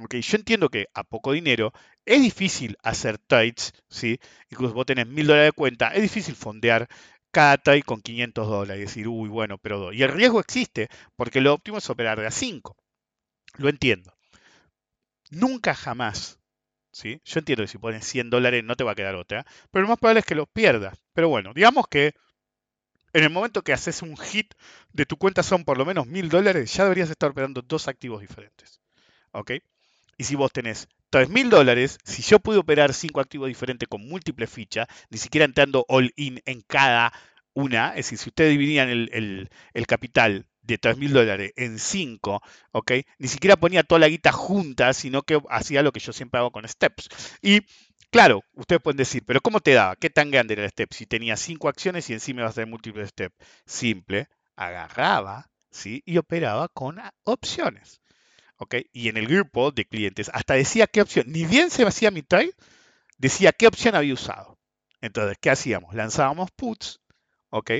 Ok, 0.00 0.16
yo 0.16 0.36
entiendo 0.38 0.70
que 0.70 0.86
a 0.94 1.04
poco 1.04 1.32
dinero 1.32 1.72
es 2.06 2.22
difícil 2.22 2.76
hacer 2.82 3.18
trades, 3.18 3.72
¿sí? 3.88 4.18
Incluso 4.50 4.74
vos 4.74 4.86
tenés 4.86 5.06
mil 5.06 5.26
dólares 5.26 5.48
de 5.48 5.52
cuenta, 5.52 5.88
es 5.88 6.02
difícil 6.02 6.34
fondear 6.34 6.88
cada 7.30 7.58
trade 7.58 7.82
con 7.82 8.00
500 8.02 8.48
dólares 8.48 8.78
y 8.82 8.86
decir, 8.86 9.08
uy, 9.08 9.28
bueno, 9.28 9.58
pero 9.58 9.78
dos. 9.78 9.94
Y 9.94 10.02
el 10.02 10.10
riesgo 10.10 10.40
existe, 10.40 10.88
porque 11.16 11.40
lo 11.40 11.54
óptimo 11.54 11.78
es 11.78 11.90
operar 11.90 12.20
de 12.20 12.26
a 12.26 12.30
5. 12.30 12.76
Lo 13.58 13.68
entiendo. 13.68 14.14
Nunca 15.30 15.74
jamás, 15.74 16.38
¿sí? 16.92 17.20
Yo 17.24 17.40
entiendo 17.40 17.64
que 17.64 17.68
si 17.68 17.78
pones 17.78 18.06
100 18.06 18.30
dólares 18.30 18.64
no 18.64 18.76
te 18.76 18.84
va 18.84 18.92
a 18.92 18.94
quedar 18.94 19.14
otra, 19.16 19.44
pero 19.70 19.82
lo 19.82 19.88
más 19.88 19.98
probable 19.98 20.20
es 20.20 20.26
que 20.26 20.34
los 20.34 20.48
pierdas. 20.48 20.98
Pero 21.14 21.28
bueno, 21.28 21.52
digamos 21.54 21.86
que 21.88 22.14
en 23.12 23.24
el 23.24 23.30
momento 23.30 23.62
que 23.62 23.72
haces 23.72 24.02
un 24.02 24.16
hit 24.16 24.54
de 24.92 25.06
tu 25.06 25.16
cuenta 25.16 25.42
son 25.42 25.64
por 25.64 25.78
lo 25.78 25.84
menos 25.84 26.06
mil 26.06 26.28
dólares, 26.28 26.72
ya 26.74 26.84
deberías 26.84 27.10
estar 27.10 27.30
operando 27.30 27.62
dos 27.62 27.88
activos 27.88 28.20
diferentes. 28.20 28.80
¿Ok? 29.32 29.52
Y 30.18 30.24
si 30.24 30.36
vos 30.36 30.52
tenés 30.52 30.88
3 31.10 31.28
mil 31.30 31.50
dólares, 31.50 31.98
si 32.04 32.22
yo 32.22 32.40
pude 32.40 32.58
operar 32.58 32.94
cinco 32.94 33.20
activos 33.20 33.48
diferentes 33.48 33.88
con 33.88 34.06
múltiples 34.08 34.50
fichas, 34.50 34.86
ni 35.10 35.18
siquiera 35.18 35.46
entrando 35.46 35.84
all 35.88 36.12
in 36.16 36.40
en 36.46 36.62
cada 36.62 37.12
una, 37.54 37.90
es 37.90 37.96
decir, 38.06 38.18
si 38.18 38.30
ustedes 38.30 38.52
dividían 38.52 38.90
el- 38.90 39.50
el 39.74 39.86
capital 39.86 40.46
de 40.62 40.78
3 40.78 40.96
mil 40.98 41.12
dólares 41.12 41.52
en 41.56 41.78
5, 41.78 42.40
¿ok? 42.72 42.92
Ni 43.18 43.28
siquiera 43.28 43.56
ponía 43.56 43.82
toda 43.82 43.98
la 44.00 44.08
guita 44.08 44.32
junta, 44.32 44.92
sino 44.92 45.22
que 45.22 45.40
hacía 45.50 45.82
lo 45.82 45.92
que 45.92 46.00
yo 46.00 46.12
siempre 46.12 46.38
hago 46.40 46.52
con 46.52 46.68
steps. 46.68 47.08
Y 47.42 47.60
claro, 48.10 48.42
ustedes 48.54 48.82
pueden 48.82 48.98
decir, 48.98 49.24
pero 49.26 49.40
¿cómo 49.40 49.60
te 49.60 49.72
daba? 49.72 49.96
¿Qué 49.96 50.10
tan 50.10 50.30
grande 50.30 50.54
era 50.54 50.64
el 50.64 50.70
step? 50.70 50.92
Si 50.92 51.06
tenía 51.06 51.36
5 51.36 51.68
acciones 51.68 52.08
y 52.10 52.12
encima 52.14 52.42
ibas 52.42 52.52
a 52.52 52.54
tener 52.56 52.68
múltiples 52.68 53.10
steps. 53.10 53.36
Simple, 53.66 54.28
agarraba, 54.56 55.50
¿sí? 55.70 56.02
Y 56.06 56.18
operaba 56.18 56.68
con 56.68 57.00
opciones. 57.24 58.00
¿ok? 58.62 58.76
Y 58.92 59.08
en 59.08 59.16
el 59.16 59.26
grupo 59.26 59.72
de 59.72 59.84
clientes 59.84 60.30
hasta 60.32 60.54
decía 60.54 60.86
qué 60.86 61.02
opción, 61.02 61.26
ni 61.28 61.44
bien 61.44 61.70
se 61.70 61.84
hacía 61.84 62.10
mi 62.12 62.22
trade, 62.22 62.52
decía 63.18 63.52
qué 63.52 63.66
opción 63.66 63.94
había 63.96 64.14
usado. 64.14 64.58
Entonces, 65.00 65.36
¿qué 65.40 65.50
hacíamos? 65.50 65.94
Lanzábamos 65.94 66.50
puts, 66.52 67.00
¿ok? 67.50 67.70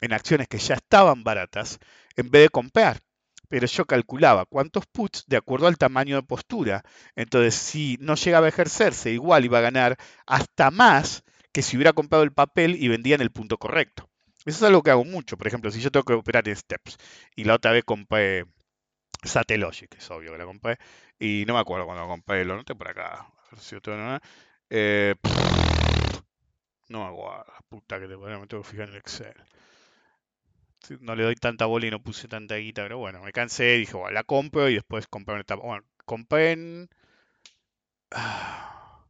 En 0.00 0.12
acciones 0.12 0.48
que 0.48 0.58
ya 0.58 0.74
estaban 0.74 1.22
baratas, 1.22 1.78
en 2.16 2.30
vez 2.30 2.42
de 2.42 2.48
comprar. 2.50 3.00
Pero 3.48 3.66
yo 3.66 3.84
calculaba 3.84 4.46
cuántos 4.46 4.86
puts 4.86 5.24
de 5.26 5.36
acuerdo 5.36 5.66
al 5.66 5.76
tamaño 5.76 6.16
de 6.16 6.22
postura. 6.22 6.82
Entonces, 7.16 7.54
si 7.54 7.98
no 8.00 8.14
llegaba 8.14 8.46
a 8.46 8.48
ejercerse, 8.48 9.12
igual 9.12 9.44
iba 9.44 9.58
a 9.58 9.62
ganar 9.62 9.98
hasta 10.26 10.70
más 10.70 11.22
que 11.52 11.62
si 11.62 11.76
hubiera 11.76 11.92
comprado 11.92 12.24
el 12.24 12.32
papel 12.32 12.76
y 12.82 12.88
vendía 12.88 13.14
en 13.14 13.20
el 13.20 13.30
punto 13.30 13.58
correcto. 13.58 14.08
Eso 14.44 14.56
es 14.56 14.62
algo 14.62 14.82
que 14.82 14.90
hago 14.90 15.04
mucho. 15.04 15.36
Por 15.36 15.46
ejemplo, 15.46 15.70
si 15.70 15.80
yo 15.80 15.90
tengo 15.90 16.04
que 16.04 16.14
operar 16.14 16.48
en 16.48 16.56
steps 16.56 16.96
y 17.36 17.44
la 17.44 17.54
otra 17.54 17.72
vez 17.72 17.84
compré 17.84 18.46
Satellogic, 19.22 19.96
es 19.98 20.10
obvio 20.10 20.32
que 20.32 20.38
la 20.38 20.46
compré. 20.46 20.78
Y 21.18 21.44
no 21.46 21.54
me 21.54 21.60
acuerdo 21.60 21.84
cuando 21.86 22.02
la 22.02 22.08
compré, 22.08 22.44
lo 22.44 22.56
noté 22.56 22.74
por 22.74 22.88
acá. 22.88 23.26
A 23.52 24.20
eh, 24.70 25.14
no 26.88 27.00
me 27.00 27.04
acuerdo, 27.04 27.44
puta 27.68 28.00
que 28.00 28.08
te 28.08 28.16
ponía, 28.16 28.38
me 28.38 28.46
tengo 28.46 28.62
que 28.62 28.70
fijar 28.70 28.88
en 28.88 28.94
el 28.94 29.00
Excel. 29.00 29.34
No 31.00 31.14
le 31.16 31.24
doy 31.24 31.34
tanta 31.36 31.66
bola 31.66 31.86
y 31.86 31.90
no 31.90 32.02
puse 32.02 32.28
tanta 32.28 32.56
guita, 32.56 32.82
pero 32.82 32.98
bueno, 32.98 33.22
me 33.22 33.32
cansé, 33.32 33.64
dije, 33.78 33.94
bueno, 33.96 34.10
la 34.12 34.24
compro 34.24 34.68
y 34.68 34.74
después 34.74 35.06
compré 35.08 35.34
una 35.34 35.42
etapa. 35.42 35.62
Bueno, 35.64 35.84
compré 36.04 36.52
en. 36.52 36.88
ah, 38.12 39.04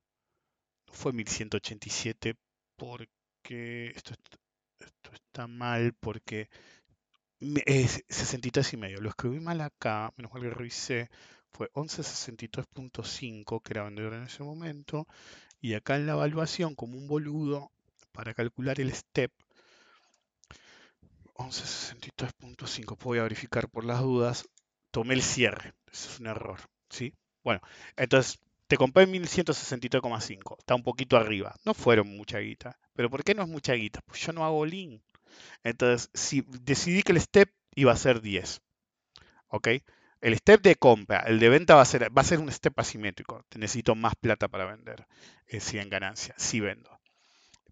fue 0.88 1.12
1187 1.12 2.34
porque. 2.76 3.92
Esto, 3.96 4.12
est- 4.14 4.36
esto 4.80 5.12
está 5.14 5.46
mal 5.48 5.94
porque. 6.00 6.48
Es 7.66 8.02
63 8.08 8.72
y 8.72 8.76
medio. 8.78 9.00
Lo 9.00 9.10
escribí 9.10 9.38
mal 9.40 9.60
acá, 9.60 10.12
menos 10.16 10.32
mal 10.32 10.42
que 10.42 10.50
revisé. 10.50 11.10
Fue 11.52 11.68
1163.5, 11.74 13.60
que 13.60 13.74
era 13.74 13.84
vendedor 13.84 14.14
en 14.14 14.22
ese 14.24 14.42
momento. 14.42 15.06
Y 15.60 15.74
acá 15.74 15.96
en 15.96 16.06
la 16.06 16.12
evaluación, 16.14 16.74
como 16.76 16.98
un 16.98 17.08
boludo, 17.08 17.72
para 18.12 18.34
calcular 18.34 18.80
el 18.80 18.92
step, 18.94 19.32
1163.5. 21.34 22.96
Voy 23.04 23.18
a 23.18 23.22
verificar 23.24 23.68
por 23.68 23.84
las 23.84 24.00
dudas. 24.00 24.48
Tomé 24.90 25.14
el 25.14 25.22
cierre. 25.22 25.74
Eso 25.90 26.10
es 26.10 26.20
un 26.20 26.26
error. 26.26 26.60
¿Sí? 26.90 27.14
Bueno, 27.44 27.60
entonces 27.96 28.38
te 28.66 28.76
compré 28.76 29.04
en 29.04 29.12
1163,5. 29.12 30.58
Está 30.58 30.74
un 30.74 30.82
poquito 30.82 31.16
arriba. 31.16 31.54
No 31.64 31.74
fueron 31.74 32.08
mucha 32.16 32.38
guita. 32.38 32.78
¿Pero 32.94 33.10
por 33.10 33.24
qué 33.24 33.34
no 33.34 33.42
es 33.42 33.48
mucha 33.48 33.74
guita? 33.74 34.00
Pues 34.06 34.20
yo 34.20 34.32
no 34.32 34.44
hago 34.44 34.64
lean. 34.66 35.02
Entonces, 35.64 36.10
si 36.14 36.44
decidí 36.48 37.02
que 37.02 37.12
el 37.12 37.20
step 37.20 37.50
iba 37.74 37.92
a 37.92 37.96
ser 37.96 38.20
10. 38.22 38.62
¿Ok? 39.48 39.68
El 40.20 40.36
step 40.38 40.62
de 40.62 40.76
compra, 40.76 41.20
el 41.20 41.38
de 41.40 41.48
venta 41.48 41.74
va 41.76 41.82
a 41.82 41.84
ser, 41.84 42.16
va 42.16 42.22
a 42.22 42.24
ser 42.24 42.38
un 42.40 42.50
step 42.52 42.78
asimétrico. 42.78 43.44
Te 43.48 43.58
necesito 43.58 43.94
más 43.94 44.14
plata 44.16 44.48
para 44.48 44.66
vender. 44.66 45.06
eh, 45.48 45.60
si 45.60 45.78
en 45.78 45.90
ganancia, 45.90 46.34
si 46.38 46.60
vendo. 46.60 47.00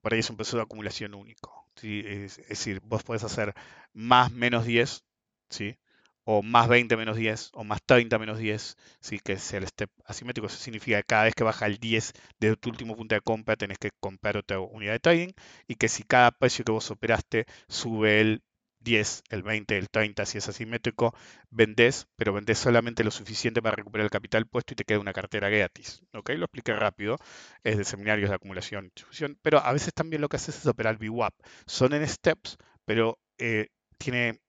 Por 0.02 0.14
ahí 0.14 0.20
es 0.20 0.30
un 0.30 0.36
proceso 0.36 0.58
de 0.58 0.64
acumulación 0.64 1.14
único. 1.14 1.59
¿Sí? 1.80 2.02
Es, 2.06 2.38
es 2.38 2.48
decir, 2.48 2.80
vos 2.84 3.02
podés 3.02 3.24
hacer 3.24 3.54
más 3.92 4.32
menos 4.32 4.64
10, 4.66 5.04
¿sí? 5.50 5.76
o 6.24 6.42
más 6.42 6.68
20 6.68 6.96
menos 6.96 7.16
10, 7.16 7.50
o 7.54 7.64
más 7.64 7.80
30 7.84 8.18
menos 8.18 8.38
10, 8.38 8.76
¿sí? 9.00 9.18
que 9.20 9.32
es 9.34 9.52
el 9.52 9.66
step 9.66 9.90
asimétrico. 10.04 10.46
Eso 10.46 10.58
significa 10.58 10.98
que 10.98 11.04
cada 11.04 11.24
vez 11.24 11.34
que 11.34 11.44
baja 11.44 11.66
el 11.66 11.78
10 11.78 12.12
de 12.38 12.56
tu 12.56 12.70
último 12.70 12.96
punto 12.96 13.14
de 13.14 13.20
compra, 13.20 13.56
tenés 13.56 13.78
que 13.78 13.90
comprar 14.00 14.36
otra 14.36 14.60
unidad 14.60 14.92
de 14.92 15.00
trading, 15.00 15.32
y 15.66 15.76
que 15.76 15.88
si 15.88 16.02
cada 16.04 16.30
precio 16.30 16.64
que 16.64 16.72
vos 16.72 16.90
operaste 16.90 17.46
sube 17.68 18.20
el 18.20 18.42
10, 18.80 19.22
el 19.30 19.42
20, 19.42 19.78
el 19.78 19.90
30, 19.90 20.26
si 20.26 20.38
es 20.38 20.48
asimétrico, 20.48 21.14
vendés, 21.50 22.08
pero 22.16 22.32
vendés 22.32 22.58
solamente 22.58 23.04
lo 23.04 23.10
suficiente 23.10 23.62
para 23.62 23.76
recuperar 23.76 24.04
el 24.04 24.10
capital 24.10 24.46
puesto 24.46 24.72
y 24.72 24.76
te 24.76 24.84
queda 24.84 24.98
una 24.98 25.12
cartera 25.12 25.48
gratis. 25.48 26.02
¿ok? 26.14 26.30
Lo 26.30 26.46
expliqué 26.46 26.74
rápido, 26.74 27.16
es 27.62 27.76
de 27.78 27.84
seminarios 27.84 28.30
de 28.30 28.36
acumulación 28.36 28.84
y 28.84 28.88
distribución, 28.88 29.38
pero 29.42 29.58
a 29.58 29.72
veces 29.72 29.92
también 29.94 30.22
lo 30.22 30.28
que 30.28 30.36
haces 30.36 30.56
es 30.56 30.66
operar 30.66 30.98
VWAP. 30.98 31.34
Son 31.66 31.92
en 31.92 32.06
steps, 32.08 32.56
pero 32.84 33.18
eh, 33.38 33.68
tiene 33.98 34.40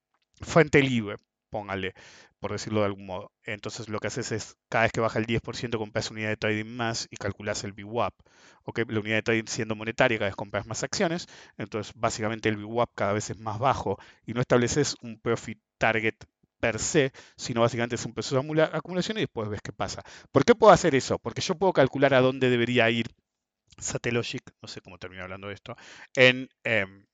fuente 0.41 0.82
libre, 0.82 1.17
póngale, 1.50 1.94
por 2.41 2.51
decirlo 2.54 2.82
de 2.82 2.88
algún 2.88 3.06
modo. 3.08 3.32
Entonces 3.45 3.89
lo 3.89 3.99
que 3.99 4.08
haces 4.08 4.34
es, 4.34 4.58
cada 4.69 4.84
vez 4.86 4.91
que 4.93 5.01
baja 5.01 5.19
el 5.19 5.25
10%, 5.25 5.80
compras 5.80 6.12
unidad 6.12 6.30
de 6.30 6.38
trading 6.38 6.65
más 6.75 7.08
y 7.12 7.17
calculas 7.17 7.63
el 7.63 7.73
VWAP. 7.73 8.13
¿ok? 8.65 8.80
La 8.89 8.99
unidad 8.99 9.17
de 9.17 9.23
trading 9.23 9.45
siendo 9.47 9.75
monetaria, 9.75 10.17
cada 10.19 10.30
vez 10.30 10.36
compras 10.36 10.65
más 10.67 10.84
acciones, 10.84 11.27
entonces 11.58 11.93
básicamente 11.95 12.49
el 12.49 12.58
VWAP 12.58 12.91
cada 12.95 13.13
vez 13.13 13.30
es 13.30 13.39
más 13.39 13.60
bajo 13.60 13.97
y 14.25 14.34
no 14.34 14.41
estableces 14.41 14.95
un 15.01 15.19
profit 15.19 15.60
target 15.77 16.15
per 16.60 16.80
se, 16.80 17.12
sino 17.38 17.62
básicamente 17.62 17.95
es 17.95 18.06
un 18.06 18.13
proceso 18.13 18.36
de 18.36 18.41
acumula- 18.41 18.69
acumulación 18.73 19.17
y 19.17 19.21
después 19.21 19.49
ves 19.49 19.62
qué 19.63 19.73
pasa. 19.73 20.04
¿Por 20.32 20.45
qué 20.45 20.54
puedo 20.56 20.73
hacer 20.73 20.93
eso? 20.95 21.17
Porque 21.19 21.41
yo 21.41 21.56
puedo 21.56 21.73
calcular 21.73 22.13
a 22.13 22.21
dónde 22.21 22.49
debería 22.49 22.89
ir 22.89 23.08
Satellogic, 23.77 24.43
no 24.62 24.67
sé 24.67 24.82
cómo 24.82 24.97
termino 24.99 25.23
hablando 25.23 25.47
de 25.47 25.54
esto, 25.56 25.75
en, 26.15 26.49
em, 26.63 27.06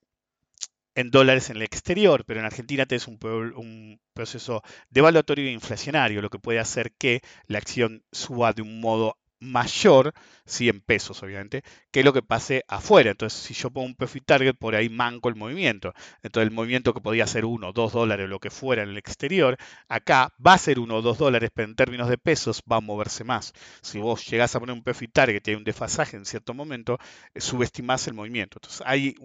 en 0.97 1.12
dólares 1.12 1.51
en 1.51 1.57
el 1.57 1.62
exterior, 1.62 2.25
pero 2.25 2.39
en 2.39 2.47
Argentina 2.47 2.88
tenés 2.88 3.07
un, 3.07 3.19
un 3.55 4.01
proceso 4.13 4.63
devaluatorio 4.89 5.45
e 5.45 5.51
inflacionario, 5.51 6.23
lo 6.23 6.31
que 6.31 6.39
puede 6.39 6.57
hacer 6.57 6.91
que 6.93 7.21
la 7.45 7.60
acción 7.60 8.03
suba 8.12 8.51
de 8.53 8.63
un 8.63 8.81
modo 8.81 9.15
mayor, 9.39 10.13
sí 10.45 10.69
en 10.69 10.82
pesos 10.82 11.21
obviamente, 11.23 11.63
que 11.91 12.04
lo 12.04 12.13
que 12.13 12.21
pase 12.21 12.63
afuera. 12.67 13.12
Entonces, 13.12 13.39
si 13.39 13.54
yo 13.54 13.69
pongo 13.71 13.86
un 13.88 13.95
profit 13.95 14.26
target, 14.26 14.56
por 14.56 14.76
ahí 14.76 14.89
manco 14.89 15.30
el 15.30 15.36
movimiento. 15.36 15.93
Entonces, 16.23 16.47
el 16.50 16.54
movimiento 16.56 16.93
que 16.93 17.02
podía 17.02 17.28
ser 17.28 17.45
1, 17.45 17.71
2 17.73 17.93
dólares 17.93 18.26
o 18.26 18.28
lo 18.28 18.39
que 18.39 18.50
fuera 18.50 18.84
en 18.84 18.89
el 18.89 18.97
exterior, 18.97 19.58
acá 19.88 20.34
va 20.45 20.54
a 20.54 20.58
ser 20.58 20.80
1 20.80 20.95
o 20.97 21.02
2 21.02 21.17
dólares, 21.17 21.50
pero 21.54 21.67
en 21.67 21.76
términos 21.76 22.10
de 22.10 22.17
pesos 22.17 22.63
va 22.71 22.78
a 22.78 22.82
moverse 22.82 23.23
más. 23.23 23.54
Si 23.82 24.00
vos 24.00 24.26
llegás 24.28 24.56
a 24.56 24.60
poner 24.60 24.73
un 24.76 24.84
profit 24.84 25.12
target 25.13 25.41
y 25.47 25.52
hay 25.52 25.56
un 25.56 25.63
desfasaje 25.63 26.17
en 26.17 26.26
cierto 26.26 26.54
momento, 26.54 26.97
eh, 27.34 27.41
subestimás 27.41 28.08
el 28.08 28.13
movimiento. 28.13 28.58
Entonces, 28.58 28.82
hay 28.86 29.15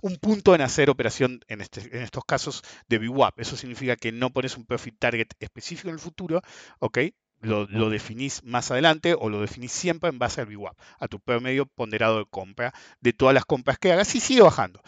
un 0.00 0.16
punto 0.16 0.54
en 0.54 0.60
hacer 0.60 0.90
operación 0.90 1.40
en, 1.48 1.60
este- 1.60 1.96
en 1.96 2.02
estos 2.02 2.24
casos 2.24 2.62
de 2.88 2.98
VWAP. 2.98 3.40
Eso 3.40 3.56
significa 3.56 3.96
que 3.96 4.12
no 4.12 4.30
pones 4.30 4.56
un 4.56 4.64
profit 4.66 4.98
target 4.98 5.28
específico 5.40 5.88
en 5.88 5.94
el 5.94 6.00
futuro, 6.00 6.42
¿ok? 6.80 6.98
Lo, 7.42 7.66
lo 7.66 7.90
definís 7.90 8.44
más 8.44 8.70
adelante 8.70 9.14
o 9.18 9.28
lo 9.28 9.40
definís 9.40 9.72
siempre 9.72 10.08
en 10.08 10.18
base 10.18 10.40
al 10.40 10.46
VWAP, 10.46 10.78
a 11.00 11.08
tu 11.08 11.20
promedio 11.20 11.66
ponderado 11.66 12.18
de 12.18 12.26
compra 12.26 12.72
de 13.00 13.12
todas 13.12 13.34
las 13.34 13.44
compras 13.44 13.78
que 13.78 13.92
hagas 13.92 14.14
y 14.14 14.20
sigue 14.20 14.42
bajando. 14.42 14.80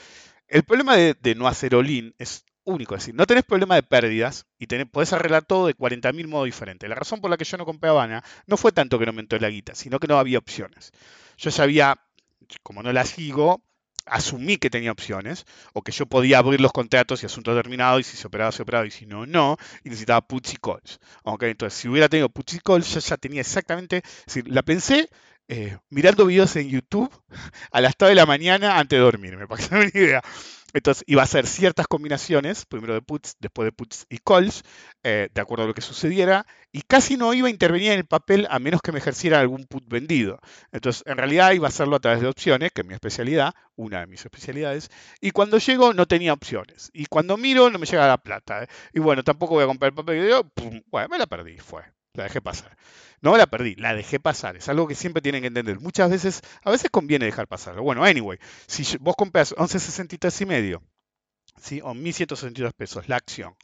El 0.47 0.63
problema 0.63 0.97
de, 0.97 1.35
no 1.35 1.49
hacer 1.49 1.75
all-in 1.75 2.15
es 2.19 2.45
único, 2.65 2.95
es 2.95 3.03
decir, 3.03 3.15
no 3.15 3.27
tenés 3.27 3.45
problema 3.45 3.75
de 3.75 3.83
pérdidas 3.83 4.47
y 4.59 4.69
tenés, 4.69 4.87
podés 4.89 5.13
arreglar 5.13 5.45
todo 5.45 5.67
de 5.67 5.75
40.000 5.75 6.29
modos 6.29 6.47
diferentes. 6.47 6.89
La 6.89 6.95
razón 6.95 7.21
por 7.21 7.31
la 7.31 7.37
que 7.37 7.45
yo 7.45 7.57
no 7.57 7.67
compré 7.67 7.91
Habana 7.91 8.23
no 8.47 8.57
fue 8.57 8.73
tanto 8.73 8.99
que 8.99 9.07
no 9.07 9.13
me 9.13 9.21
entró 9.21 9.39
la 9.39 9.51
guita, 9.51 9.75
sino 9.75 9.99
que 9.99 10.07
no 10.07 10.19
había 10.19 10.39
opciones. 10.39 10.93
Yo 11.37 11.51
sabía, 11.51 11.99
como 12.63 12.83
no 12.83 12.93
la 12.93 13.05
sigo, 13.05 13.63
asumí 14.07 14.59
que 14.59 14.71
tenía 14.71 14.93
opciones, 14.93 15.47
o 15.73 15.83
que 15.83 15.93
yo 15.93 16.07
podía 16.07 16.39
abrir 16.39 16.61
los 16.61 16.73
contratos 16.73 17.23
y 17.23 17.27
asunto 17.27 17.55
terminado, 17.55 17.99
y 17.99 18.05
si 18.05 18.17
se 18.17 18.27
operaba, 18.27 18.53
se 18.53 18.63
operaba, 18.63 18.87
y 18.87 18.91
si 18.91 19.07
no, 19.07 19.27
no, 19.27 19.57
y 19.83 19.89
necesitaba 19.89 20.21
puts 20.21 20.55
y 20.55 20.57
calls. 20.57 21.01
¿ok? 21.23 21.45
Entonces, 21.45 21.79
si 21.79 21.89
hubiera 21.89 22.09
tenido 22.09 22.29
puts 22.29 22.55
y 22.55 22.61
calls, 22.61 22.93
yo 22.93 23.01
ya 23.01 23.17
tenía 23.17 23.41
exactamente, 23.41 24.03
la 24.47 24.63
pensé 24.63 25.09
eh, 25.49 25.77
mirando 25.91 26.25
videos 26.25 26.57
en 26.57 26.71
YouTube 26.71 27.11
a 27.71 27.81
las 27.81 27.97
3 27.97 28.11
de 28.11 28.15
la 28.15 28.27
mañana 28.27 28.79
antes 28.79 28.99
de 28.99 29.03
dormirme, 29.05 29.47
para 29.49 29.63
se 29.63 29.75
den 29.75 29.91
una 29.95 30.01
idea. 30.01 30.23
Entonces 30.75 31.05
iba 31.07 31.23
a 31.23 31.25
hacer 31.25 31.47
ciertas 31.47 31.87
combinaciones, 31.87 32.67
primero 32.67 32.93
de 32.93 33.01
puts, 33.01 33.37
después 33.41 33.65
de 33.67 33.73
puts 33.73 34.07
y 34.11 34.19
calls, 34.19 34.63
eh, 35.03 35.29
de 35.33 35.41
acuerdo 35.41 35.65
a 35.65 35.67
lo 35.69 35.75
que 35.75 35.81
sucediera, 35.81 36.47
y 36.73 36.83
casi 36.83 37.17
no 37.17 37.33
iba 37.33 37.49
a 37.49 37.51
intervenir 37.51 37.93
en 37.93 38.01
el 38.01 38.07
papel 38.07 38.47
a 38.51 38.59
menos 38.59 38.83
que 38.83 38.93
me 38.93 38.99
ejerciera 38.99 39.41
algún 39.41 39.65
put 39.67 39.85
vendido. 39.89 40.41
Entonces, 40.73 41.03
en 41.07 41.17
realidad 41.17 41.53
iba 41.53 41.69
a 41.69 41.71
hacerlo 41.71 41.97
a 41.97 42.01
través 42.01 42.21
de 42.21 42.29
opciones, 42.29 42.73
que 42.73 42.83
es 42.83 42.87
mi 42.87 42.95
especialidad, 42.95 43.55
una 43.77 44.01
de 44.01 44.07
mis 44.07 44.25
especialidades, 44.25 44.91
y 45.21 45.31
cuando 45.31 45.59
llego 45.59 45.95
no 45.95 46.07
tenía 46.07 46.33
opciones. 46.33 46.91
Y 46.93 47.07
cuando 47.07 47.37
miro 47.37 47.71
no 47.71 47.79
me 47.79 47.87
llega 47.87 48.07
la 48.07 48.19
plata. 48.19 48.67
Y 48.93 49.01
bueno, 49.01 49.23
tampoco 49.23 49.55
voy 49.55 49.65
a 49.65 49.67
comprar 49.67 49.91
el 49.93 49.95
papel. 49.95 50.19
Y 50.19 50.23
digo, 50.27 50.51
bueno, 50.91 51.09
me 51.09 51.19
la 51.19 51.27
perdí, 51.27 51.59
fue. 51.59 51.83
La 52.15 52.25
dejé 52.25 52.41
pasar. 52.41 52.77
No 53.21 53.37
la 53.37 53.47
perdí, 53.47 53.75
la 53.75 53.95
dejé 53.95 54.21
pasar. 54.21 54.57
Es 54.57 54.69
algo 54.69 54.87
que 54.87 54.95
siempre 54.95 55.21
tienen 55.21 55.43
que 55.43 55.49
entender. 55.49 55.81
Muchas 55.81 56.11
veces, 56.11 56.43
a 56.63 56.71
veces 56.71 56.91
conviene 56.91 57.25
dejar 57.25 57.49
pasar. 57.49 57.81
Bueno, 57.81 58.05
anyway, 58.05 58.39
si 58.67 58.97
vos 58.99 59.17
compras 59.17 59.55
11.63 59.57 60.43
y 60.43 60.47
medio, 60.47 60.83
¿sí? 61.61 61.81
o 61.83 61.93
1.162 61.93 62.73
pesos 62.73 63.09
la 63.09 63.17
acción, 63.17 63.57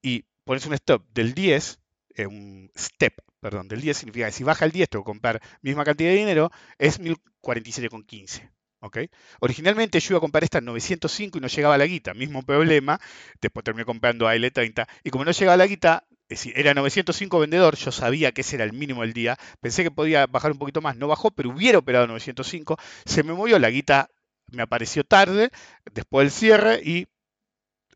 y 0.00 0.24
pones 0.44 0.64
un 0.66 0.74
stop 0.74 1.04
del 1.12 1.34
10, 1.34 1.80
eh, 2.14 2.26
un 2.26 2.70
step, 2.76 3.14
perdón, 3.40 3.66
del 3.68 3.80
10 3.80 3.96
significa 3.96 4.26
que 4.26 4.32
si 4.32 4.44
baja 4.44 4.64
el 4.64 4.72
10 4.72 4.88
tengo 4.90 5.04
que 5.04 5.08
comprar 5.08 5.42
misma 5.62 5.84
cantidad 5.84 6.10
de 6.10 6.16
dinero, 6.16 6.50
es 6.78 7.00
1047,15. 7.00 8.48
¿ok? 8.80 8.98
Originalmente 9.40 10.00
yo 10.00 10.12
iba 10.12 10.18
a 10.18 10.20
comprar 10.20 10.44
esta 10.44 10.58
en 10.58 10.66
905 10.66 11.38
y 11.38 11.40
no 11.40 11.48
llegaba 11.48 11.78
la 11.78 11.86
guita, 11.86 12.14
mismo 12.14 12.42
problema, 12.42 13.00
después 13.40 13.64
terminé 13.64 13.84
comprando 13.84 14.28
AL30 14.28 14.86
y 15.04 15.10
como 15.10 15.24
no 15.24 15.32
llegaba 15.32 15.56
la 15.56 15.66
guita, 15.66 16.06
decir, 16.28 16.52
era 16.56 16.74
905 16.74 17.38
vendedor, 17.38 17.76
yo 17.76 17.92
sabía 17.92 18.32
que 18.32 18.42
ese 18.42 18.56
era 18.56 18.64
el 18.64 18.72
mínimo 18.72 19.02
del 19.02 19.12
día, 19.12 19.38
pensé 19.60 19.82
que 19.82 19.90
podía 19.90 20.26
bajar 20.26 20.52
un 20.52 20.58
poquito 20.58 20.80
más, 20.80 20.96
no 20.96 21.08
bajó, 21.08 21.30
pero 21.30 21.50
hubiera 21.50 21.78
operado 21.78 22.06
905, 22.06 22.76
se 23.04 23.22
me 23.22 23.32
movió 23.32 23.58
la 23.58 23.70
guita, 23.70 24.10
me 24.50 24.62
apareció 24.62 25.04
tarde, 25.04 25.50
después 25.92 26.24
del 26.24 26.30
cierre 26.32 26.80
y 26.82 27.06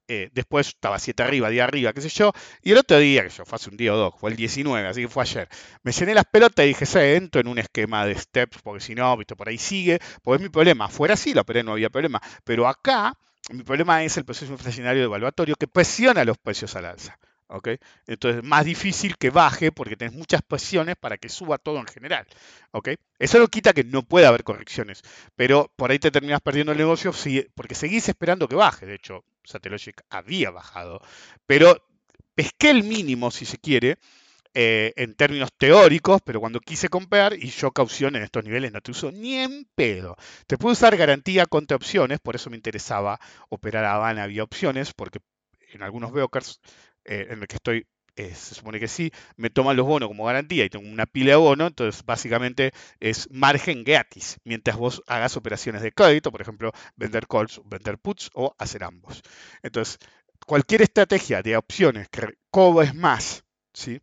eh, 0.08 0.30
después 0.32 0.68
estaba 0.68 0.98
7 0.98 1.22
arriba, 1.22 1.48
día 1.48 1.64
arriba, 1.64 1.92
qué 1.92 2.00
sé 2.00 2.08
yo, 2.08 2.32
y 2.62 2.72
el 2.72 2.78
otro 2.78 2.98
día, 2.98 3.22
que 3.22 3.30
yo 3.30 3.44
fue 3.44 3.56
hace 3.56 3.70
un 3.70 3.76
día 3.76 3.94
o 3.94 3.96
dos, 3.96 4.14
fue 4.18 4.30
el 4.30 4.36
19, 4.36 4.88
así 4.88 5.02
que 5.02 5.08
fue 5.08 5.22
ayer, 5.22 5.48
me 5.82 5.92
llené 5.92 6.14
las 6.14 6.24
pelotas 6.24 6.64
y 6.64 6.68
dije, 6.68 6.86
se 6.86 7.16
entro 7.16 7.40
en 7.40 7.48
un 7.48 7.58
esquema 7.58 8.04
de 8.04 8.14
steps, 8.14 8.60
porque 8.62 8.80
si 8.80 8.94
no, 8.94 9.16
visto, 9.16 9.36
por 9.36 9.48
ahí 9.48 9.58
sigue, 9.58 10.00
pues 10.22 10.38
es 10.38 10.42
mi 10.42 10.48
problema, 10.48 10.88
fuera 10.88 11.16
sí 11.16 11.34
lo 11.34 11.42
operé, 11.42 11.62
no 11.62 11.72
había 11.72 11.88
problema, 11.90 12.20
pero 12.44 12.68
acá 12.68 13.16
mi 13.50 13.62
problema 13.62 14.02
es 14.04 14.16
el 14.16 14.24
proceso 14.24 14.52
inflacionario 14.52 15.02
evaluatorio 15.04 15.56
que 15.56 15.66
presiona 15.66 16.24
los 16.24 16.38
precios 16.38 16.76
al 16.76 16.86
alza. 16.86 17.18
¿Ok? 17.52 17.68
Entonces 18.06 18.42
es 18.42 18.48
más 18.48 18.64
difícil 18.64 19.16
que 19.16 19.30
baje 19.30 19.72
porque 19.72 19.96
tenés 19.96 20.14
muchas 20.14 20.42
presiones 20.42 20.96
para 20.96 21.18
que 21.18 21.28
suba 21.28 21.58
todo 21.58 21.78
en 21.78 21.86
general. 21.86 22.26
¿ok? 22.72 22.90
Eso 23.18 23.38
no 23.38 23.48
quita 23.48 23.72
que 23.72 23.84
no 23.84 24.02
pueda 24.02 24.28
haber 24.28 24.44
correcciones, 24.44 25.02
pero 25.36 25.70
por 25.76 25.90
ahí 25.90 25.98
te 25.98 26.10
terminas 26.10 26.40
perdiendo 26.40 26.72
el 26.72 26.78
negocio 26.78 27.12
si- 27.12 27.46
porque 27.54 27.74
seguís 27.74 28.08
esperando 28.08 28.48
que 28.48 28.56
baje. 28.56 28.86
De 28.86 28.94
hecho, 28.94 29.24
Satellogic 29.44 30.02
había 30.10 30.50
bajado, 30.50 31.00
pero 31.46 31.76
pesqué 32.34 32.70
el 32.70 32.84
mínimo, 32.84 33.30
si 33.30 33.44
se 33.46 33.58
quiere, 33.58 33.98
eh, 34.54 34.92
en 34.96 35.14
términos 35.14 35.50
teóricos, 35.56 36.20
pero 36.24 36.40
cuando 36.40 36.60
quise 36.60 36.88
comprar 36.88 37.34
y 37.34 37.48
yo 37.50 37.70
caución 37.72 38.16
en 38.16 38.22
estos 38.22 38.44
niveles 38.44 38.72
no 38.72 38.80
te 38.82 38.90
uso 38.90 39.10
ni 39.10 39.36
en 39.36 39.66
pedo. 39.74 40.16
Te 40.46 40.58
puedo 40.58 40.72
usar 40.72 40.96
garantía 40.96 41.46
contra 41.46 41.76
opciones, 41.76 42.20
por 42.20 42.36
eso 42.36 42.50
me 42.50 42.56
interesaba 42.56 43.18
operar 43.48 43.84
a 43.84 43.94
Habana 43.94 44.26
vía 44.26 44.42
opciones, 44.44 44.92
porque 44.92 45.20
en 45.72 45.82
algunos 45.82 46.12
brokers 46.12 46.60
eh, 47.04 47.28
en 47.30 47.40
el 47.40 47.48
que 47.48 47.56
estoy, 47.56 47.86
eh, 48.16 48.34
se 48.34 48.54
supone 48.54 48.78
que 48.78 48.88
sí, 48.88 49.10
me 49.36 49.50
toman 49.50 49.76
los 49.76 49.86
bonos 49.86 50.08
como 50.08 50.24
garantía 50.24 50.64
y 50.64 50.70
tengo 50.70 50.88
una 50.88 51.06
pila 51.06 51.30
de 51.32 51.36
bonos, 51.36 51.68
entonces 51.68 52.04
básicamente 52.04 52.72
es 53.00 53.28
margen 53.30 53.84
gratis, 53.84 54.38
mientras 54.44 54.76
vos 54.76 55.02
hagas 55.06 55.36
operaciones 55.36 55.82
de 55.82 55.92
crédito, 55.92 56.30
por 56.30 56.42
ejemplo, 56.42 56.72
vender 56.96 57.26
calls, 57.26 57.60
vender 57.64 57.98
puts 57.98 58.30
o 58.34 58.54
hacer 58.58 58.84
ambos. 58.84 59.22
Entonces, 59.62 59.98
cualquier 60.46 60.82
estrategia 60.82 61.42
de 61.42 61.56
opciones 61.56 62.08
que 62.08 62.38
cobres 62.50 62.94
más, 62.94 63.44
¿sí? 63.72 64.00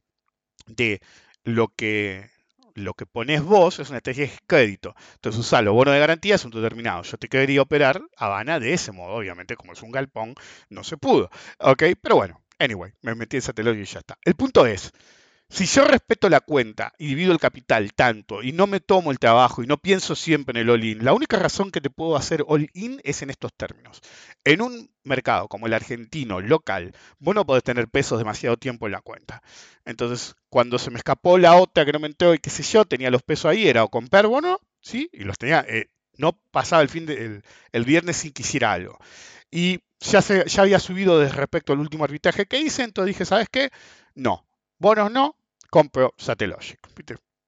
de 0.67 1.01
lo 1.43 1.69
que, 1.69 2.29
lo 2.75 2.93
que 2.93 3.05
pones 3.05 3.43
vos 3.43 3.79
es 3.79 3.89
una 3.89 3.97
estrategia 3.97 4.25
de 4.25 4.39
crédito. 4.47 4.95
Entonces 5.15 5.39
usá 5.39 5.61
los 5.61 5.73
bonos 5.73 5.93
de 5.93 5.99
garantía 5.99 6.35
es 6.35 6.45
un 6.45 6.51
determinado. 6.51 7.03
Yo 7.03 7.17
te 7.17 7.27
quería 7.27 7.61
operar 7.61 8.01
Habana 8.17 8.59
de 8.59 8.73
ese 8.73 8.91
modo, 8.91 9.15
obviamente, 9.15 9.55
como 9.55 9.73
es 9.73 9.81
un 9.81 9.91
galpón, 9.91 10.35
no 10.69 10.83
se 10.83 10.97
pudo. 10.97 11.29
¿Ok? 11.59 11.83
Pero 12.01 12.15
bueno, 12.15 12.41
anyway, 12.59 12.91
me 13.01 13.15
metí 13.15 13.37
en 13.37 13.41
Satellogic 13.41 13.81
y 13.81 13.85
ya 13.85 13.99
está. 13.99 14.17
El 14.23 14.35
punto 14.35 14.65
es, 14.65 14.91
si 15.51 15.65
yo 15.65 15.83
respeto 15.83 16.29
la 16.29 16.41
cuenta 16.41 16.93
y 16.99 17.07
divido 17.07 17.31
el 17.31 17.39
capital 17.39 17.91
tanto 17.93 18.43
y 18.43 18.51
no 18.51 18.67
me 18.67 18.79
tomo 18.79 19.11
el 19.11 19.17
trabajo 19.17 19.63
y 19.63 19.67
no 19.67 19.77
pienso 19.77 20.15
siempre 20.15 20.51
en 20.51 20.61
el 20.61 20.69
all-in, 20.69 21.03
la 21.03 21.13
única 21.13 21.37
razón 21.37 21.71
que 21.71 21.81
te 21.81 21.89
puedo 21.89 22.15
hacer 22.15 22.43
all-in 22.47 23.01
es 23.03 23.23
en 23.23 23.31
estos 23.31 23.51
términos. 23.55 23.99
En 24.43 24.61
un 24.61 24.91
mercado 25.03 25.47
como 25.47 25.65
el 25.65 25.73
argentino, 25.73 26.39
local, 26.39 26.93
vos 27.17 27.33
no 27.33 27.47
podés 27.47 27.63
tener 27.63 27.87
pesos 27.87 28.19
demasiado 28.19 28.57
tiempo 28.57 28.85
en 28.85 28.91
la 28.91 29.01
cuenta. 29.01 29.41
Entonces, 29.85 30.35
cuando 30.49 30.77
se 30.77 30.91
me 30.91 30.97
escapó 30.97 31.39
la 31.39 31.55
otra 31.55 31.83
que 31.83 31.93
no 31.93 31.99
me 31.99 32.07
entró 32.07 32.35
y 32.35 32.39
qué 32.39 32.51
sé 32.51 32.61
yo, 32.61 32.85
tenía 32.85 33.09
los 33.09 33.23
pesos 33.23 33.45
ahí, 33.45 33.67
era 33.67 33.83
o 33.83 33.89
comprar 33.89 34.27
bono, 34.27 34.59
¿sí? 34.81 35.09
Y 35.11 35.23
los 35.23 35.39
tenía, 35.39 35.65
eh, 35.67 35.89
no 36.15 36.39
pasaba 36.51 36.83
el 36.83 36.89
fin 36.89 37.07
de, 37.07 37.25
el, 37.25 37.43
el 37.71 37.85
viernes 37.85 38.17
sin 38.17 38.33
que 38.33 38.43
hiciera 38.43 38.71
algo. 38.71 38.99
Y 39.49 39.79
ya, 39.99 40.21
se, 40.21 40.45
ya 40.47 40.61
había 40.61 40.79
subido 40.79 41.23
respecto 41.29 41.73
al 41.73 41.79
último 41.79 42.03
arbitraje 42.03 42.45
que 42.45 42.59
hice, 42.59 42.83
entonces 42.83 43.15
dije, 43.15 43.25
¿sabes 43.25 43.47
qué? 43.49 43.69
No, 44.15 44.45
bonos 44.77 45.11
no, 45.11 45.35
compro 45.69 46.13
Satellogic. 46.17 46.79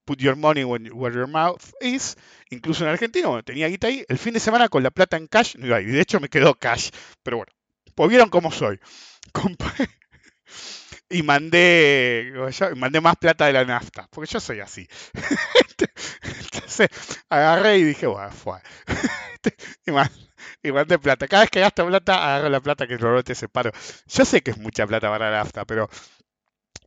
Put 0.04 0.20
your 0.20 0.36
money 0.36 0.64
where 0.64 1.16
your 1.16 1.28
mouth 1.28 1.62
is. 1.80 2.18
Incluso 2.49 2.84
en 2.84 2.89
Argentina, 2.89 3.28
bueno, 3.28 3.43
tenía 3.43 3.68
guita 3.68 3.88
ahí. 3.88 4.04
El 4.10 4.18
fin 4.18 4.34
de 4.34 4.39
semana 4.39 4.68
con 4.68 4.82
la 4.84 4.89
plata 4.89 5.16
en 5.16 5.28
cash, 5.28 5.56
no 5.58 5.68
iba 5.68 5.78
a 5.78 5.82
ir. 5.82 5.89
Y 5.89 5.91
de 5.91 6.02
hecho 6.02 6.20
me 6.20 6.28
quedó 6.28 6.56
cash. 6.56 6.89
Pero 7.24 7.38
bueno, 7.38 7.52
pues 7.95 8.10
vieron 8.10 8.30
cómo 8.30 8.52
soy. 8.52 8.80
Compré 9.32 9.89
y 11.12 11.24
mandé, 11.24 12.32
mandé 12.78 13.01
más 13.01 13.16
plata 13.18 13.45
de 13.47 13.53
la 13.53 13.66
nafta. 13.66 14.07
Porque 14.12 14.32
yo 14.32 14.39
soy 14.39 14.59
así. 14.62 14.88
Entonces 16.24 16.89
agarré 17.30 17.78
y 17.80 17.84
dije, 17.84 18.07
bueno, 18.07 18.32
fue. 18.32 18.59
y, 19.86 19.91
man- 19.91 20.09
y 20.64 20.72
mandé 20.72 20.99
plata. 20.99 21.28
Cada 21.28 21.43
vez 21.43 21.51
que 21.51 21.59
gasto 21.62 21.86
plata, 21.88 22.16
agarro 22.36 22.49
la 22.49 22.62
plata 22.62 22.88
que 22.88 22.95
normalmente 22.97 23.36
separo. 23.36 23.72
Yo 24.07 24.26
sé 24.26 24.41
que 24.41 24.51
es 24.51 24.57
mucha 24.57 24.88
plata 24.88 25.09
para 25.09 25.32
la 25.32 25.38
nafta, 25.39 25.66
pero 25.66 25.89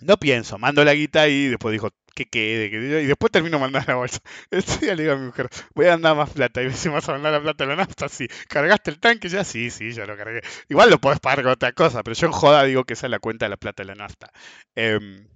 no 0.01 0.17
pienso, 0.19 0.59
mando 0.59 0.85
la 0.85 0.95
guita 0.95 1.29
y 1.29 1.49
después 1.49 1.73
dijo 1.73 1.91
que 2.15 2.27
quede, 2.27 2.71
que 2.71 2.77
y 2.77 3.07
después 3.07 3.33
termino 3.33 3.59
mandando 3.59 3.93
la 3.93 3.97
bolsa. 3.97 4.21
Este 4.51 4.87
día 4.87 4.95
le 4.95 5.03
digo 5.03 5.15
a 5.15 5.19
mi 5.19 5.27
mujer, 5.27 5.49
voy 5.75 5.87
a 5.87 5.91
mandar 5.91 6.17
más 6.17 6.31
plata. 6.31 6.63
Y 6.63 6.67
me 6.67 6.71
dice, 6.71 6.89
¿vas 6.89 7.09
a 7.09 7.13
mandar 7.13 7.33
la 7.33 7.43
plata 7.43 7.65
de 7.65 7.71
la 7.71 7.77
nafta? 7.77 8.09
Sí. 8.09 8.27
¿Cargaste 8.49 8.91
el 8.91 9.01
tanque 9.01 9.29
ya? 9.29 9.45
Sí, 9.45 9.71
sí, 9.71 9.93
yo 9.93 10.07
lo 10.07 10.17
cargué. 10.17 10.41
Igual 10.69 10.91
lo 10.91 11.01
podés 11.01 11.21
pagar 11.21 11.43
con 11.43 11.53
otra 11.53 11.73
cosa, 11.73 12.03
pero 12.03 12.15
yo 12.15 12.27
en 12.27 12.33
joda 12.33 12.65
digo 12.65 12.85
que 12.85 12.95
esa 12.95 13.07
es 13.07 13.11
la 13.11 13.19
cuenta 13.19 13.47
de 13.47 13.51
la 13.51 13.57
plata 13.57 13.83
de 13.83 13.89
la 13.89 13.95
nafta. 13.95 14.31
Em, 14.75 15.27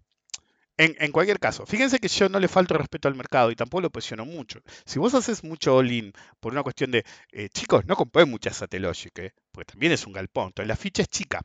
en, 0.76 0.96
en 1.00 1.12
cualquier 1.12 1.40
caso, 1.40 1.66
fíjense 1.66 1.98
que 1.98 2.08
yo 2.08 2.28
no 2.28 2.38
le 2.40 2.48
falto 2.48 2.78
respeto 2.78 3.08
al 3.08 3.14
mercado 3.16 3.50
y 3.50 3.56
tampoco 3.56 3.82
lo 3.82 3.90
presiono 3.90 4.24
mucho. 4.24 4.60
Si 4.86 4.98
vos 4.98 5.14
haces 5.14 5.42
mucho 5.44 5.76
all-in 5.76 6.12
por 6.40 6.52
una 6.52 6.62
cuestión 6.62 6.90
de, 6.92 7.04
eh, 7.32 7.48
chicos, 7.50 7.84
no 7.86 7.96
compré 7.96 8.24
mucha 8.24 8.52
Satellogic, 8.52 9.18
¿eh? 9.18 9.34
porque 9.52 9.72
también 9.72 9.92
es 9.92 10.06
un 10.06 10.12
galpón, 10.12 10.48
entonces 10.48 10.68
la 10.68 10.76
ficha 10.76 11.02
es 11.02 11.08
chica 11.08 11.42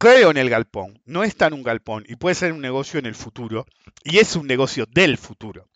creo 0.00 0.30
en 0.30 0.38
el 0.38 0.48
galpón, 0.48 1.00
no 1.04 1.24
está 1.24 1.48
en 1.48 1.52
un 1.52 1.62
galpón 1.62 2.04
y 2.08 2.16
puede 2.16 2.34
ser 2.34 2.54
un 2.54 2.62
negocio 2.62 2.98
en 2.98 3.04
el 3.04 3.14
futuro 3.14 3.66
y 4.02 4.18
es 4.18 4.34
un 4.34 4.46
negocio 4.46 4.86
del 4.86 5.18
futuro. 5.18 5.68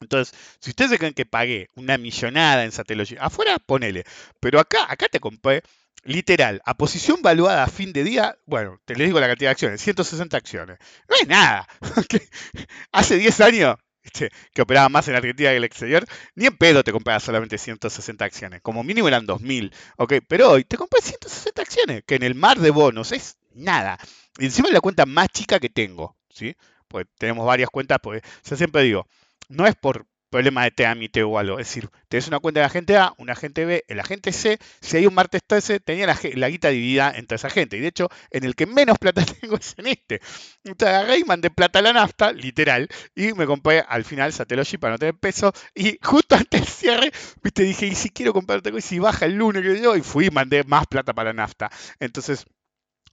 Entonces, 0.00 0.36
si 0.58 0.70
ustedes 0.70 0.98
creen 0.98 1.14
que 1.14 1.24
pagué 1.24 1.68
una 1.76 1.96
millonada 1.96 2.64
en 2.64 2.72
Satellogic, 2.72 3.18
afuera 3.20 3.58
ponele, 3.60 4.04
pero 4.40 4.58
acá, 4.58 4.86
acá 4.90 5.06
te 5.08 5.20
compré 5.20 5.62
literal, 6.02 6.60
a 6.64 6.74
posición 6.76 7.22
valuada 7.22 7.62
a 7.62 7.68
fin 7.68 7.92
de 7.92 8.02
día, 8.02 8.36
bueno, 8.44 8.80
te 8.84 8.96
les 8.96 9.06
digo 9.06 9.20
la 9.20 9.28
cantidad 9.28 9.50
de 9.50 9.52
acciones, 9.52 9.80
160 9.82 10.36
acciones. 10.36 10.78
No 11.08 11.16
es 11.20 11.28
nada. 11.28 11.68
Hace 12.92 13.18
10 13.18 13.40
años 13.40 13.76
este, 14.02 14.30
que 14.52 14.62
operaba 14.62 14.88
más 14.88 15.06
en 15.06 15.14
Argentina 15.14 15.50
que 15.50 15.52
en 15.52 15.58
el 15.58 15.64
exterior, 15.64 16.04
ni 16.34 16.46
en 16.46 16.56
pedo 16.56 16.82
te 16.82 16.90
comprabas 16.90 17.22
solamente 17.22 17.56
160 17.56 18.24
acciones. 18.24 18.62
Como 18.62 18.82
mínimo 18.82 19.06
eran 19.06 19.26
2000. 19.26 19.72
¿ok? 19.98 20.14
Pero 20.26 20.50
hoy 20.50 20.64
te 20.64 20.76
compré 20.76 21.00
160 21.02 21.62
acciones, 21.62 22.02
que 22.04 22.16
en 22.16 22.24
el 22.24 22.34
mar 22.34 22.58
de 22.58 22.70
bonos 22.70 23.12
es 23.12 23.36
nada. 23.52 23.98
Encima 24.38 24.68
es 24.68 24.74
la 24.74 24.80
cuenta 24.80 25.06
más 25.06 25.28
chica 25.28 25.58
que 25.60 25.68
tengo. 25.70 26.16
¿sí? 26.30 26.56
Pues 26.88 27.06
tenemos 27.18 27.46
varias 27.46 27.70
cuentas, 27.70 27.98
pues 28.02 28.22
yo 28.44 28.56
siempre 28.56 28.82
digo, 28.82 29.06
no 29.48 29.66
es 29.66 29.74
por 29.76 30.06
problema 30.30 30.64
de 30.64 30.70
trámite 30.70 31.22
o 31.22 31.38
algo. 31.38 31.58
Es 31.58 31.66
decir, 31.66 31.90
tenés 32.08 32.28
una 32.28 32.38
cuenta 32.38 32.60
de 32.60 32.66
agente 32.66 32.96
A, 32.96 33.12
un 33.18 33.30
agente 33.30 33.64
B, 33.64 33.84
el 33.88 34.00
agente 34.00 34.32
C, 34.32 34.58
si 34.80 34.96
hay 34.96 35.06
un 35.06 35.14
martes 35.14 35.42
13, 35.46 35.80
tenía 35.80 36.06
la, 36.06 36.18
la 36.34 36.48
guita 36.48 36.68
dividida 36.68 37.12
entre 37.14 37.36
esa 37.36 37.50
gente. 37.50 37.76
Y 37.76 37.80
de 37.80 37.88
hecho, 37.88 38.08
en 38.30 38.44
el 38.44 38.54
que 38.54 38.66
menos 38.66 38.98
plata 38.98 39.24
tengo 39.40 39.56
es 39.56 39.74
en 39.76 39.88
este. 39.88 40.20
Entonces 40.64 40.96
agarré 40.96 41.18
y 41.18 41.24
mandé 41.24 41.50
plata 41.50 41.80
a 41.80 41.82
la 41.82 41.92
nafta, 41.92 42.32
literal, 42.32 42.88
y 43.14 43.32
me 43.34 43.46
compré 43.46 43.80
al 43.80 44.04
final 44.04 44.32
Satellogic 44.32 44.80
para 44.80 44.94
no 44.94 44.98
tener 44.98 45.14
peso. 45.18 45.52
Y 45.74 45.98
justo 46.02 46.34
antes 46.36 46.60
del 46.60 46.68
cierre, 46.68 47.12
viste, 47.42 47.64
dije, 47.64 47.86
y 47.86 47.94
si 47.94 48.10
quiero 48.10 48.32
comprar 48.32 48.60
otra 48.60 48.72
cosa, 48.72 48.86
y 48.86 48.88
si 48.88 48.98
baja 48.98 49.26
el 49.26 49.34
lunes, 49.34 49.64
y 49.64 50.00
fui 50.02 50.26
y 50.26 50.30
mandé 50.30 50.64
más 50.64 50.86
plata 50.86 51.12
para 51.12 51.30
la 51.30 51.42
nafta. 51.42 51.70
Entonces, 51.98 52.46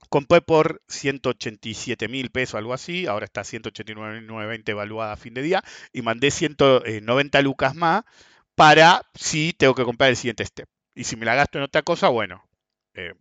compré 0.09 0.41
por 0.41 0.81
187 0.87 2.07
mil 2.07 2.29
pesos, 2.31 2.55
algo 2.55 2.73
así, 2.73 3.07
ahora 3.07 3.25
está 3.25 3.41
189.920 3.41 4.69
evaluada 4.69 5.13
a 5.13 5.17
fin 5.17 5.33
de 5.33 5.41
día, 5.41 5.63
y 5.93 6.01
mandé 6.01 6.31
190 6.31 7.41
lucas 7.41 7.75
más 7.75 8.03
para 8.55 9.03
si 9.13 9.53
tengo 9.53 9.75
que 9.75 9.85
comprar 9.85 10.09
el 10.09 10.15
siguiente 10.15 10.45
step. 10.45 10.67
Y 10.95 11.03
si 11.03 11.15
me 11.15 11.25
la 11.25 11.35
gasto 11.35 11.57
en 11.57 11.63
otra 11.63 11.83
cosa, 11.83 12.09
bueno, 12.09 12.43
eh, 12.95 13.13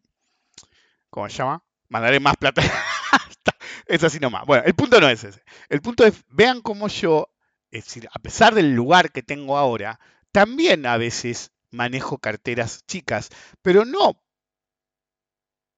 ¿cómo 1.11 1.29
se 1.29 1.37
llama? 1.37 1.63
Mandaré 1.89 2.21
más 2.21 2.37
plata. 2.37 2.63
es 3.87 4.03
así 4.03 4.19
nomás. 4.19 4.47
Bueno, 4.47 4.65
el 4.65 4.75
punto 4.75 5.01
no 5.01 5.09
es 5.09 5.25
ese. 5.25 5.43
El 5.69 5.81
punto 5.83 6.05
es, 6.05 6.25
vean 6.29 6.61
cómo 6.63 6.89
yo, 6.89 7.31
es 7.71 7.85
decir, 7.85 8.09
a 8.13 8.19
pesar 8.19 8.55
del 8.55 8.75
lugar 8.75 9.13
que 9.13 9.23
tengo 9.23 9.59
ahora, 9.59 10.01
también 10.33 10.87
a 10.87 10.97
veces 10.97 11.53
manejo 11.71 12.19
carteras 12.19 12.85
chicas, 12.87 13.29
pero 13.63 13.85
no 13.85 14.23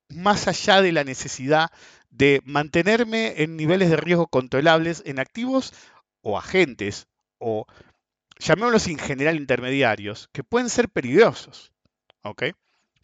más 0.09 0.49
allá 0.49 0.83
de 0.83 0.93
la 0.93 1.05
necesidad 1.05 1.71
de 2.11 2.41
mantenerme 2.45 3.43
en 3.43 3.57
niveles 3.57 3.91
de 3.91 3.97
riesgo 3.97 4.27
controlables 4.27 5.03
en 5.07 5.19
activos 5.19 5.73
o 6.23 6.39
agentes 6.39 7.07
o 7.39 7.67
llamémoslos 8.39 8.87
en 8.89 8.99
general 8.99 9.37
intermediarios 9.37 10.29
que 10.33 10.45
pueden 10.45 10.71
ser 10.71 10.89
peligrosos. 10.89 11.73
¿Ok? 12.23 12.45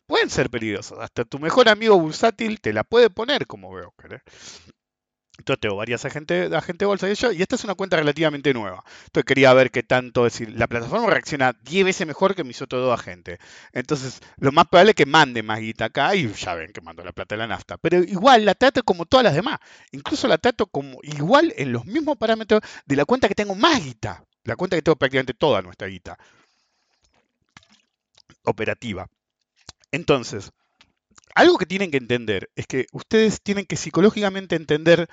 Pueden 0.06 0.30
ser 0.30 0.50
peligrosos. 0.50 0.98
Hasta 0.98 1.24
tu 1.24 1.38
mejor 1.38 1.68
amigo 1.68 1.98
bursátil 1.98 2.60
te 2.60 2.72
la 2.72 2.84
puede 2.84 3.10
poner 3.10 3.46
como 3.46 3.70
broker. 3.70 4.14
¿eh? 4.14 4.22
Entonces 5.38 5.60
tengo 5.60 5.76
varias 5.76 6.04
agentes 6.04 6.52
agente 6.52 6.84
bolsa 6.84 7.10
y 7.10 7.14
yo, 7.14 7.32
y 7.32 7.42
esta 7.42 7.56
es 7.56 7.64
una 7.64 7.74
cuenta 7.74 7.96
relativamente 7.96 8.54
nueva. 8.54 8.84
Entonces 9.06 9.24
quería 9.24 9.52
ver 9.52 9.70
qué 9.72 9.82
tanto, 9.82 10.26
es 10.26 10.32
decir, 10.32 10.54
la 10.56 10.68
plataforma 10.68 11.10
reacciona 11.10 11.52
10 11.52 11.84
veces 11.84 12.06
mejor 12.06 12.36
que 12.36 12.44
mis 12.44 12.62
otros 12.62 12.82
dos 12.82 12.98
agentes. 12.98 13.38
Entonces, 13.72 14.20
lo 14.38 14.52
más 14.52 14.66
probable 14.68 14.90
es 14.90 14.96
que 14.96 15.06
mande 15.06 15.42
más 15.42 15.58
guita 15.58 15.86
acá 15.86 16.14
y 16.14 16.32
ya 16.32 16.54
ven 16.54 16.72
que 16.72 16.80
mando 16.80 17.02
la 17.04 17.12
plata 17.12 17.34
de 17.34 17.40
la 17.40 17.48
nafta. 17.48 17.76
Pero 17.78 17.98
igual 17.98 18.44
la 18.44 18.54
trato 18.54 18.82
como 18.84 19.06
todas 19.06 19.24
las 19.24 19.34
demás. 19.34 19.58
Incluso 19.90 20.28
la 20.28 20.38
trato 20.38 20.66
como 20.66 20.98
igual 21.02 21.52
en 21.56 21.72
los 21.72 21.84
mismos 21.84 22.16
parámetros 22.16 22.60
de 22.86 22.96
la 22.96 23.04
cuenta 23.04 23.28
que 23.28 23.34
tengo 23.34 23.56
más 23.56 23.82
guita. 23.82 24.24
La 24.44 24.56
cuenta 24.56 24.76
que 24.76 24.82
tengo 24.82 24.96
prácticamente 24.96 25.34
toda 25.34 25.62
nuestra 25.62 25.88
guita 25.88 26.16
operativa. 28.44 29.08
Entonces, 29.90 30.52
algo 31.34 31.58
que 31.58 31.66
tienen 31.66 31.90
que 31.90 31.96
entender 31.96 32.50
es 32.54 32.66
que 32.66 32.86
ustedes 32.92 33.40
tienen 33.42 33.66
que 33.66 33.76
psicológicamente 33.76 34.56
entender 34.56 35.08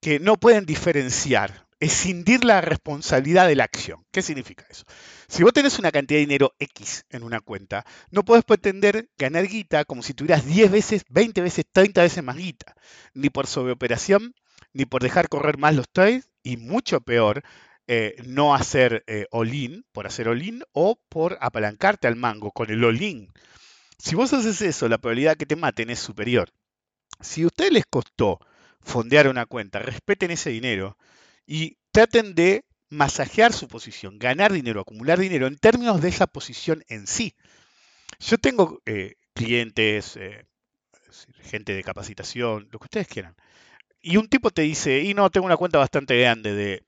que 0.00 0.20
no 0.20 0.36
pueden 0.36 0.66
diferenciar, 0.66 1.66
escindir 1.80 2.44
la 2.44 2.60
responsabilidad 2.60 3.48
de 3.48 3.56
la 3.56 3.64
acción. 3.64 4.04
¿Qué 4.10 4.20
significa 4.20 4.66
eso? 4.70 4.84
Si 5.28 5.42
vos 5.42 5.54
tenés 5.54 5.78
una 5.78 5.90
cantidad 5.90 6.18
de 6.18 6.26
dinero 6.26 6.54
X 6.58 7.06
en 7.08 7.22
una 7.22 7.40
cuenta, 7.40 7.86
no 8.10 8.24
podés 8.24 8.44
pretender 8.44 9.08
ganar 9.16 9.46
guita 9.46 9.86
como 9.86 10.02
si 10.02 10.12
tuvieras 10.12 10.44
10 10.44 10.70
veces, 10.70 11.04
20 11.08 11.40
veces, 11.40 11.64
30 11.72 12.02
veces 12.02 12.22
más 12.22 12.36
guita. 12.36 12.74
Ni 13.14 13.30
por 13.30 13.46
sobreoperación, 13.46 14.34
ni 14.74 14.84
por 14.84 15.02
dejar 15.02 15.28
correr 15.28 15.56
más 15.56 15.74
los 15.74 15.88
trades, 15.88 16.28
y 16.42 16.58
mucho 16.58 17.00
peor, 17.00 17.42
eh, 17.86 18.16
no 18.26 18.54
hacer 18.54 19.04
eh, 19.06 19.26
all-in, 19.30 19.86
por 19.92 20.06
hacer 20.06 20.28
all-in, 20.28 20.62
o 20.72 21.00
por 21.08 21.38
apalancarte 21.40 22.06
al 22.06 22.16
mango 22.16 22.50
con 22.50 22.70
el 22.70 22.84
all-in. 22.84 23.32
Si 23.98 24.14
vos 24.14 24.32
haces 24.32 24.60
eso, 24.60 24.88
la 24.88 24.98
probabilidad 24.98 25.36
que 25.36 25.46
te 25.46 25.56
maten 25.56 25.90
es 25.90 25.98
superior. 25.98 26.50
Si 27.20 27.42
a 27.42 27.46
ustedes 27.46 27.72
les 27.72 27.86
costó 27.86 28.40
fondear 28.80 29.28
una 29.28 29.46
cuenta, 29.46 29.78
respeten 29.78 30.30
ese 30.30 30.50
dinero 30.50 30.98
y 31.46 31.76
traten 31.90 32.34
de 32.34 32.64
masajear 32.90 33.52
su 33.52 33.68
posición, 33.68 34.18
ganar 34.18 34.52
dinero, 34.52 34.80
acumular 34.80 35.18
dinero 35.18 35.46
en 35.46 35.56
términos 35.56 36.00
de 36.00 36.08
esa 36.08 36.26
posición 36.26 36.84
en 36.88 37.06
sí. 37.06 37.34
Yo 38.20 38.38
tengo 38.38 38.80
eh, 38.86 39.16
clientes, 39.32 40.16
eh, 40.16 40.46
gente 41.42 41.74
de 41.74 41.82
capacitación, 41.82 42.68
lo 42.70 42.78
que 42.78 42.84
ustedes 42.84 43.08
quieran. 43.08 43.34
Y 44.00 44.16
un 44.16 44.28
tipo 44.28 44.50
te 44.50 44.62
dice, 44.62 45.00
y 45.00 45.14
no, 45.14 45.30
tengo 45.30 45.46
una 45.46 45.56
cuenta 45.56 45.78
bastante 45.78 46.18
grande 46.20 46.54
de 46.54 46.84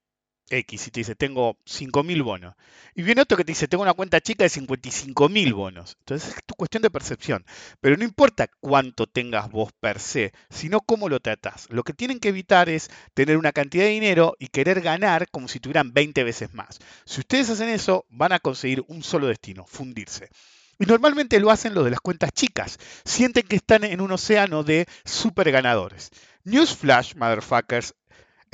X 0.49 0.87
y 0.87 0.91
te 0.91 1.01
dice, 1.01 1.15
tengo 1.15 1.59
5.000 1.67 2.23
bonos. 2.23 2.55
Y 2.95 3.03
viene 3.03 3.23
otro 3.23 3.37
que 3.37 3.45
te 3.45 3.53
dice, 3.53 3.69
tengo 3.69 3.83
una 3.83 3.95
cuenta 3.95 4.21
chica 4.21 4.45
de 4.45 4.51
55.000 4.51 5.55
bonos. 5.55 5.97
Entonces 6.01 6.31
es 6.31 6.45
tu 6.47 6.55
cuestión 6.55 6.83
de 6.83 6.91
percepción. 6.91 7.45
Pero 7.81 7.97
no 7.97 8.05
importa 8.05 8.49
cuánto 8.61 9.07
tengas 9.07 9.51
vos 9.51 9.73
per 9.81 9.99
se, 9.99 10.33
sino 10.49 10.81
cómo 10.81 11.09
lo 11.09 11.21
tratás. 11.21 11.67
Lo 11.71 11.83
que 11.83 11.93
tienen 11.93 12.21
que 12.21 12.29
evitar 12.29 12.69
es 12.69 12.91
tener 13.15 13.37
una 13.37 13.53
cantidad 13.53 13.85
de 13.85 13.91
dinero 13.91 14.37
y 14.39 14.49
querer 14.49 14.81
ganar 14.81 15.29
como 15.31 15.49
si 15.49 15.61
tuvieran 15.61 15.93
20 15.93 16.25
veces 16.25 16.55
más. 16.55 16.79
Si 17.05 17.21
ustedes 17.21 17.51
hacen 17.51 17.69
eso, 17.69 18.07
van 18.09 18.33
a 18.33 18.39
conseguir 18.39 18.85
un 18.89 19.03
solo 19.03 19.27
destino, 19.27 19.67
fundirse. 19.67 20.31
Y 20.79 20.85
normalmente 20.85 21.41
lo 21.41 21.51
hacen 21.51 21.75
los 21.75 21.85
de 21.85 21.91
las 21.91 22.01
cuentas 22.01 22.33
chicas. 22.33 22.79
Sienten 23.05 23.47
que 23.47 23.57
están 23.57 23.85
en 23.85 24.01
un 24.01 24.13
océano 24.13 24.63
de 24.63 24.87
super 25.05 25.51
ganadores. 25.51 26.11
Newsflash, 26.45 27.15
motherfuckers, 27.17 27.95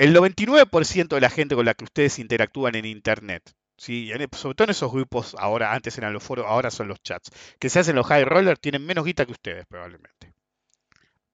el 0.03 0.13
99% 0.13 1.15
de 1.15 1.21
la 1.21 1.29
gente 1.29 1.55
con 1.55 1.65
la 1.65 1.73
que 1.73 1.83
ustedes 1.85 2.19
interactúan 2.19 2.75
en 2.75 2.85
Internet. 2.85 3.43
En- 3.87 4.29
sobre 4.33 4.55
todo 4.55 4.65
en 4.65 4.69
esos 4.71 4.91
grupos, 4.91 5.35
ahora 5.39 5.73
antes 5.73 5.97
eran 5.97 6.13
los 6.13 6.23
foros, 6.23 6.45
ahora 6.47 6.71
son 6.71 6.87
los 6.87 7.01
chats, 7.01 7.31
que 7.59 7.69
se 7.69 7.79
hacen 7.79 7.95
los 7.95 8.05
high 8.07 8.23
rollers, 8.25 8.59
tienen 8.61 8.85
menos 8.85 9.05
guita 9.05 9.25
que 9.25 9.31
ustedes 9.33 9.65
probablemente. 9.67 10.33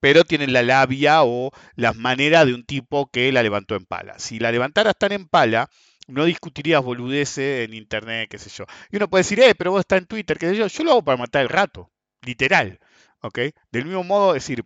Pero 0.00 0.24
tienen 0.24 0.52
la 0.52 0.62
labia 0.62 1.24
o 1.24 1.50
las 1.76 1.94
maneras 1.96 2.46
de 2.46 2.54
un 2.54 2.64
tipo 2.64 3.10
que 3.10 3.30
la 3.32 3.42
levantó 3.42 3.74
en 3.76 3.84
pala. 3.84 4.18
Si 4.18 4.38
la 4.38 4.50
levantaras 4.52 4.94
tan 4.98 5.12
en 5.12 5.28
pala, 5.28 5.68
no 6.06 6.24
discutirías 6.24 6.82
boludeces 6.82 7.68
en 7.68 7.74
Internet, 7.74 8.28
qué 8.30 8.38
sé 8.38 8.48
yo. 8.50 8.64
Y 8.90 8.96
uno 8.96 9.08
puede 9.10 9.20
decir, 9.24 9.40
eh, 9.40 9.54
pero 9.54 9.72
vos 9.72 9.80
estás 9.80 9.98
en 10.00 10.06
Twitter, 10.06 10.38
qué 10.38 10.48
sé 10.50 10.56
yo. 10.56 10.66
Yo 10.68 10.84
lo 10.84 10.92
hago 10.92 11.04
para 11.04 11.18
matar 11.18 11.42
el 11.42 11.48
rato, 11.50 11.90
literal. 12.22 12.78
¿Ok? 13.20 13.38
Del 13.70 13.84
mismo 13.84 14.02
modo, 14.04 14.32
decir, 14.32 14.64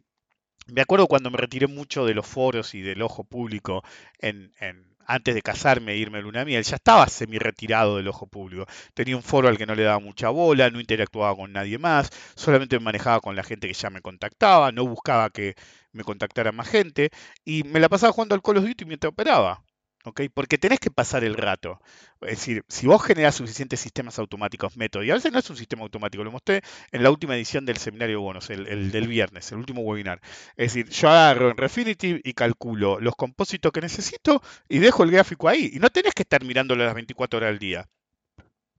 me 0.66 0.80
acuerdo 0.82 1.06
cuando 1.06 1.30
me 1.30 1.38
retiré 1.38 1.66
mucho 1.66 2.04
de 2.06 2.14
los 2.14 2.26
foros 2.26 2.74
y 2.74 2.82
del 2.82 3.02
ojo 3.02 3.24
público 3.24 3.82
en, 4.18 4.52
en- 4.60 4.92
antes 5.06 5.34
de 5.34 5.42
casarme 5.42 5.92
e 5.92 5.98
irme 5.98 6.18
a 6.18 6.22
luna 6.22 6.44
miel, 6.46 6.62
ya 6.64 6.76
estaba 6.76 7.06
semi 7.08 7.38
retirado 7.38 7.96
del 7.98 8.08
ojo 8.08 8.26
público. 8.26 8.64
Tenía 8.94 9.16
un 9.16 9.22
foro 9.22 9.48
al 9.48 9.58
que 9.58 9.66
no 9.66 9.74
le 9.74 9.82
daba 9.82 9.98
mucha 9.98 10.30
bola, 10.30 10.70
no 10.70 10.80
interactuaba 10.80 11.36
con 11.36 11.52
nadie 11.52 11.78
más, 11.78 12.10
solamente 12.36 12.78
me 12.78 12.84
manejaba 12.86 13.20
con 13.20 13.36
la 13.36 13.42
gente 13.42 13.68
que 13.68 13.74
ya 13.74 13.90
me 13.90 14.00
contactaba, 14.00 14.72
no 14.72 14.86
buscaba 14.86 15.28
que 15.30 15.56
me 15.92 16.04
contactara 16.04 16.52
más 16.52 16.68
gente 16.68 17.10
y 17.44 17.64
me 17.64 17.80
la 17.80 17.88
pasaba 17.90 18.12
jugando 18.12 18.34
al 18.34 18.42
Call 18.42 18.58
of 18.58 18.64
Duty 18.64 18.84
mientras 18.86 19.10
operaba. 19.12 19.63
¿Ok? 20.04 20.22
Porque 20.32 20.58
tenés 20.58 20.80
que 20.80 20.90
pasar 20.90 21.24
el 21.24 21.34
rato. 21.34 21.80
Es 22.22 22.30
decir, 22.38 22.64
si 22.68 22.86
vos 22.86 23.02
generás 23.02 23.34
suficientes 23.34 23.80
sistemas 23.80 24.18
automáticos, 24.18 24.76
métodos, 24.76 25.06
y 25.06 25.10
a 25.10 25.14
veces 25.14 25.32
no 25.32 25.38
es 25.38 25.50
un 25.50 25.56
sistema 25.56 25.82
automático, 25.82 26.24
lo 26.24 26.30
mostré 26.32 26.62
en 26.92 27.02
la 27.02 27.10
última 27.10 27.34
edición 27.36 27.64
del 27.66 27.76
seminario 27.78 28.18
de 28.18 28.22
bonos, 28.22 28.50
el, 28.50 28.66
el 28.66 28.90
del 28.90 29.08
viernes, 29.08 29.50
el 29.52 29.58
último 29.58 29.82
webinar. 29.82 30.20
Es 30.56 30.74
decir, 30.74 30.88
yo 30.90 31.08
agarro 31.08 31.50
en 31.50 31.56
Refinitiv 31.56 32.20
y 32.24 32.34
calculo 32.34 33.00
los 33.00 33.14
compósitos 33.16 33.72
que 33.72 33.80
necesito 33.80 34.42
y 34.68 34.78
dejo 34.78 35.02
el 35.04 35.10
gráfico 35.10 35.48
ahí. 35.48 35.70
Y 35.74 35.78
no 35.78 35.90
tenés 35.90 36.14
que 36.14 36.22
estar 36.22 36.44
mirándolo 36.44 36.84
las 36.84 36.94
24 36.94 37.38
horas 37.38 37.50
al 37.50 37.58
día. 37.58 37.88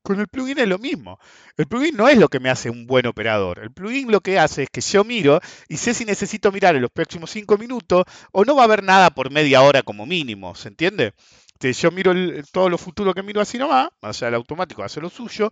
Con 0.06 0.20
el 0.20 0.28
plugin 0.28 0.60
es 0.60 0.68
lo 0.68 0.78
mismo. 0.78 1.20
El 1.58 1.66
plugin 1.66 1.98
no 1.98 2.08
es 2.08 2.18
lo 2.20 2.28
que 2.30 2.40
me 2.40 2.52
hace 2.52 2.70
un 2.70 2.86
buen 2.86 3.08
operador. 3.08 3.60
El 3.60 3.72
plugin 3.72 4.12
lo 4.12 4.22
que 4.22 4.38
hace 4.38 4.64
es 4.64 4.70
que 4.70 4.82
yo 4.82 5.04
miro 5.04 5.40
y 5.68 5.78
sé 5.78 5.96
si 5.96 6.06
necesito 6.06 6.52
mirar 6.52 6.76
en 6.76 6.84
los 6.84 6.92
próximos 6.92 7.32
5 7.32 7.58
minutos 7.58 8.04
o 8.32 8.46
no 8.46 8.56
va 8.56 8.62
a 8.64 8.66
haber 8.66 8.84
nada 8.84 9.10
por 9.10 9.32
media 9.32 9.64
hora 9.64 9.82
como 9.82 10.06
mínimo. 10.06 10.54
¿Se 10.56 10.68
entiende? 10.68 11.14
Que 11.60 11.74
yo 11.74 11.90
miro 11.92 12.12
el- 12.12 12.46
todo 12.52 12.70
lo 12.70 12.78
futuro 12.78 13.14
que 13.16 13.24
miro 13.24 13.42
así 13.42 13.58
nomás, 13.58 13.90
o 14.02 14.14
sea, 14.14 14.28
el 14.28 14.36
automático 14.36 14.84
hace 14.84 15.02
lo 15.02 15.10
suyo, 15.10 15.50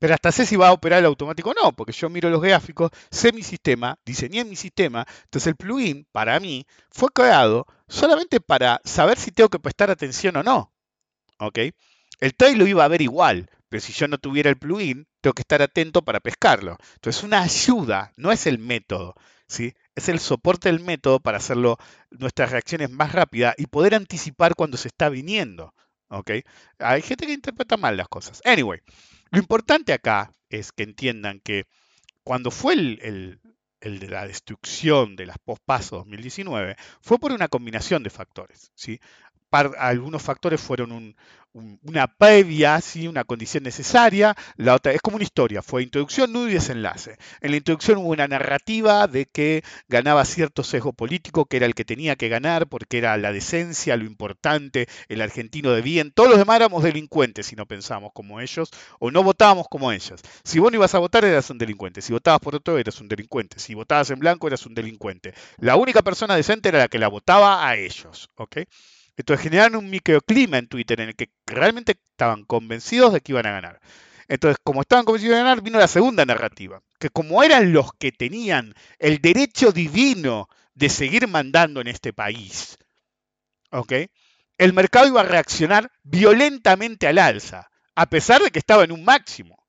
pero 0.00 0.14
hasta 0.14 0.32
sé 0.32 0.44
si 0.44 0.56
va 0.56 0.68
a 0.68 0.72
operar 0.72 0.98
el 1.00 1.06
automático 1.06 1.50
o 1.50 1.54
no, 1.54 1.72
porque 1.72 1.92
yo 1.92 2.10
miro 2.10 2.28
los 2.28 2.42
gráficos, 2.42 2.90
sé 3.10 3.32
mi 3.32 3.42
sistema, 3.42 3.96
diseñé 4.04 4.44
mi 4.44 4.56
sistema, 4.56 5.06
entonces 5.24 5.46
el 5.48 5.56
plugin 5.56 6.06
para 6.12 6.38
mí 6.40 6.66
fue 6.90 7.08
creado 7.10 7.66
solamente 7.88 8.40
para 8.40 8.80
saber 8.84 9.18
si 9.18 9.30
tengo 9.30 9.48
que 9.48 9.60
prestar 9.60 9.90
atención 9.90 10.36
o 10.36 10.42
no. 10.42 10.72
¿ok? 11.40 11.58
El 12.24 12.34
trade 12.34 12.56
lo 12.56 12.66
iba 12.66 12.84
a 12.84 12.88
ver 12.88 13.02
igual, 13.02 13.48
pero 13.68 13.80
si 13.80 13.92
yo 13.92 14.08
no 14.08 14.18
tuviera 14.18 14.50
el 14.50 14.56
plugin, 14.58 15.06
tengo 15.20 15.34
que 15.34 15.42
estar 15.42 15.62
atento 15.62 16.02
para 16.02 16.20
pescarlo. 16.20 16.76
Entonces, 16.94 17.18
es 17.18 17.24
una 17.24 17.42
ayuda, 17.42 18.12
no 18.16 18.32
es 18.32 18.46
el 18.46 18.58
método, 18.58 19.14
¿sí? 19.46 19.74
Es 19.94 20.08
el 20.08 20.18
soporte 20.20 20.68
del 20.70 20.80
método 20.80 21.20
para 21.20 21.38
hacerlo 21.38 21.76
nuestras 22.10 22.50
reacciones 22.50 22.90
más 22.90 23.12
rápidas 23.12 23.54
y 23.58 23.66
poder 23.66 23.94
anticipar 23.94 24.54
cuando 24.54 24.76
se 24.76 24.88
está 24.88 25.08
viniendo, 25.08 25.74
¿ok? 26.08 26.30
Hay 26.78 27.02
gente 27.02 27.26
que 27.26 27.32
interpreta 27.32 27.76
mal 27.76 27.96
las 27.96 28.08
cosas. 28.08 28.40
Anyway, 28.44 28.80
lo 29.30 29.38
importante 29.38 29.92
acá 29.92 30.32
es 30.48 30.72
que 30.72 30.84
entiendan 30.84 31.40
que 31.40 31.64
cuando 32.22 32.50
fue 32.50 32.74
el, 32.74 32.98
el- 33.02 33.40
el 33.80 33.98
de 34.00 34.08
la 34.08 34.26
destrucción 34.26 35.14
de 35.16 35.26
las 35.26 35.38
pospasos 35.38 35.90
2019, 36.00 36.76
fue 37.02 37.18
por 37.18 37.32
una 37.32 37.48
combinación 37.48 38.02
de 38.02 38.10
factores, 38.10 38.72
¿sí? 38.74 38.98
Algunos 39.58 40.22
factores 40.22 40.60
fueron 40.60 40.92
un- 40.92 41.16
un- 41.52 41.78
una 41.84 42.08
previa, 42.08 42.80
¿sí? 42.80 43.06
una 43.06 43.22
condición 43.22 43.62
necesaria, 43.62 44.34
la 44.56 44.74
otra 44.74 44.90
es 44.92 45.00
como 45.00 45.14
una 45.16 45.22
historia, 45.24 45.62
fue 45.62 45.84
introducción, 45.84 46.32
nudo 46.32 46.48
y 46.48 46.54
desenlace. 46.54 47.16
En 47.40 47.52
la 47.52 47.56
introducción 47.58 47.98
hubo 47.98 48.08
una 48.08 48.26
narrativa 48.26 49.06
de 49.06 49.26
que 49.26 49.62
ganaba 49.86 50.24
cierto 50.24 50.64
sesgo 50.64 50.92
político, 50.92 51.44
que 51.46 51.58
era 51.58 51.66
el 51.66 51.74
que 51.76 51.84
tenía 51.84 52.16
que 52.16 52.28
ganar, 52.28 52.66
porque 52.66 52.98
era 52.98 53.16
la 53.18 53.30
decencia, 53.32 53.96
lo 53.96 54.04
importante, 54.04 54.88
el 55.08 55.20
argentino 55.20 55.70
de 55.70 55.82
bien, 55.82 56.10
todos 56.10 56.28
los 56.30 56.38
demás 56.38 56.56
éramos 56.56 56.82
delincuentes 56.82 57.46
si 57.46 57.54
no 57.54 57.66
pensábamos 57.66 58.10
como 58.12 58.40
ellos, 58.40 58.70
o 58.98 59.12
no 59.12 59.22
votábamos 59.22 59.68
como 59.70 59.92
ellos. 59.92 60.20
Si 60.42 60.58
vos 60.58 60.72
no 60.72 60.76
ibas 60.78 60.96
a 60.96 60.98
votar 60.98 61.24
eras 61.24 61.50
un 61.50 61.58
delincuente, 61.58 62.02
si 62.02 62.12
votabas 62.12 62.40
por 62.40 62.56
otro 62.56 62.78
eras 62.78 63.00
un 63.00 63.06
delincuente, 63.08 63.60
si 63.60 63.74
votabas 63.74 64.10
en 64.10 64.18
blanco 64.18 64.48
eras 64.48 64.66
un 64.66 64.74
delincuente. 64.74 65.34
La 65.58 65.76
única 65.76 66.02
persona 66.02 66.34
decente 66.34 66.68
era 66.70 66.78
la 66.80 66.88
que 66.88 66.98
la 66.98 67.06
votaba 67.06 67.68
a 67.68 67.76
ellos, 67.76 68.28
¿ok? 68.34 68.56
Entonces 69.16 69.44
generaron 69.44 69.76
un 69.76 69.90
microclima 69.90 70.58
en 70.58 70.68
Twitter 70.68 71.00
en 71.00 71.08
el 71.10 71.16
que 71.16 71.30
realmente 71.46 71.92
estaban 72.10 72.44
convencidos 72.44 73.12
de 73.12 73.20
que 73.20 73.32
iban 73.32 73.46
a 73.46 73.52
ganar. 73.52 73.80
Entonces, 74.28 74.58
como 74.62 74.80
estaban 74.80 75.04
convencidos 75.04 75.36
de 75.36 75.42
ganar, 75.42 75.62
vino 75.62 75.78
la 75.78 75.88
segunda 75.88 76.24
narrativa, 76.24 76.82
que 76.98 77.10
como 77.10 77.42
eran 77.42 77.72
los 77.72 77.92
que 77.92 78.10
tenían 78.10 78.74
el 78.98 79.18
derecho 79.20 79.70
divino 79.70 80.48
de 80.74 80.88
seguir 80.88 81.28
mandando 81.28 81.80
en 81.80 81.88
este 81.88 82.12
país, 82.12 82.78
¿ok? 83.70 83.92
El 84.56 84.72
mercado 84.72 85.06
iba 85.06 85.20
a 85.20 85.24
reaccionar 85.24 85.90
violentamente 86.02 87.06
al 87.06 87.18
alza, 87.18 87.70
a 87.94 88.06
pesar 88.06 88.42
de 88.42 88.50
que 88.50 88.58
estaba 88.58 88.84
en 88.84 88.92
un 88.92 89.04
máximo. 89.04 89.62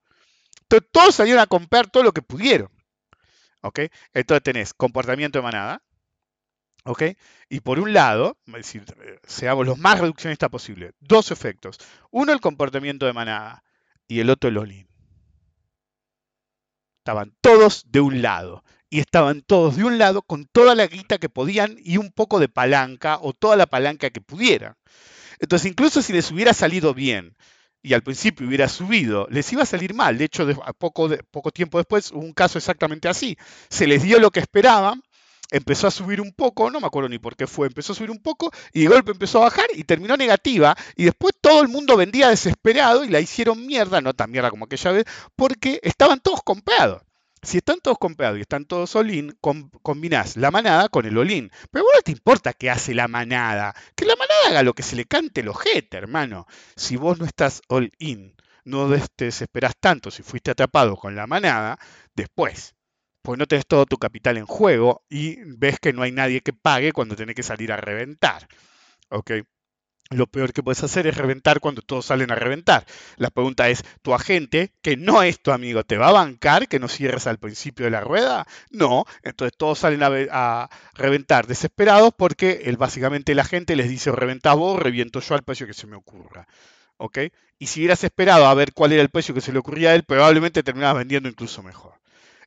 Entonces, 0.62 0.90
todos 0.92 1.16
salieron 1.16 1.42
a 1.42 1.48
comprar 1.48 1.88
todo 1.92 2.04
lo 2.04 2.14
que 2.14 2.22
pudieron, 2.22 2.70
¿ok? 3.62 3.80
Entonces 4.14 4.44
tenés 4.44 4.74
comportamiento 4.74 5.40
de 5.40 5.44
manada, 5.44 5.82
¿Ok? 6.86 7.04
Y 7.50 7.60
por 7.62 7.80
un 7.80 7.94
lado, 7.94 8.38
es 8.48 8.54
decir, 8.54 8.86
seamos 9.26 9.66
los 9.66 9.78
más 9.78 10.00
reduccionistas 10.00 10.50
posible, 10.50 10.94
dos 11.00 11.32
efectos. 11.32 11.78
Uno, 12.12 12.32
el 12.32 12.42
comportamiento 12.42 13.06
de 13.06 13.14
manada 13.14 13.64
y 14.08 14.20
el 14.20 14.30
otro, 14.30 14.50
el 14.50 14.58
all-in. 14.58 14.88
estaban 17.00 17.34
todos 17.42 17.84
de 17.92 18.02
un 18.02 18.22
lado. 18.22 18.64
Y 18.90 19.00
estaban 19.00 19.42
todos 19.42 19.76
de 19.76 19.84
un 19.84 19.98
lado 19.98 20.22
con 20.22 20.46
toda 20.46 20.74
la 20.76 20.88
guita 20.88 21.18
que 21.18 21.28
podían 21.28 21.76
y 21.84 21.98
un 21.98 22.12
poco 22.12 22.40
de 22.40 22.48
palanca 22.48 23.18
o 23.22 23.34
toda 23.34 23.56
la 23.58 23.66
palanca 23.66 24.10
que 24.10 24.22
pudieran. 24.22 24.76
Entonces, 25.40 25.72
incluso 25.72 26.02
si 26.02 26.14
les 26.14 26.32
hubiera 26.32 26.54
salido 26.54 26.94
bien 26.94 27.36
y 27.84 27.94
al 27.94 28.04
principio 28.04 28.48
hubiera 28.48 28.70
subido, 28.70 29.28
les 29.32 29.52
iba 29.54 29.64
a 29.64 29.68
salir 29.68 29.94
mal. 29.96 30.18
De 30.18 30.26
hecho, 30.26 30.48
a 30.66 30.74
poco, 30.74 31.10
de- 31.10 31.24
poco 31.24 31.52
tiempo 31.52 31.80
después 31.80 32.12
hubo 32.12 32.22
un 32.22 32.34
caso 32.34 32.58
exactamente 32.60 33.10
así. 33.10 33.38
Se 33.70 33.88
les 33.88 34.04
dio 34.04 34.20
lo 34.20 34.32
que 34.32 34.42
esperaban, 34.42 35.04
empezó 35.52 35.88
a 35.88 35.92
subir 35.92 36.22
un 36.22 36.32
poco, 36.34 36.70
no 36.72 36.80
me 36.80 36.88
acuerdo 36.88 37.10
ni 37.10 37.20
por 37.20 37.36
qué 37.36 37.48
fue, 37.48 37.68
empezó 37.68 37.94
a 37.94 37.96
subir 37.96 38.12
un 38.12 38.20
poco 38.22 38.52
y 38.74 38.82
de 38.82 38.88
golpe 38.88 39.12
empezó 39.12 39.40
a 39.40 39.46
bajar 39.46 39.66
y 39.74 39.84
terminó 39.84 40.18
negativa. 40.18 40.76
Y 40.96 41.06
después 41.06 41.34
todo 41.40 41.62
el 41.62 41.68
mundo 41.68 41.96
vendía 41.98 42.30
desesperado 42.30 43.04
y 43.06 43.10
la 43.10 43.20
hicieron 43.20 43.66
mierda, 43.66 44.02
no 44.02 44.14
tan 44.14 44.32
mierda 44.32 44.50
como 44.50 44.66
aquella 44.66 44.92
vez, 44.92 45.06
porque 45.36 45.80
estaban 45.84 46.20
todos 46.20 46.42
comprados. 46.44 47.02
Si 47.42 47.58
están 47.58 47.80
todos 47.80 48.00
comprados 48.00 48.40
y 48.40 48.42
están 48.42 48.66
todos 48.66 48.96
all-in, 48.96 49.38
com- 49.40 49.70
combinás 49.84 50.36
la 50.36 50.50
manada 50.50 50.90
con 50.90 51.06
el 51.06 51.16
all-in. 51.16 51.52
Pero 51.70 51.86
bueno, 51.86 52.00
no 52.00 52.02
te 52.02 52.12
importa 52.12 52.54
qué 52.54 52.72
hace 52.72 52.96
la 52.96 53.08
manada. 53.08 53.76
Que 53.96 54.06
la 54.06 54.16
manada 54.16 54.48
haga 54.48 54.64
lo 54.64 54.74
que 54.74 54.82
se 54.82 54.96
le 54.96 55.06
cante 55.06 55.42
el 55.42 55.50
ojete, 55.50 55.96
hermano. 55.96 56.48
Si 56.76 56.96
vos 56.96 57.20
no 57.20 57.26
estás 57.26 57.62
all-in, 57.68 58.36
no 58.64 58.90
te 59.16 59.26
desesperás 59.26 59.76
tanto 59.80 60.10
si 60.10 60.24
fuiste 60.24 60.50
atrapado 60.50 60.96
con 60.96 61.16
la 61.16 61.28
manada, 61.28 61.78
después. 62.16 62.74
Pues 63.26 63.40
no 63.40 63.48
tenés 63.48 63.68
todo 63.68 63.86
tu 63.88 63.98
capital 63.98 64.38
en 64.38 64.46
juego 64.48 65.04
y 65.10 65.38
ves 65.58 65.80
que 65.82 65.94
no 65.94 66.04
hay 66.04 66.14
nadie 66.14 66.42
que 66.42 66.54
pague 66.54 66.94
cuando 66.94 67.18
tenés 67.18 67.36
que 67.36 67.44
salir 67.44 67.72
a 67.74 67.78
reventar. 67.78 68.48
¿Ok? 69.10 69.32
Lo 70.12 70.28
peor 70.28 70.54
que 70.54 70.64
puedes 70.64 70.84
hacer 70.84 71.08
es 71.08 71.18
reventar 71.18 71.60
cuando 71.62 71.82
todos 71.84 72.06
salen 72.08 72.32
a 72.32 72.36
reventar. 72.36 72.86
La 73.18 73.32
pregunta 73.32 73.70
es, 73.70 73.84
¿tu 74.04 74.14
agente, 74.14 74.74
que 74.84 74.98
no 74.98 75.24
es 75.24 75.42
tu 75.42 75.52
amigo, 75.52 75.84
te 75.84 75.98
va 75.98 76.10
a 76.10 76.14
bancar 76.14 76.68
que 76.68 76.80
no 76.80 76.88
cierres 76.90 77.28
al 77.28 77.40
principio 77.40 77.86
de 77.86 77.92
la 77.92 78.02
rueda? 78.02 78.48
No, 78.72 79.06
entonces 79.24 79.58
todos 79.58 79.80
salen 79.80 80.04
a, 80.04 80.10
ve- 80.10 80.30
a 80.32 80.70
reventar 80.96 81.48
desesperados 81.48 82.14
porque 82.18 82.64
él, 82.66 82.78
básicamente 82.78 83.34
el 83.34 83.40
agente 83.40 83.76
les 83.76 83.90
dice, 83.90 84.12
o 84.12 84.16
reventás 84.16 84.56
vos 84.56 84.80
reviento 84.82 85.22
yo 85.22 85.36
al 85.36 85.44
precio 85.44 85.68
que 85.68 85.74
se 85.74 85.88
me 85.88 85.98
ocurra. 85.98 86.48
¿Ok? 86.98 87.20
Y 87.60 87.68
si 87.68 87.82
hubieras 87.82 88.04
esperado 88.04 88.46
a 88.48 88.54
ver 88.54 88.74
cuál 88.74 88.94
era 88.94 89.02
el 89.02 89.10
precio 89.10 89.34
que 89.36 89.42
se 89.42 89.54
le 89.54 89.60
ocurría 89.60 89.92
a 89.92 89.96
él, 89.96 90.04
probablemente 90.04 90.64
terminabas 90.64 90.98
vendiendo 91.00 91.30
incluso 91.30 91.64
mejor. 91.64 91.96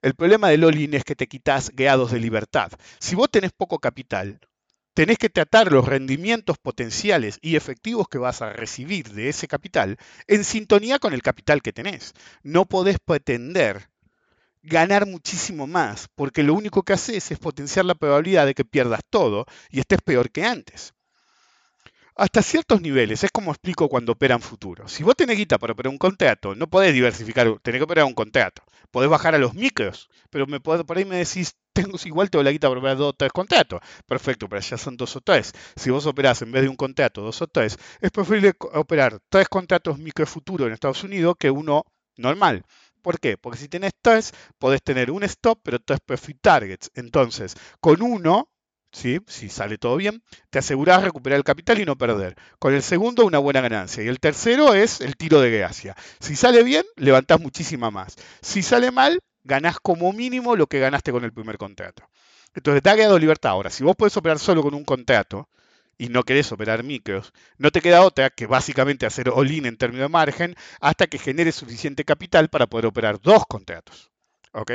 El 0.00 0.14
problema 0.14 0.48
del 0.48 0.64
all-in 0.64 0.94
es 0.94 1.04
que 1.04 1.16
te 1.16 1.26
quitas 1.26 1.70
grados 1.74 2.12
de 2.12 2.20
libertad. 2.20 2.70
Si 3.00 3.16
vos 3.16 3.30
tenés 3.30 3.52
poco 3.52 3.78
capital, 3.80 4.40
tenés 4.94 5.18
que 5.18 5.28
tratar 5.28 5.72
los 5.72 5.86
rendimientos 5.86 6.58
potenciales 6.58 7.38
y 7.42 7.56
efectivos 7.56 8.08
que 8.08 8.18
vas 8.18 8.42
a 8.42 8.52
recibir 8.52 9.12
de 9.12 9.28
ese 9.28 9.48
capital 9.48 9.96
en 10.26 10.44
sintonía 10.44 10.98
con 10.98 11.14
el 11.14 11.22
capital 11.22 11.62
que 11.62 11.72
tenés. 11.72 12.14
No 12.42 12.66
podés 12.66 12.98
pretender 13.04 13.88
ganar 14.62 15.06
muchísimo 15.06 15.66
más, 15.66 16.08
porque 16.14 16.42
lo 16.42 16.54
único 16.54 16.82
que 16.82 16.92
haces 16.92 17.30
es 17.30 17.38
potenciar 17.38 17.84
la 17.84 17.94
probabilidad 17.94 18.46
de 18.46 18.54
que 18.54 18.64
pierdas 18.64 19.00
todo 19.08 19.46
y 19.70 19.80
estés 19.80 20.00
peor 20.02 20.30
que 20.30 20.44
antes. 20.44 20.94
Hasta 22.18 22.42
ciertos 22.42 22.82
niveles, 22.82 23.22
es 23.22 23.30
como 23.30 23.52
explico 23.52 23.88
cuando 23.88 24.10
operan 24.10 24.40
futuros. 24.42 24.90
Si 24.90 25.04
vos 25.04 25.14
tenés 25.14 25.36
guita 25.36 25.56
para 25.56 25.72
operar 25.72 25.92
un 25.92 25.98
contrato, 25.98 26.56
no 26.56 26.68
podés 26.68 26.92
diversificar, 26.92 27.46
tenés 27.62 27.78
que 27.78 27.84
operar 27.84 28.06
un 28.06 28.14
contrato. 28.14 28.64
Podés 28.90 29.08
bajar 29.08 29.36
a 29.36 29.38
los 29.38 29.54
micros, 29.54 30.10
pero 30.28 30.48
me 30.48 30.58
por 30.58 30.98
ahí 30.98 31.04
me 31.04 31.18
decís, 31.18 31.54
tengo 31.72 31.96
igual 32.04 32.28
tengo 32.28 32.42
la 32.42 32.50
guita 32.50 32.68
para 32.68 32.80
operar 32.80 32.96
dos 32.96 33.10
o 33.10 33.12
tres 33.12 33.30
contratos. 33.30 33.80
Perfecto, 34.04 34.48
pero 34.48 34.60
ya 34.60 34.76
son 34.76 34.96
dos 34.96 35.14
o 35.14 35.20
tres. 35.20 35.52
Si 35.76 35.90
vos 35.90 36.06
operás 36.06 36.42
en 36.42 36.50
vez 36.50 36.62
de 36.62 36.68
un 36.68 36.74
contrato 36.74 37.22
dos 37.22 37.40
o 37.40 37.46
tres, 37.46 37.78
es 38.00 38.10
preferible 38.10 38.52
operar 38.72 39.20
tres 39.28 39.48
contratos 39.48 39.96
micro 39.98 40.26
futuro 40.26 40.66
en 40.66 40.72
Estados 40.72 41.04
Unidos 41.04 41.36
que 41.38 41.52
uno 41.52 41.84
normal. 42.16 42.64
¿Por 43.00 43.20
qué? 43.20 43.38
Porque 43.38 43.58
si 43.58 43.68
tenés 43.68 43.92
tres, 44.02 44.32
podés 44.58 44.82
tener 44.82 45.12
un 45.12 45.22
stop, 45.22 45.60
pero 45.62 45.78
tres 45.78 46.00
profit 46.04 46.38
targets. 46.40 46.90
Entonces, 46.96 47.54
con 47.80 48.02
uno, 48.02 48.48
si 48.92 49.48
sale 49.48 49.78
todo 49.78 49.96
bien, 49.96 50.22
te 50.50 50.58
asegurás 50.58 51.02
recuperar 51.02 51.36
el 51.36 51.44
capital 51.44 51.80
y 51.80 51.84
no 51.84 51.96
perder. 51.96 52.36
Con 52.58 52.74
el 52.74 52.82
segundo, 52.82 53.24
una 53.26 53.38
buena 53.38 53.60
ganancia. 53.60 54.02
Y 54.02 54.08
el 54.08 54.20
tercero 54.20 54.74
es 54.74 55.00
el 55.00 55.16
tiro 55.16 55.40
de 55.40 55.50
gracia. 55.50 55.94
Si 56.20 56.36
sale 56.36 56.62
bien, 56.62 56.84
levantás 56.96 57.40
muchísima 57.40 57.90
más. 57.90 58.16
Si 58.40 58.62
sale 58.62 58.90
mal, 58.90 59.20
ganás 59.44 59.78
como 59.80 60.12
mínimo 60.12 60.56
lo 60.56 60.66
que 60.66 60.80
ganaste 60.80 61.12
con 61.12 61.24
el 61.24 61.32
primer 61.32 61.58
contrato. 61.58 62.08
Entonces, 62.54 62.82
te 62.82 62.90
ha 62.90 62.96
quedado 62.96 63.18
libertad. 63.18 63.52
Ahora, 63.52 63.70
si 63.70 63.84
vos 63.84 63.96
podés 63.96 64.16
operar 64.16 64.38
solo 64.38 64.62
con 64.62 64.74
un 64.74 64.84
contrato 64.84 65.48
y 65.98 66.08
no 66.08 66.22
querés 66.22 66.50
operar 66.52 66.82
micros, 66.82 67.32
no 67.58 67.70
te 67.70 67.80
queda 67.80 68.02
otra 68.02 68.30
que 68.30 68.46
básicamente 68.46 69.06
hacer 69.06 69.28
all-in 69.30 69.66
en 69.66 69.76
términos 69.76 70.06
de 70.06 70.12
margen 70.12 70.54
hasta 70.80 71.06
que 71.06 71.18
generes 71.18 71.56
suficiente 71.56 72.04
capital 72.04 72.48
para 72.48 72.66
poder 72.66 72.86
operar 72.86 73.20
dos 73.20 73.44
contratos. 73.46 74.10
¿Ok? 74.52 74.72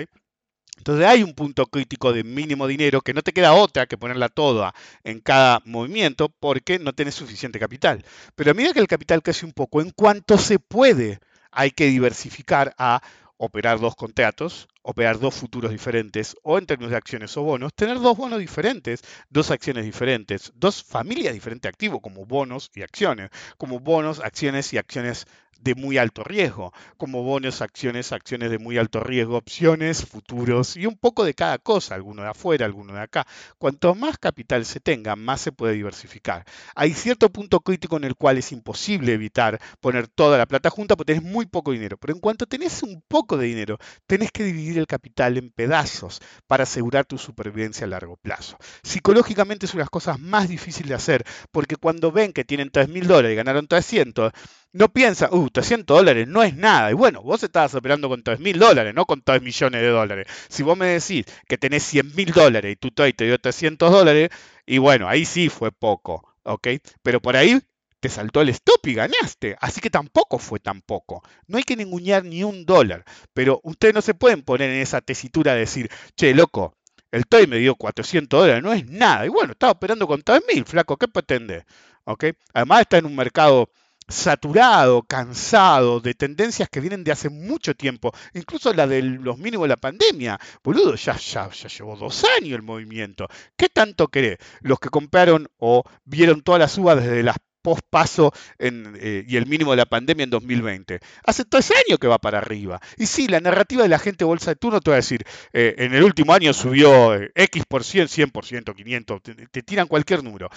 Entonces 0.77 1.05
hay 1.05 1.23
un 1.23 1.33
punto 1.33 1.65
crítico 1.67 2.11
de 2.11 2.23
mínimo 2.23 2.67
dinero 2.67 3.01
que 3.01 3.13
no 3.13 3.21
te 3.21 3.31
queda 3.31 3.53
otra 3.53 3.85
que 3.85 3.97
ponerla 3.97 4.29
toda 4.29 4.73
en 5.03 5.19
cada 5.19 5.61
movimiento 5.65 6.29
porque 6.29 6.79
no 6.79 6.93
tenés 6.93 7.15
suficiente 7.15 7.59
capital. 7.59 8.03
Pero 8.35 8.51
a 8.51 8.53
medida 8.53 8.73
que 8.73 8.79
el 8.79 8.87
capital 8.87 9.21
crece 9.21 9.45
un 9.45 9.53
poco, 9.53 9.81
en 9.81 9.91
cuanto 9.91 10.37
se 10.37 10.59
puede, 10.59 11.19
hay 11.51 11.71
que 11.71 11.85
diversificar 11.85 12.73
a 12.77 13.01
operar 13.37 13.79
dos 13.79 13.95
contratos, 13.95 14.67
operar 14.83 15.19
dos 15.19 15.35
futuros 15.35 15.71
diferentes, 15.71 16.35
o 16.43 16.57
en 16.57 16.65
términos 16.65 16.91
de 16.91 16.97
acciones 16.97 17.35
o 17.35 17.43
bonos, 17.43 17.73
tener 17.73 17.99
dos 17.99 18.15
bonos 18.15 18.39
diferentes, 18.39 19.01
dos 19.29 19.51
acciones 19.51 19.85
diferentes, 19.85 20.51
dos 20.55 20.83
familias 20.83 21.33
diferentes 21.33 21.63
de 21.63 21.69
activos, 21.69 21.99
como 22.01 22.25
bonos 22.25 22.71
y 22.73 22.83
acciones, 22.83 23.31
como 23.57 23.79
bonos, 23.79 24.19
acciones 24.19 24.71
y 24.73 24.77
acciones 24.77 25.25
de 25.63 25.75
muy 25.75 25.97
alto 25.97 26.23
riesgo, 26.23 26.73
como 26.97 27.23
bonos, 27.23 27.61
acciones, 27.61 28.11
acciones 28.11 28.51
de 28.51 28.59
muy 28.59 28.77
alto 28.77 28.99
riesgo, 28.99 29.37
opciones, 29.37 30.05
futuros 30.05 30.75
y 30.75 30.85
un 30.85 30.97
poco 30.97 31.23
de 31.23 31.33
cada 31.33 31.57
cosa, 31.57 31.95
alguno 31.95 32.23
de 32.23 32.29
afuera, 32.29 32.65
alguno 32.65 32.93
de 32.93 33.01
acá. 33.01 33.25
Cuanto 33.57 33.95
más 33.95 34.17
capital 34.17 34.65
se 34.65 34.79
tenga, 34.79 35.15
más 35.15 35.41
se 35.41 35.51
puede 35.51 35.73
diversificar. 35.73 36.45
Hay 36.75 36.93
cierto 36.93 37.29
punto 37.29 37.61
crítico 37.61 37.97
en 37.97 38.03
el 38.03 38.15
cual 38.15 38.37
es 38.37 38.51
imposible 38.51 39.13
evitar 39.13 39.59
poner 39.79 40.07
toda 40.07 40.37
la 40.37 40.45
plata 40.45 40.69
junta 40.69 40.95
porque 40.95 41.13
tenés 41.13 41.29
muy 41.29 41.45
poco 41.45 41.71
dinero, 41.71 41.97
pero 41.97 42.13
en 42.13 42.19
cuanto 42.19 42.45
tenés 42.45 42.83
un 42.83 43.01
poco 43.07 43.37
de 43.37 43.47
dinero, 43.47 43.77
tenés 44.05 44.31
que 44.31 44.43
dividir 44.43 44.77
el 44.77 44.87
capital 44.87 45.37
en 45.37 45.49
pedazos 45.49 46.21
para 46.47 46.63
asegurar 46.63 47.05
tu 47.05 47.17
supervivencia 47.17 47.85
a 47.85 47.89
largo 47.89 48.17
plazo. 48.17 48.57
Psicológicamente 48.83 49.65
es 49.65 49.73
una 49.73 49.81
de 49.81 49.83
las 49.83 49.89
cosas 49.89 50.19
más 50.19 50.49
difíciles 50.49 50.89
de 50.89 50.95
hacer 50.95 51.25
porque 51.51 51.75
cuando 51.75 52.11
ven 52.11 52.33
que 52.33 52.43
tienen 52.43 52.69
3 52.69 52.89
mil 52.89 53.07
dólares 53.07 53.33
y 53.33 53.35
ganaron 53.35 53.67
300, 53.67 54.31
no 54.73 54.89
piensa, 54.91 55.29
uh, 55.31 55.49
300 55.49 55.97
dólares 55.97 56.27
no 56.27 56.43
es 56.43 56.55
nada. 56.55 56.91
Y 56.91 56.93
bueno, 56.93 57.21
vos 57.21 57.43
estabas 57.43 57.73
operando 57.75 58.09
con 58.09 58.23
3 58.23 58.39
mil 58.39 58.59
dólares, 58.59 58.93
no 58.93 59.05
con 59.05 59.21
3 59.21 59.41
millones 59.41 59.81
de 59.81 59.87
dólares. 59.87 60.27
Si 60.49 60.63
vos 60.63 60.77
me 60.77 60.87
decís 60.87 61.25
que 61.47 61.57
tenés 61.57 61.83
100 61.83 62.15
mil 62.15 62.31
dólares 62.31 62.73
y 62.73 62.75
tu 62.75 62.91
trade 62.91 63.13
te 63.13 63.25
dio 63.25 63.39
300 63.39 63.91
dólares, 63.91 64.29
y 64.65 64.79
bueno, 64.79 65.07
ahí 65.07 65.25
sí 65.25 65.49
fue 65.49 65.71
poco, 65.71 66.27
¿ok? 66.43 66.67
Pero 67.03 67.21
por 67.21 67.37
ahí 67.37 67.59
te 67.99 68.09
saltó 68.09 68.41
el 68.41 68.49
stop 68.49 68.85
y 68.87 68.95
ganaste. 68.95 69.55
Así 69.61 69.79
que 69.79 69.89
tampoco 69.89 70.39
fue 70.39 70.59
tan 70.59 70.81
poco. 70.81 71.23
No 71.47 71.57
hay 71.57 71.63
que 71.63 71.75
ningunear 71.77 72.25
ni 72.25 72.43
un 72.43 72.65
dólar. 72.65 73.05
Pero 73.33 73.61
ustedes 73.63 73.93
no 73.93 74.01
se 74.01 74.13
pueden 74.13 74.41
poner 74.41 74.71
en 74.71 74.81
esa 74.81 75.01
tesitura 75.01 75.53
de 75.53 75.59
decir, 75.59 75.89
che, 76.17 76.33
loco, 76.33 76.75
el 77.11 77.27
trade 77.27 77.47
me 77.47 77.59
dio 77.59 77.75
400 77.75 78.41
dólares, 78.41 78.63
no 78.63 78.73
es 78.73 78.87
nada. 78.87 79.25
Y 79.25 79.29
bueno, 79.29 79.53
estaba 79.53 79.73
operando 79.73 80.07
con 80.07 80.21
3 80.21 80.41
mil, 80.53 80.65
flaco, 80.65 80.97
¿qué 80.97 81.07
pretende? 81.07 81.63
¿Ok? 82.05 82.25
Además 82.53 82.81
está 82.81 82.97
en 82.97 83.05
un 83.05 83.15
mercado 83.15 83.69
saturado, 84.13 85.03
cansado, 85.03 85.99
de 85.99 86.13
tendencias 86.13 86.69
que 86.69 86.79
vienen 86.79 87.03
de 87.03 87.11
hace 87.11 87.29
mucho 87.29 87.75
tiempo, 87.75 88.11
incluso 88.33 88.73
la 88.73 88.87
de 88.87 89.01
los 89.01 89.37
mínimos 89.37 89.65
de 89.65 89.69
la 89.69 89.77
pandemia. 89.77 90.39
Boludo, 90.63 90.95
ya, 90.95 91.17
ya, 91.17 91.49
ya 91.49 91.67
llevó 91.67 91.95
dos 91.95 92.23
años 92.39 92.55
el 92.55 92.61
movimiento. 92.61 93.27
¿Qué 93.57 93.69
tanto 93.69 94.07
querés? 94.07 94.37
Los 94.61 94.79
que 94.79 94.89
compraron 94.89 95.47
o 95.57 95.83
vieron 96.05 96.41
todas 96.41 96.59
las 96.59 96.77
uvas 96.77 96.97
desde 96.97 97.23
las 97.23 97.37
post-paso 97.63 98.33
en, 98.59 98.95
eh, 98.99 99.23
y 99.27 99.37
el 99.37 99.47
mínimo 99.47 99.71
de 99.71 99.77
la 99.77 99.85
pandemia 99.85 100.25
en 100.25 100.29
2020. 100.29 100.99
Hace 101.23 101.45
tres 101.45 101.71
años 101.71 101.97
que 101.97 102.07
va 102.07 102.19
para 102.19 102.37
arriba. 102.37 102.79
Y 102.97 103.07
sí, 103.07 103.27
la 103.27 103.39
narrativa 103.39 103.81
de 103.83 103.89
la 103.89 103.99
gente 103.99 104.25
bolsa 104.25 104.51
de 104.51 104.57
turno 104.57 104.81
te 104.81 104.91
va 104.91 104.97
a 104.97 104.99
decir, 104.99 105.23
eh, 105.53 105.73
en 105.77 105.95
el 105.95 106.03
último 106.03 106.33
año 106.33 106.53
subió 106.53 107.15
eh, 107.15 107.31
X 107.33 107.63
por 107.67 107.83
cien, 107.83 108.07
100%, 108.07 108.75
500, 108.75 109.23
te, 109.23 109.33
te 109.47 109.63
tiran 109.63 109.87
cualquier 109.87 110.23
número. 110.23 110.49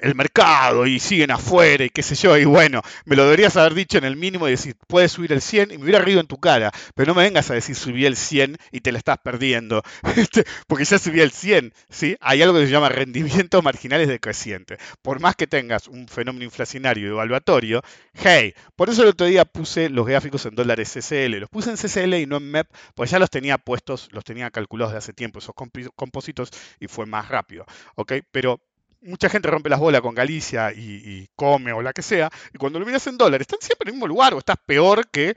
El 0.00 0.16
mercado 0.16 0.86
y 0.86 0.98
siguen 0.98 1.30
afuera 1.30 1.84
y 1.84 1.88
qué 1.90 2.02
sé 2.02 2.16
yo, 2.16 2.36
y 2.36 2.44
bueno, 2.44 2.82
me 3.04 3.14
lo 3.14 3.24
deberías 3.24 3.56
haber 3.56 3.74
dicho 3.74 3.96
en 3.96 4.04
el 4.04 4.16
mínimo 4.16 4.48
y 4.48 4.50
decir, 4.50 4.74
puedes 4.88 5.12
subir 5.12 5.32
el 5.32 5.40
100 5.40 5.70
y 5.70 5.78
me 5.78 5.84
hubiera 5.84 6.00
reído 6.00 6.20
en 6.20 6.26
tu 6.26 6.36
cara, 6.36 6.72
pero 6.96 7.08
no 7.08 7.14
me 7.14 7.22
vengas 7.22 7.48
a 7.50 7.54
decir 7.54 7.76
subí 7.76 8.04
el 8.04 8.16
100 8.16 8.56
y 8.72 8.80
te 8.80 8.90
la 8.90 8.98
estás 8.98 9.18
perdiendo, 9.18 9.82
porque 10.66 10.84
ya 10.84 10.98
subí 10.98 11.20
el 11.20 11.30
100, 11.30 11.72
¿sí? 11.88 12.16
Hay 12.20 12.42
algo 12.42 12.58
que 12.58 12.66
se 12.66 12.72
llama 12.72 12.88
rendimientos 12.88 13.62
marginales 13.62 14.08
decrecientes. 14.08 14.78
Por 15.00 15.20
más 15.20 15.36
que 15.36 15.46
tengas 15.46 15.86
un 15.86 16.08
fenómeno 16.08 16.44
inflacionario 16.44 17.06
y 17.06 17.10
evaluatorio, 17.10 17.80
hey, 18.14 18.52
por 18.76 18.90
eso 18.90 19.02
el 19.02 19.08
otro 19.08 19.26
día 19.26 19.44
puse 19.44 19.88
los 19.90 20.06
gráficos 20.06 20.44
en 20.46 20.54
dólares 20.56 20.88
CCL, 20.90 21.38
los 21.38 21.48
puse 21.50 21.70
en 21.70 21.76
CCL 21.76 22.20
y 22.20 22.26
no 22.26 22.38
en 22.38 22.50
MEP, 22.50 22.68
porque 22.94 23.12
ya 23.12 23.18
los 23.20 23.30
tenía 23.30 23.58
puestos, 23.58 24.08
los 24.12 24.24
tenía 24.24 24.50
calculados 24.50 24.92
de 24.92 24.98
hace 24.98 25.12
tiempo 25.12 25.38
esos 25.38 25.54
compi- 25.54 25.90
compósitos 25.94 26.50
y 26.80 26.88
fue 26.88 27.06
más 27.06 27.28
rápido, 27.28 27.64
¿ok? 27.94 28.14
Pero 28.32 28.60
mucha 29.04 29.28
gente 29.28 29.48
rompe 29.48 29.68
las 29.68 29.78
bolas 29.78 30.00
con 30.00 30.14
Galicia 30.14 30.72
y, 30.72 31.28
come 31.36 31.72
o 31.72 31.82
la 31.82 31.92
que 31.92 32.02
sea, 32.02 32.30
y 32.52 32.58
cuando 32.58 32.78
lo 32.78 32.86
miras 32.86 33.06
en 33.06 33.18
dólares, 33.18 33.46
están 33.46 33.60
siempre 33.60 33.88
en 33.88 33.88
el 33.88 33.94
mismo 33.94 34.06
lugar 34.06 34.34
o 34.34 34.38
estás 34.38 34.56
peor 34.64 35.06
que 35.08 35.36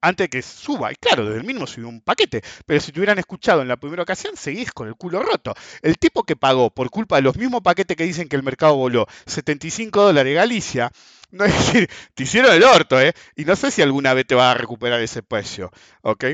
antes 0.00 0.24
de 0.24 0.28
que 0.28 0.42
suba. 0.42 0.92
Y 0.92 0.96
claro, 0.96 1.24
desde 1.24 1.40
el 1.40 1.46
mínimo 1.46 1.66
subió 1.66 1.88
un 1.88 2.00
paquete. 2.00 2.42
Pero 2.66 2.80
si 2.80 2.92
te 2.92 3.00
hubieran 3.00 3.18
escuchado 3.18 3.62
en 3.62 3.68
la 3.68 3.76
primera 3.76 4.02
ocasión, 4.02 4.36
seguís 4.36 4.72
con 4.72 4.88
el 4.88 4.94
culo 4.94 5.22
roto. 5.22 5.54
El 5.82 5.98
tipo 5.98 6.22
que 6.22 6.36
pagó 6.36 6.70
por 6.70 6.90
culpa 6.90 7.16
de 7.16 7.22
los 7.22 7.36
mismos 7.36 7.62
paquetes 7.62 7.96
que 7.96 8.04
dicen 8.04 8.28
que 8.28 8.36
el 8.36 8.42
mercado 8.42 8.76
voló 8.76 9.06
75 9.26 10.02
dólares 10.02 10.34
Galicia, 10.34 10.92
no 11.30 11.44
es 11.44 11.52
decir, 11.52 11.90
te 12.14 12.22
hicieron 12.22 12.54
el 12.54 12.62
orto, 12.62 13.00
¿eh? 13.00 13.12
Y 13.36 13.44
no 13.44 13.56
sé 13.56 13.70
si 13.70 13.82
alguna 13.82 14.14
vez 14.14 14.26
te 14.26 14.34
va 14.34 14.52
a 14.52 14.54
recuperar 14.54 15.00
ese 15.00 15.22
precio, 15.22 15.72
¿ok? 16.02 16.24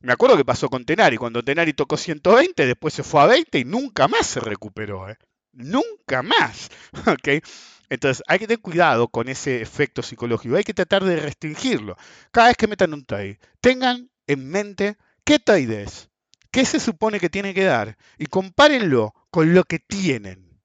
Me 0.00 0.12
acuerdo 0.12 0.36
que 0.36 0.44
pasó 0.44 0.68
con 0.68 0.84
Tenari, 0.84 1.16
cuando 1.16 1.44
Tenari 1.44 1.74
tocó 1.74 1.96
120, 1.96 2.66
después 2.66 2.92
se 2.92 3.04
fue 3.04 3.20
a 3.20 3.26
20 3.26 3.60
y 3.60 3.64
nunca 3.64 4.08
más 4.08 4.26
se 4.26 4.40
recuperó, 4.40 5.08
¿eh? 5.08 5.16
Nunca 5.52 6.22
más, 6.22 6.70
¿ok? 7.06 7.42
Entonces 7.88 8.22
hay 8.26 8.38
que 8.38 8.46
tener 8.46 8.60
cuidado 8.60 9.08
con 9.08 9.28
ese 9.28 9.60
efecto 9.60 10.02
psicológico, 10.02 10.56
hay 10.56 10.64
que 10.64 10.72
tratar 10.72 11.04
de 11.04 11.16
restringirlo. 11.16 11.96
Cada 12.30 12.48
vez 12.48 12.56
que 12.56 12.66
metan 12.66 12.94
un 12.94 13.04
trade, 13.04 13.38
tengan 13.60 14.10
en 14.26 14.48
mente 14.48 14.96
qué 15.24 15.38
trade 15.38 15.82
es, 15.82 16.08
qué 16.50 16.64
se 16.64 16.80
supone 16.80 17.20
que 17.20 17.28
tiene 17.28 17.52
que 17.52 17.64
dar 17.64 17.98
y 18.16 18.26
compárenlo 18.26 19.14
con 19.30 19.54
lo 19.54 19.64
que 19.64 19.78
tienen, 19.78 20.58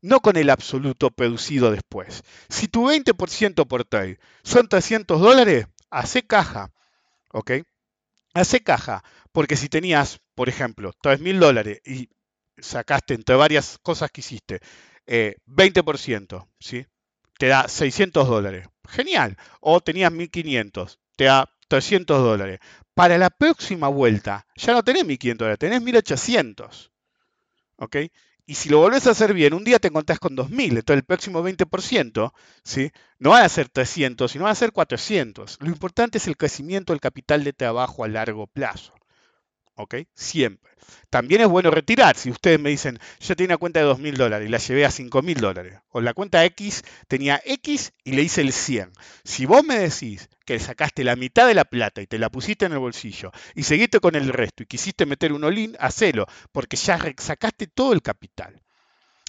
no 0.00 0.20
con 0.20 0.36
el 0.36 0.50
absoluto 0.50 1.10
producido 1.10 1.70
después. 1.70 2.24
Si 2.48 2.66
tu 2.66 2.86
20% 2.86 3.66
por 3.68 3.84
trade 3.84 4.18
son 4.42 4.68
300 4.68 5.20
dólares, 5.20 5.66
hace 5.90 6.26
caja, 6.26 6.72
¿ok? 7.32 7.52
Hace 8.34 8.62
caja, 8.62 9.04
porque 9.32 9.56
si 9.56 9.68
tenías, 9.68 10.20
por 10.34 10.48
ejemplo, 10.48 10.92
3.000 11.02 11.38
dólares 11.38 11.80
y 11.84 12.08
sacaste 12.60 13.14
entre 13.14 13.36
varias 13.36 13.78
cosas 13.82 14.10
que 14.10 14.20
hiciste, 14.20 14.60
eh, 15.06 15.36
20%, 15.46 16.48
¿sí? 16.58 16.86
Te 17.38 17.46
da 17.46 17.68
600 17.68 18.28
dólares. 18.28 18.68
Genial. 18.88 19.36
O 19.60 19.80
tenías 19.80 20.12
1500, 20.12 20.98
te 21.16 21.24
da 21.24 21.48
300 21.68 22.20
dólares. 22.22 22.58
Para 22.94 23.16
la 23.18 23.30
próxima 23.30 23.88
vuelta, 23.88 24.46
ya 24.56 24.72
no 24.72 24.82
tenés 24.82 25.04
1500 25.04 25.44
dólares, 25.44 25.58
tenés 25.58 25.82
1800. 25.82 26.90
¿Ok? 27.76 27.96
Y 28.44 28.54
si 28.54 28.70
lo 28.70 28.78
volvés 28.78 29.06
a 29.06 29.10
hacer 29.10 29.34
bien, 29.34 29.52
un 29.52 29.62
día 29.62 29.78
te 29.78 29.88
encontrás 29.88 30.18
con 30.18 30.34
2000, 30.34 30.78
entonces 30.78 31.00
el 31.00 31.04
próximo 31.04 31.42
20%, 31.42 32.32
¿sí? 32.64 32.90
No 33.18 33.30
van 33.30 33.44
a 33.44 33.48
ser 33.50 33.68
300, 33.68 34.32
sino 34.32 34.44
van 34.44 34.52
a 34.52 34.54
ser 34.54 34.72
400. 34.72 35.58
Lo 35.60 35.68
importante 35.68 36.16
es 36.16 36.26
el 36.28 36.36
crecimiento 36.38 36.94
del 36.94 37.00
capital 37.00 37.44
de 37.44 37.52
trabajo 37.52 38.04
a 38.04 38.08
largo 38.08 38.46
plazo. 38.46 38.94
¿Ok? 39.78 39.94
Siempre. 40.14 40.72
También 41.10 41.40
es 41.40 41.48
bueno 41.48 41.70
retirar. 41.70 42.16
Si 42.16 42.30
ustedes 42.30 42.60
me 42.60 42.70
dicen, 42.70 42.98
yo 43.20 43.36
tenía 43.36 43.54
una 43.54 43.58
cuenta 43.58 43.80
de 43.80 43.86
2.000 43.86 44.16
dólares 44.16 44.48
y 44.48 44.50
la 44.50 44.58
llevé 44.58 44.84
a 44.84 44.90
5.000 44.90 45.36
dólares, 45.36 45.80
o 45.90 46.00
la 46.00 46.14
cuenta 46.14 46.44
X 46.44 46.82
tenía 47.06 47.40
X 47.44 47.92
y 48.04 48.12
le 48.12 48.22
hice 48.22 48.42
el 48.42 48.52
100. 48.52 48.92
Si 49.24 49.46
vos 49.46 49.64
me 49.64 49.78
decís 49.78 50.28
que 50.44 50.58
sacaste 50.58 51.04
la 51.04 51.16
mitad 51.16 51.46
de 51.46 51.54
la 51.54 51.64
plata 51.64 52.02
y 52.02 52.06
te 52.06 52.18
la 52.18 52.30
pusiste 52.30 52.66
en 52.66 52.72
el 52.72 52.78
bolsillo 52.78 53.32
y 53.54 53.62
seguiste 53.62 54.00
con 54.00 54.14
el 54.14 54.28
resto 54.28 54.62
y 54.62 54.66
quisiste 54.66 55.06
meter 55.06 55.32
un 55.32 55.44
olín, 55.44 55.76
hacelo, 55.78 56.26
porque 56.52 56.76
ya 56.76 56.98
sacaste 57.18 57.66
todo 57.66 57.92
el 57.92 58.02
capital. 58.02 58.60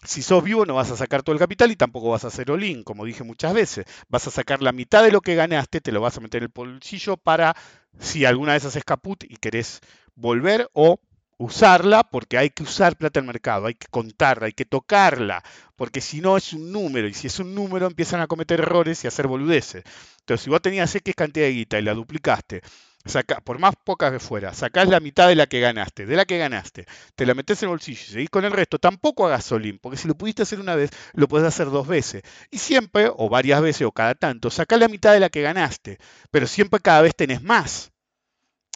Si 0.04 0.22
sos 0.22 0.42
vivo 0.42 0.66
no 0.66 0.76
vas 0.76 0.92
a 0.92 0.96
sacar 0.96 1.24
todo 1.24 1.34
el 1.34 1.40
capital 1.40 1.72
y 1.72 1.76
tampoco 1.76 2.10
vas 2.10 2.24
a 2.24 2.30
hacer 2.30 2.50
all 2.52 2.84
como 2.86 3.04
dije 3.04 3.24
muchas 3.24 3.54
veces. 3.54 3.86
Vas 4.08 4.26
a 4.28 4.32
sacar 4.32 4.62
la 4.62 4.72
mitad 4.72 5.04
de 5.04 5.12
lo 5.12 5.20
que 5.20 5.36
ganaste, 5.36 5.82
te 5.82 5.92
lo 5.92 6.00
vas 6.00 6.18
a 6.18 6.22
meter 6.22 6.42
en 6.42 6.46
el 6.46 6.52
bolsillo 6.54 7.18
para 7.18 7.54
si 8.00 8.24
alguna 8.24 8.54
vez 8.54 8.64
haces 8.64 8.86
caput 8.86 9.24
y 9.26 9.36
querés 9.36 9.82
volver 10.20 10.70
o 10.74 11.00
usarla 11.38 12.04
porque 12.04 12.38
hay 12.38 12.50
que 12.50 12.64
usar 12.64 12.98
plata 12.98 13.20
en 13.22 13.26
mercado, 13.26 13.68
hay 13.68 13.74
que 13.74 13.88
contarla, 13.88 14.48
hay 14.48 14.52
que 14.52 14.66
tocarla, 14.66 15.42
porque 15.78 16.02
si 16.02 16.20
no 16.20 16.36
es 16.36 16.52
un 16.54 16.72
número 16.72 17.08
y 17.08 17.14
si 17.14 17.28
es 17.28 17.40
un 17.40 17.56
número 17.56 17.88
empiezan 17.88 18.20
a 18.20 18.28
cometer 18.28 18.60
errores 18.60 19.04
y 19.04 19.08
a 19.08 19.10
hacer 19.10 19.28
boludeces. 19.28 19.84
Entonces, 20.20 20.44
si 20.44 20.50
vos 20.50 20.62
tenías 20.62 20.94
X 20.94 21.16
cantidad 21.16 21.46
de 21.46 21.54
guita 21.54 21.80
y 21.80 21.84
la 21.84 21.94
duplicaste, 21.94 22.62
saca, 23.06 23.40
por 23.40 23.58
más 23.58 23.76
pocas 23.82 24.12
que 24.12 24.20
fuera, 24.20 24.54
sacás 24.54 24.90
la 24.90 25.00
mitad 25.00 25.30
de 25.30 25.36
la 25.36 25.48
que 25.48 25.62
ganaste, 25.62 26.06
de 26.06 26.16
la 26.18 26.26
que 26.26 26.38
ganaste, 26.38 26.86
te 27.16 27.26
la 27.26 27.34
metes 27.34 27.64
en 27.64 27.68
el 27.68 27.72
bolsillo 27.72 28.02
y 28.02 28.12
seguís 28.12 28.30
con 28.30 28.44
el 28.44 28.52
resto, 28.52 28.78
tampoco 28.78 29.26
hagas 29.26 29.46
solín, 29.46 29.80
porque 29.80 29.98
si 29.98 30.10
lo 30.10 30.16
pudiste 30.16 30.42
hacer 30.42 30.60
una 30.60 30.76
vez, 30.76 30.92
lo 31.14 31.30
puedes 31.30 31.48
hacer 31.48 31.70
dos 31.70 31.88
veces. 31.88 32.24
Y 32.52 32.58
siempre, 32.58 33.10
o 33.16 33.30
varias 33.30 33.62
veces, 33.62 33.84
o 33.84 33.94
cada 33.94 34.14
tanto, 34.14 34.50
sacás 34.50 34.78
la 34.78 34.90
mitad 34.90 35.14
de 35.14 35.22
la 35.22 35.30
que 35.30 35.42
ganaste, 35.42 36.00
pero 36.32 36.48
siempre 36.48 36.82
cada 36.82 37.02
vez 37.02 37.16
tenés 37.16 37.42
más. 37.42 37.92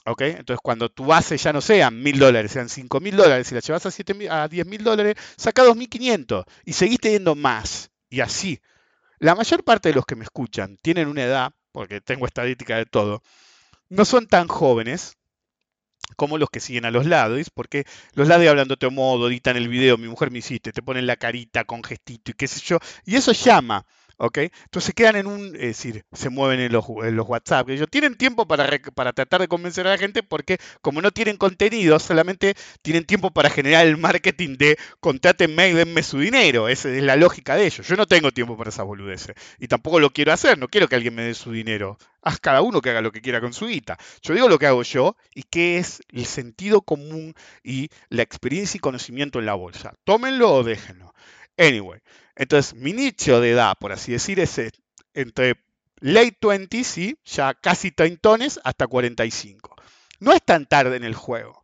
Entonces, 0.06 0.60
cuando 0.62 0.90
tu 0.90 1.06
base 1.06 1.38
ya 1.38 1.54
no 1.54 1.62
sean 1.62 2.02
mil 2.02 2.20
dólares, 2.20 2.52
sean 2.52 2.68
cinco 2.68 3.00
mil 3.00 3.16
dólares, 3.16 3.48
si 3.48 3.56
la 3.56 3.62
llevas 3.62 3.86
a, 3.86 3.92
siete, 3.92 4.30
a 4.30 4.48
diez 4.48 4.66
mil 4.66 4.84
dólares, 4.84 5.16
saca 5.38 5.64
2.500 5.64 6.46
y 6.66 6.74
seguís 6.74 7.00
teniendo 7.00 7.36
más. 7.36 7.90
Y 8.10 8.20
así. 8.20 8.60
La 9.20 9.36
mayor 9.36 9.64
parte 9.64 9.90
de 9.90 9.96
los 9.96 10.06
que 10.06 10.16
me 10.16 10.26
escuchan 10.26 10.78
tienen 10.82 11.08
una 11.08 11.24
edad, 11.24 11.54
porque 11.72 12.02
tengo 12.02 12.26
estadística 12.26 12.76
de 12.76 12.86
todo, 12.86 13.24
no 13.90 14.04
son 14.04 14.28
tan 14.28 14.48
jóvenes 14.48 15.18
como 16.18 16.38
los 16.38 16.50
que 16.50 16.60
siguen 16.60 16.86
a 16.86 16.92
los 16.92 17.06
lados, 17.06 17.50
porque 17.54 17.86
los 18.14 18.28
lados 18.28 18.48
hablan 18.48 18.68
de 18.68 18.74
otro 18.74 18.92
modo, 18.92 19.30
editan 19.30 19.56
el 19.56 19.70
video, 19.70 19.98
mi 19.98 20.08
mujer 20.10 20.32
me 20.32 20.40
hiciste, 20.40 20.74
te 20.74 20.82
ponen 20.82 21.08
la 21.08 21.16
carita 21.16 21.64
con 21.64 21.84
gestito 21.84 22.32
y 22.32 22.34
qué 22.34 22.48
sé 22.48 22.60
yo, 22.60 22.80
y 23.06 23.16
eso 23.16 23.32
llama. 23.32 23.86
¿Ok? 24.18 24.38
Entonces 24.66 24.94
quedan 24.94 25.16
en 25.16 25.28
un, 25.28 25.56
es 25.56 25.62
decir, 25.62 26.06
se 26.12 26.30
mueven 26.30 26.60
en 26.60 26.72
los, 26.72 26.86
en 27.04 27.16
los 27.16 27.28
WhatsApp. 27.28 27.70
Ellos 27.70 27.88
tienen 27.90 28.16
tiempo 28.16 28.48
para, 28.48 28.70
para 28.94 29.14
tratar 29.14 29.42
de 29.42 29.48
convencer 29.48 29.88
a 29.88 29.92
la 29.92 29.98
gente 29.98 30.24
porque 30.24 30.58
como 30.82 31.02
no 31.02 31.12
tienen 31.12 31.38
contenido, 31.38 32.00
solamente 32.00 32.56
tienen 32.82 33.06
tiempo 33.06 33.32
para 33.32 33.50
generar 33.50 33.86
el 33.86 33.98
marketing 33.98 34.58
de 34.58 34.78
contrátenme 35.00 35.70
y 35.70 35.74
denme 35.74 36.04
su 36.04 36.20
dinero. 36.20 36.68
Esa 36.70 36.90
es 36.90 37.04
la 37.04 37.16
lógica 37.16 37.56
de 37.56 37.66
ellos. 37.66 37.88
Yo 37.88 37.96
no 37.96 38.06
tengo 38.08 38.32
tiempo 38.32 38.58
para 38.58 38.70
esas 38.70 38.86
boludeces. 38.86 39.36
Y 39.60 39.68
tampoco 39.68 40.00
lo 40.00 40.12
quiero 40.12 40.34
hacer, 40.34 40.58
no 40.58 40.68
quiero 40.68 40.88
que 40.88 40.96
alguien 40.96 41.16
me 41.16 41.24
dé 41.24 41.34
su 41.34 41.52
dinero. 41.52 41.98
Haz 42.22 42.40
cada 42.40 42.62
uno 42.62 42.82
que 42.82 42.90
haga 42.90 43.02
lo 43.02 43.12
que 43.12 43.22
quiera 43.22 43.42
con 43.42 43.54
su 43.54 43.68
guita. 43.68 43.98
Yo 44.22 44.34
digo 44.34 44.48
lo 44.48 44.58
que 44.58 44.68
hago 44.68 44.84
yo 44.84 45.18
y 45.36 45.44
qué 45.44 45.78
es 45.78 46.02
el 46.12 46.26
sentido 46.26 46.82
común 46.82 47.34
y 47.64 47.90
la 48.10 48.22
experiencia 48.24 48.78
y 48.78 48.82
conocimiento 48.82 49.40
en 49.40 49.46
la 49.46 49.56
bolsa. 49.56 49.94
Tómenlo 50.06 50.54
o 50.54 50.64
déjenlo. 50.64 51.14
Anyway, 51.58 52.00
entonces 52.36 52.74
mi 52.76 52.94
nicho 52.94 53.40
de 53.40 53.52
edad, 53.52 53.76
por 53.80 53.92
así 53.92 54.12
decir, 54.12 54.40
es 54.40 54.58
eh, 54.58 54.72
entre 55.14 55.56
late 56.00 56.38
20 56.42 56.84
¿sí? 56.84 57.18
ya 57.26 57.54
casi 57.54 57.92
treintones, 57.92 58.60
hasta 58.64 58.88
45. 58.88 59.76
No 60.20 60.34
es 60.34 60.42
tan 60.44 60.66
tarde 60.66 60.96
en 60.98 61.04
el 61.04 61.16
juego. 61.16 61.64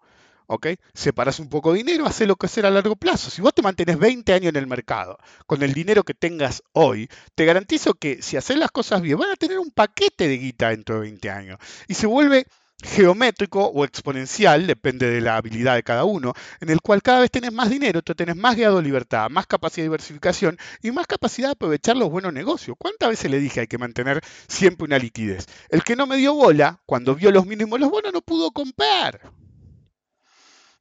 ¿ok? 0.50 0.68
Separas 0.94 1.40
un 1.40 1.48
poco 1.48 1.72
de 1.72 1.78
dinero, 1.78 2.08
haces 2.08 2.28
lo 2.28 2.36
que 2.36 2.48
hacer 2.48 2.66
a 2.66 2.72
largo 2.72 2.96
plazo. 2.96 3.30
Si 3.30 3.42
vos 3.42 3.54
te 3.54 3.62
mantienes 3.62 4.00
20 4.00 4.34
años 4.34 4.50
en 4.50 4.56
el 4.56 4.66
mercado, 4.68 5.18
con 5.46 5.62
el 5.62 5.74
dinero 5.74 6.04
que 6.04 6.16
tengas 6.16 6.64
hoy, 6.74 7.08
te 7.36 7.46
garantizo 7.46 7.94
que 7.94 8.22
si 8.24 8.36
haces 8.36 8.58
las 8.58 8.72
cosas 8.72 9.02
bien, 9.02 9.20
van 9.20 9.30
a 9.30 9.36
tener 9.36 9.60
un 9.60 9.70
paquete 9.70 10.28
de 10.28 10.38
guita 10.38 10.70
dentro 10.70 10.96
de 10.96 11.02
20 11.02 11.30
años. 11.30 11.60
Y 11.88 11.94
se 11.94 12.08
vuelve 12.08 12.48
geométrico 12.82 13.66
o 13.66 13.84
exponencial, 13.84 14.66
depende 14.66 15.10
de 15.10 15.22
la 15.22 15.36
habilidad 15.36 15.76
de 15.76 15.84
cada 15.84 16.06
uno, 16.06 16.34
en 16.62 16.70
el 16.70 16.82
cual 16.82 17.02
cada 17.02 17.20
vez 17.20 17.32
tenés 17.32 17.52
más 17.52 17.70
dinero, 17.70 18.02
tú 18.02 18.16
tenés 18.16 18.36
más 18.36 18.56
grado 18.56 18.78
de 18.78 18.84
libertad, 18.84 19.30
más 19.30 19.48
capacidad 19.48 19.84
de 19.84 19.90
diversificación 19.90 20.58
y 20.82 20.92
más 20.92 21.06
capacidad 21.06 21.50
de 21.50 21.54
aprovechar 21.54 21.98
los 21.98 22.10
buenos 22.10 22.34
negocios. 22.34 22.78
¿Cuántas 22.80 23.10
veces 23.10 23.30
le 23.30 23.40
dije 23.40 23.62
hay 23.62 23.68
que 23.68 23.78
mantener 23.78 24.22
siempre 24.48 24.86
una 24.86 24.98
liquidez? 24.98 25.46
El 25.70 25.84
que 25.84 25.96
no 25.96 26.08
me 26.08 26.18
dio 26.18 26.34
bola, 26.34 26.80
cuando 26.86 27.16
vio 27.16 27.32
los 27.32 27.46
mínimos 27.46 27.80
los 27.80 27.90
bonos, 27.90 28.14
no 28.14 28.22
pudo 28.22 28.52
comprar. 28.52 29.32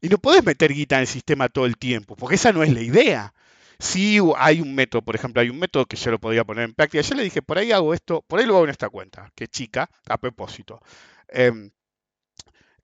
Y 0.00 0.08
no 0.08 0.18
podés 0.18 0.44
meter 0.44 0.72
guita 0.72 0.96
en 0.96 1.02
el 1.02 1.06
sistema 1.08 1.48
todo 1.48 1.66
el 1.66 1.76
tiempo, 1.76 2.14
porque 2.14 2.36
esa 2.36 2.52
no 2.52 2.62
es 2.62 2.72
la 2.72 2.80
idea. 2.80 3.34
Si 3.80 4.18
hay 4.36 4.60
un 4.60 4.74
método, 4.74 5.02
por 5.02 5.14
ejemplo, 5.14 5.40
hay 5.40 5.50
un 5.50 5.58
método 5.58 5.86
que 5.86 5.96
yo 5.96 6.10
lo 6.10 6.18
podría 6.18 6.44
poner 6.44 6.64
en 6.64 6.74
práctica. 6.74 7.02
Yo 7.02 7.14
le 7.14 7.24
dije, 7.24 7.42
por 7.42 7.58
ahí 7.58 7.72
hago 7.72 7.94
esto, 7.94 8.22
por 8.26 8.38
ahí 8.38 8.46
lo 8.46 8.54
hago 8.56 8.64
en 8.64 8.70
esta 8.70 8.88
cuenta, 8.88 9.32
que 9.34 9.48
chica, 9.48 9.88
a 10.08 10.18
propósito. 10.18 10.80
Em, 11.28 11.70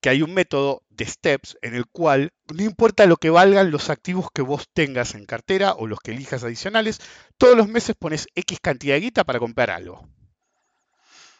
que 0.04 0.10
hay 0.10 0.20
un 0.20 0.34
método 0.34 0.82
de 0.90 1.06
steps 1.06 1.56
en 1.62 1.74
el 1.74 1.86
cual 1.86 2.34
no 2.54 2.62
importa 2.62 3.06
lo 3.06 3.16
que 3.16 3.30
valgan 3.30 3.70
los 3.70 3.88
activos 3.88 4.28
que 4.34 4.42
vos 4.42 4.68
tengas 4.70 5.14
en 5.14 5.24
cartera 5.24 5.72
o 5.72 5.86
los 5.86 5.98
que 5.98 6.10
elijas 6.10 6.44
adicionales, 6.44 7.00
todos 7.38 7.56
los 7.56 7.68
meses 7.68 7.96
pones 7.98 8.26
X 8.34 8.58
cantidad 8.60 8.96
de 8.96 9.00
guita 9.00 9.24
para 9.24 9.38
comprar 9.38 9.70
algo. 9.70 10.06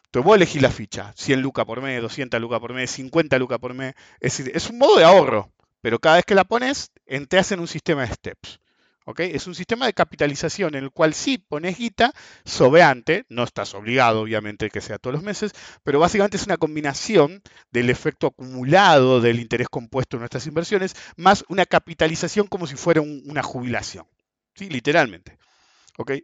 Entonces 0.06 0.24
vos 0.24 0.36
elegís 0.36 0.62
la 0.62 0.70
ficha, 0.70 1.12
100 1.14 1.42
lucas 1.42 1.66
por 1.66 1.82
mes, 1.82 2.00
200 2.00 2.40
lucas 2.40 2.58
por 2.58 2.72
mes, 2.72 2.90
50 2.90 3.38
lucas 3.38 3.58
por 3.58 3.74
mes. 3.74 3.94
Es 4.18 4.38
decir, 4.38 4.56
es 4.56 4.70
un 4.70 4.78
modo 4.78 4.96
de 4.96 5.04
ahorro, 5.04 5.52
pero 5.82 5.98
cada 5.98 6.16
vez 6.16 6.24
que 6.24 6.34
la 6.34 6.44
pones, 6.44 6.90
entras 7.04 7.52
en 7.52 7.60
un 7.60 7.68
sistema 7.68 8.06
de 8.06 8.14
steps. 8.14 8.60
Es 9.18 9.46
un 9.46 9.54
sistema 9.54 9.84
de 9.84 9.92
capitalización 9.92 10.74
en 10.74 10.84
el 10.84 10.90
cual 10.90 11.12
sí 11.12 11.36
pones 11.36 11.76
guita 11.76 12.12
sobeante, 12.44 13.26
no 13.28 13.44
estás 13.44 13.74
obligado 13.74 14.22
obviamente 14.22 14.70
que 14.70 14.80
sea 14.80 14.98
todos 14.98 15.14
los 15.14 15.22
meses, 15.22 15.52
pero 15.82 16.00
básicamente 16.00 16.38
es 16.38 16.46
una 16.46 16.56
combinación 16.56 17.42
del 17.70 17.90
efecto 17.90 18.28
acumulado 18.28 19.20
del 19.20 19.40
interés 19.40 19.68
compuesto 19.68 20.16
en 20.16 20.20
nuestras 20.20 20.46
inversiones 20.46 20.96
más 21.16 21.44
una 21.48 21.66
capitalización 21.66 22.46
como 22.46 22.66
si 22.66 22.76
fuera 22.76 23.02
una 23.02 23.42
jubilación, 23.42 24.06
¿sí? 24.54 24.70
literalmente. 24.70 25.38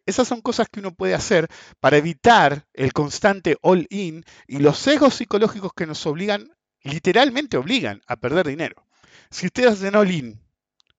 Esas 0.06 0.26
son 0.26 0.40
cosas 0.40 0.68
que 0.68 0.80
uno 0.80 0.94
puede 0.94 1.14
hacer 1.14 1.48
para 1.80 1.98
evitar 1.98 2.66
el 2.72 2.92
constante 2.92 3.56
all-in 3.60 4.24
y 4.48 4.58
los 4.58 4.78
sesgos 4.78 5.14
psicológicos 5.14 5.72
que 5.76 5.86
nos 5.86 6.04
obligan, 6.06 6.50
literalmente 6.82 7.58
obligan 7.58 8.00
a 8.06 8.16
perder 8.16 8.48
dinero. 8.48 8.86
Si 9.30 9.46
ustedes 9.46 9.72
hacen 9.72 9.94
all-in 9.94 10.40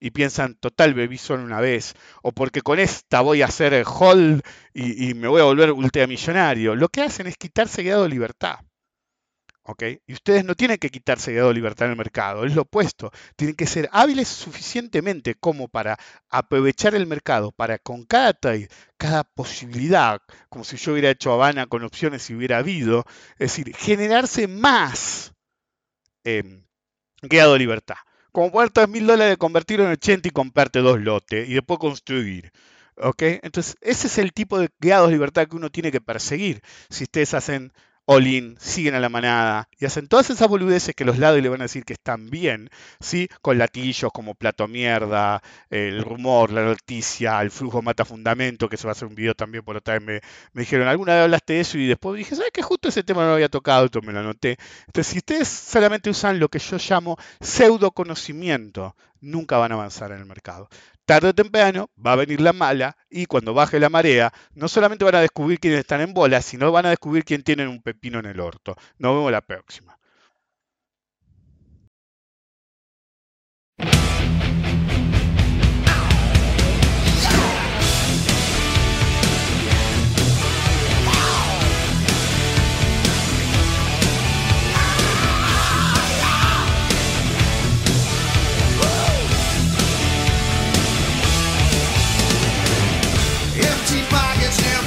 y 0.02 0.12
piensan, 0.12 0.56
total, 0.56 0.94
bebí 0.94 1.18
solo 1.18 1.44
una 1.44 1.62
vez, 1.62 1.94
o 2.24 2.34
porque 2.34 2.62
con 2.62 2.80
esta 2.80 3.22
voy 3.22 3.42
a 3.42 3.46
hacer 3.46 3.86
hold 3.86 4.42
y, 4.74 5.10
y 5.10 5.14
me 5.14 5.30
voy 5.30 5.42
a 5.42 5.46
volver 5.46 5.72
ultramillonario. 5.72 6.76
Lo 6.76 6.90
que 6.90 7.02
hacen 7.02 7.28
es 7.28 7.38
quitarse 7.38 7.84
grado 7.84 8.04
de 8.04 8.10
libertad. 8.10 8.60
¿ok? 9.64 9.84
Y 10.08 10.14
ustedes 10.14 10.46
no 10.46 10.56
tienen 10.56 10.78
que 10.78 10.90
quitarse 10.90 11.32
de 11.32 11.54
libertad 11.54 11.88
en 11.88 11.92
el 11.92 11.98
mercado, 11.98 12.46
es 12.46 12.56
lo 12.56 12.64
opuesto. 12.64 13.12
Tienen 13.36 13.56
que 13.56 13.68
ser 13.68 13.90
hábiles 13.92 14.28
suficientemente 14.28 15.36
como 15.36 15.68
para 15.68 15.98
aprovechar 16.30 16.96
el 16.96 17.08
mercado, 17.08 17.52
para 17.52 17.80
con 17.80 18.06
cada 18.06 18.34
trade, 18.34 18.70
cada 18.98 19.24
posibilidad, 19.24 20.22
como 20.50 20.64
si 20.64 20.78
yo 20.78 20.94
hubiera 20.94 21.10
hecho 21.10 21.32
Habana 21.34 21.68
con 21.68 21.84
opciones 21.84 22.24
si 22.24 22.36
hubiera 22.36 22.58
habido, 22.58 23.06
es 23.34 23.56
decir, 23.56 23.76
generarse 23.76 24.48
más 24.48 25.34
eh, 26.24 26.64
grado 27.22 27.54
de 27.54 27.60
libertad. 27.60 27.96
Como 28.32 28.52
3 28.70 28.88
mil 28.90 29.08
dólares, 29.08 29.38
convertirlo 29.38 29.86
en 29.86 29.92
80 29.92 30.28
y 30.30 30.32
comprarte 30.32 30.80
dos 30.80 31.00
lotes 31.00 31.50
y 31.50 31.54
después 31.54 31.80
construir. 31.80 32.52
¿Ok? 32.96 33.22
Entonces, 33.44 33.76
ese 33.82 34.08
es 34.08 34.18
el 34.18 34.32
tipo 34.34 34.60
de 34.60 34.70
grados 34.80 35.10
de 35.10 35.14
libertad 35.16 35.48
que 35.48 35.56
uno 35.56 35.70
tiene 35.70 35.92
que 35.92 36.02
perseguir. 36.02 36.62
Si 36.90 37.04
ustedes 37.04 37.34
hacen 37.34 37.74
all-in, 38.06 38.58
siguen 38.60 38.96
a 38.96 39.00
la 39.00 39.10
manada 39.10 39.70
y 39.80 39.86
hacen 39.86 40.08
todas 40.08 40.30
esas 40.30 40.48
boludeces 40.48 40.96
que 40.96 41.06
los 41.06 41.18
lados 41.18 41.42
le 41.42 41.50
van 41.50 41.62
a 41.62 41.66
decir 41.66 41.86
que 41.86 41.94
están 41.94 42.30
bien, 42.30 42.70
¿sí? 43.00 43.30
Con 43.42 43.58
latillos 43.58 44.12
como 44.14 44.36
plato 44.36 44.68
mierda, 44.68 45.42
el 45.70 46.04
rumor, 46.04 46.52
la 46.52 46.64
noticia, 46.64 47.42
el 47.42 47.52
flujo 47.52 47.82
mata 47.82 48.06
fundamento, 48.06 48.70
que 48.70 48.78
se 48.78 48.86
va 48.88 48.92
a 48.92 48.94
hacer 48.94 49.08
un 49.08 49.16
video 49.16 49.34
también 49.36 49.64
por 49.64 49.78
otra 49.78 49.96
vez. 49.96 50.04
Me, 50.04 50.22
me 50.54 50.62
dijeron, 50.62 50.88
¿alguna 50.88 51.14
vez 51.14 51.24
hablaste 51.24 51.54
de 51.54 51.60
eso? 51.62 51.78
Y 51.78 51.88
después 51.88 52.18
dije, 52.18 52.36
¿sabes 52.36 52.52
que 52.52 52.62
Justo 52.62 52.88
ese 52.90 53.04
tema 53.04 53.22
no 53.24 53.30
lo 53.30 53.34
había 53.34 53.50
tocado, 53.50 53.86
esto 53.86 54.02
me 54.02 54.14
lo 54.14 54.20
anoté. 54.20 54.58
Entonces, 54.88 55.08
si 55.12 55.18
ustedes 55.18 55.48
solamente 55.48 56.10
usan 56.10 56.40
lo 56.40 56.48
que 56.48 56.60
yo 56.60 56.78
llamo 56.78 57.18
pseudo 57.42 57.92
conocimiento, 57.92 58.96
nunca 59.20 59.58
van 59.58 59.72
a 59.72 59.76
avanzar 59.76 60.12
en 60.12 60.20
el 60.20 60.26
mercado 60.26 60.70
tarde 61.12 61.28
o 61.28 61.36
temprano 61.36 61.90
va 61.98 62.14
a 62.14 62.16
venir 62.16 62.40
la 62.40 62.54
mala 62.54 62.96
y 63.10 63.26
cuando 63.26 63.54
baje 63.54 63.82
la 63.82 63.90
marea, 63.90 64.32
no 64.56 64.70
solamente 64.70 65.04
van 65.04 65.16
a 65.16 65.20
descubrir 65.20 65.60
quiénes 65.60 65.82
están 65.82 66.00
en 66.00 66.14
bola, 66.14 66.42
sino 66.42 66.72
van 66.72 66.86
a 66.86 66.90
descubrir 66.92 67.26
quién 67.26 67.44
tienen 67.44 67.68
un 67.68 67.82
pepino 67.82 68.20
en 68.20 68.28
el 68.28 68.40
orto. 68.40 68.78
Nos 68.98 69.14
vemos 69.14 69.30
la 69.30 69.42
próxima. 69.42 70.00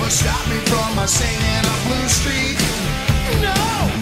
Never 0.04 0.16
stop 0.16 0.48
me 0.48 0.58
from 0.66 0.98
a 0.98 1.08
singing 1.08 1.64
a 1.64 1.76
blue 1.86 2.08
streak. 2.08 2.58
No, 3.40 3.93